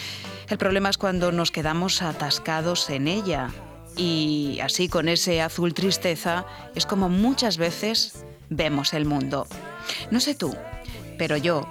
El 0.50 0.60
problema 0.60 0.90
es 0.90 1.00
cuando 1.00 1.32
nos 1.32 1.50
quedamos 1.50 2.04
atascados 2.04 2.92
en 2.92 3.08
ella. 3.08 3.50
Y 3.98 4.60
así 4.62 4.88
con 4.88 5.10
ese 5.10 5.42
azul 5.42 5.74
tristeza 5.74 6.46
es 6.76 6.86
como 6.86 7.10
muchas 7.10 7.58
veces 7.58 8.24
vemos 8.50 8.94
el 8.94 9.06
mundo. 9.06 9.48
No 10.12 10.20
sé 10.20 10.36
tú, 10.36 10.56
pero 11.18 11.38
yo 11.38 11.68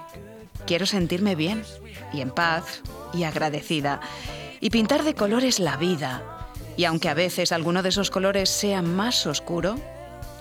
quiero 0.67 0.87
sentirme 0.87 1.35
bien 1.35 1.63
y 2.13 2.21
en 2.21 2.31
paz 2.31 2.83
y 3.15 3.25
agradecida 3.25 4.01
y 4.61 4.71
pintar 4.71 5.05
de 5.05 5.15
colores 5.15 5.59
la 5.59 5.77
vida. 5.77 6.23
Y 6.77 6.85
aunque 6.85 7.09
a 7.09 7.15
veces 7.15 7.53
alguno 7.53 7.83
de 7.83 7.89
esos 7.89 8.11
colores 8.11 8.51
sea 8.51 8.83
más 8.83 9.27
oscuro, 9.27 9.77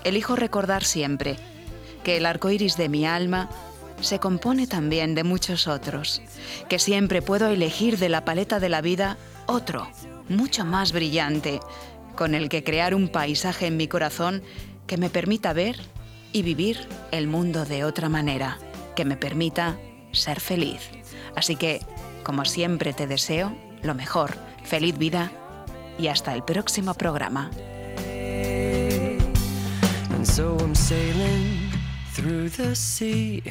elijo 0.03 0.35
recordar 0.35 0.83
siempre 0.83 1.37
que 2.03 2.17
el 2.17 2.25
arco 2.25 2.49
iris 2.49 2.77
de 2.77 2.89
mi 2.89 3.05
alma 3.05 3.49
se 4.01 4.19
compone 4.19 4.67
también 4.67 5.15
de 5.15 5.23
muchos 5.23 5.67
otros, 5.67 6.21
que 6.69 6.79
siempre 6.79 7.21
puedo 7.21 7.47
elegir 7.47 7.97
de 7.97 8.09
la 8.09 8.23
paleta 8.23 8.59
de 8.59 8.69
la 8.69 8.81
vida 8.81 9.17
otro, 9.47 9.87
mucho 10.29 10.65
más 10.65 10.91
brillante, 10.91 11.59
con 12.15 12.35
el 12.35 12.49
que 12.49 12.63
crear 12.63 12.93
un 12.93 13.09
paisaje 13.09 13.67
en 13.67 13.77
mi 13.77 13.87
corazón 13.87 14.43
que 14.85 14.97
me 14.97 15.09
permita 15.09 15.53
ver 15.53 15.79
y 16.37 16.43
vivir 16.43 16.87
el 17.09 17.25
mundo 17.25 17.65
de 17.65 17.83
otra 17.83 18.09
manera, 18.09 18.59
que 18.95 19.05
me 19.05 19.17
permita 19.17 19.75
ser 20.11 20.39
feliz. 20.39 20.91
Así 21.35 21.55
que, 21.55 21.81
como 22.23 22.45
siempre 22.45 22.93
te 22.93 23.07
deseo, 23.07 23.57
lo 23.81 23.95
mejor, 23.95 24.37
feliz 24.63 24.95
vida 24.99 25.31
y 25.97 26.09
hasta 26.09 26.35
el 26.35 26.43
próximo 26.43 26.93
programa. 26.93 27.49
through 32.17 32.49
the 32.49 32.75
sea 32.75 33.43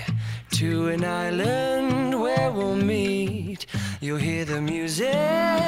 to 0.50 0.88
an 0.88 1.04
island 1.04 2.20
where 2.20 2.50
we'll 2.50 2.74
meet. 2.74 3.64
You'll 4.00 4.18
hear 4.18 4.44
the 4.44 4.60
music 4.60 5.66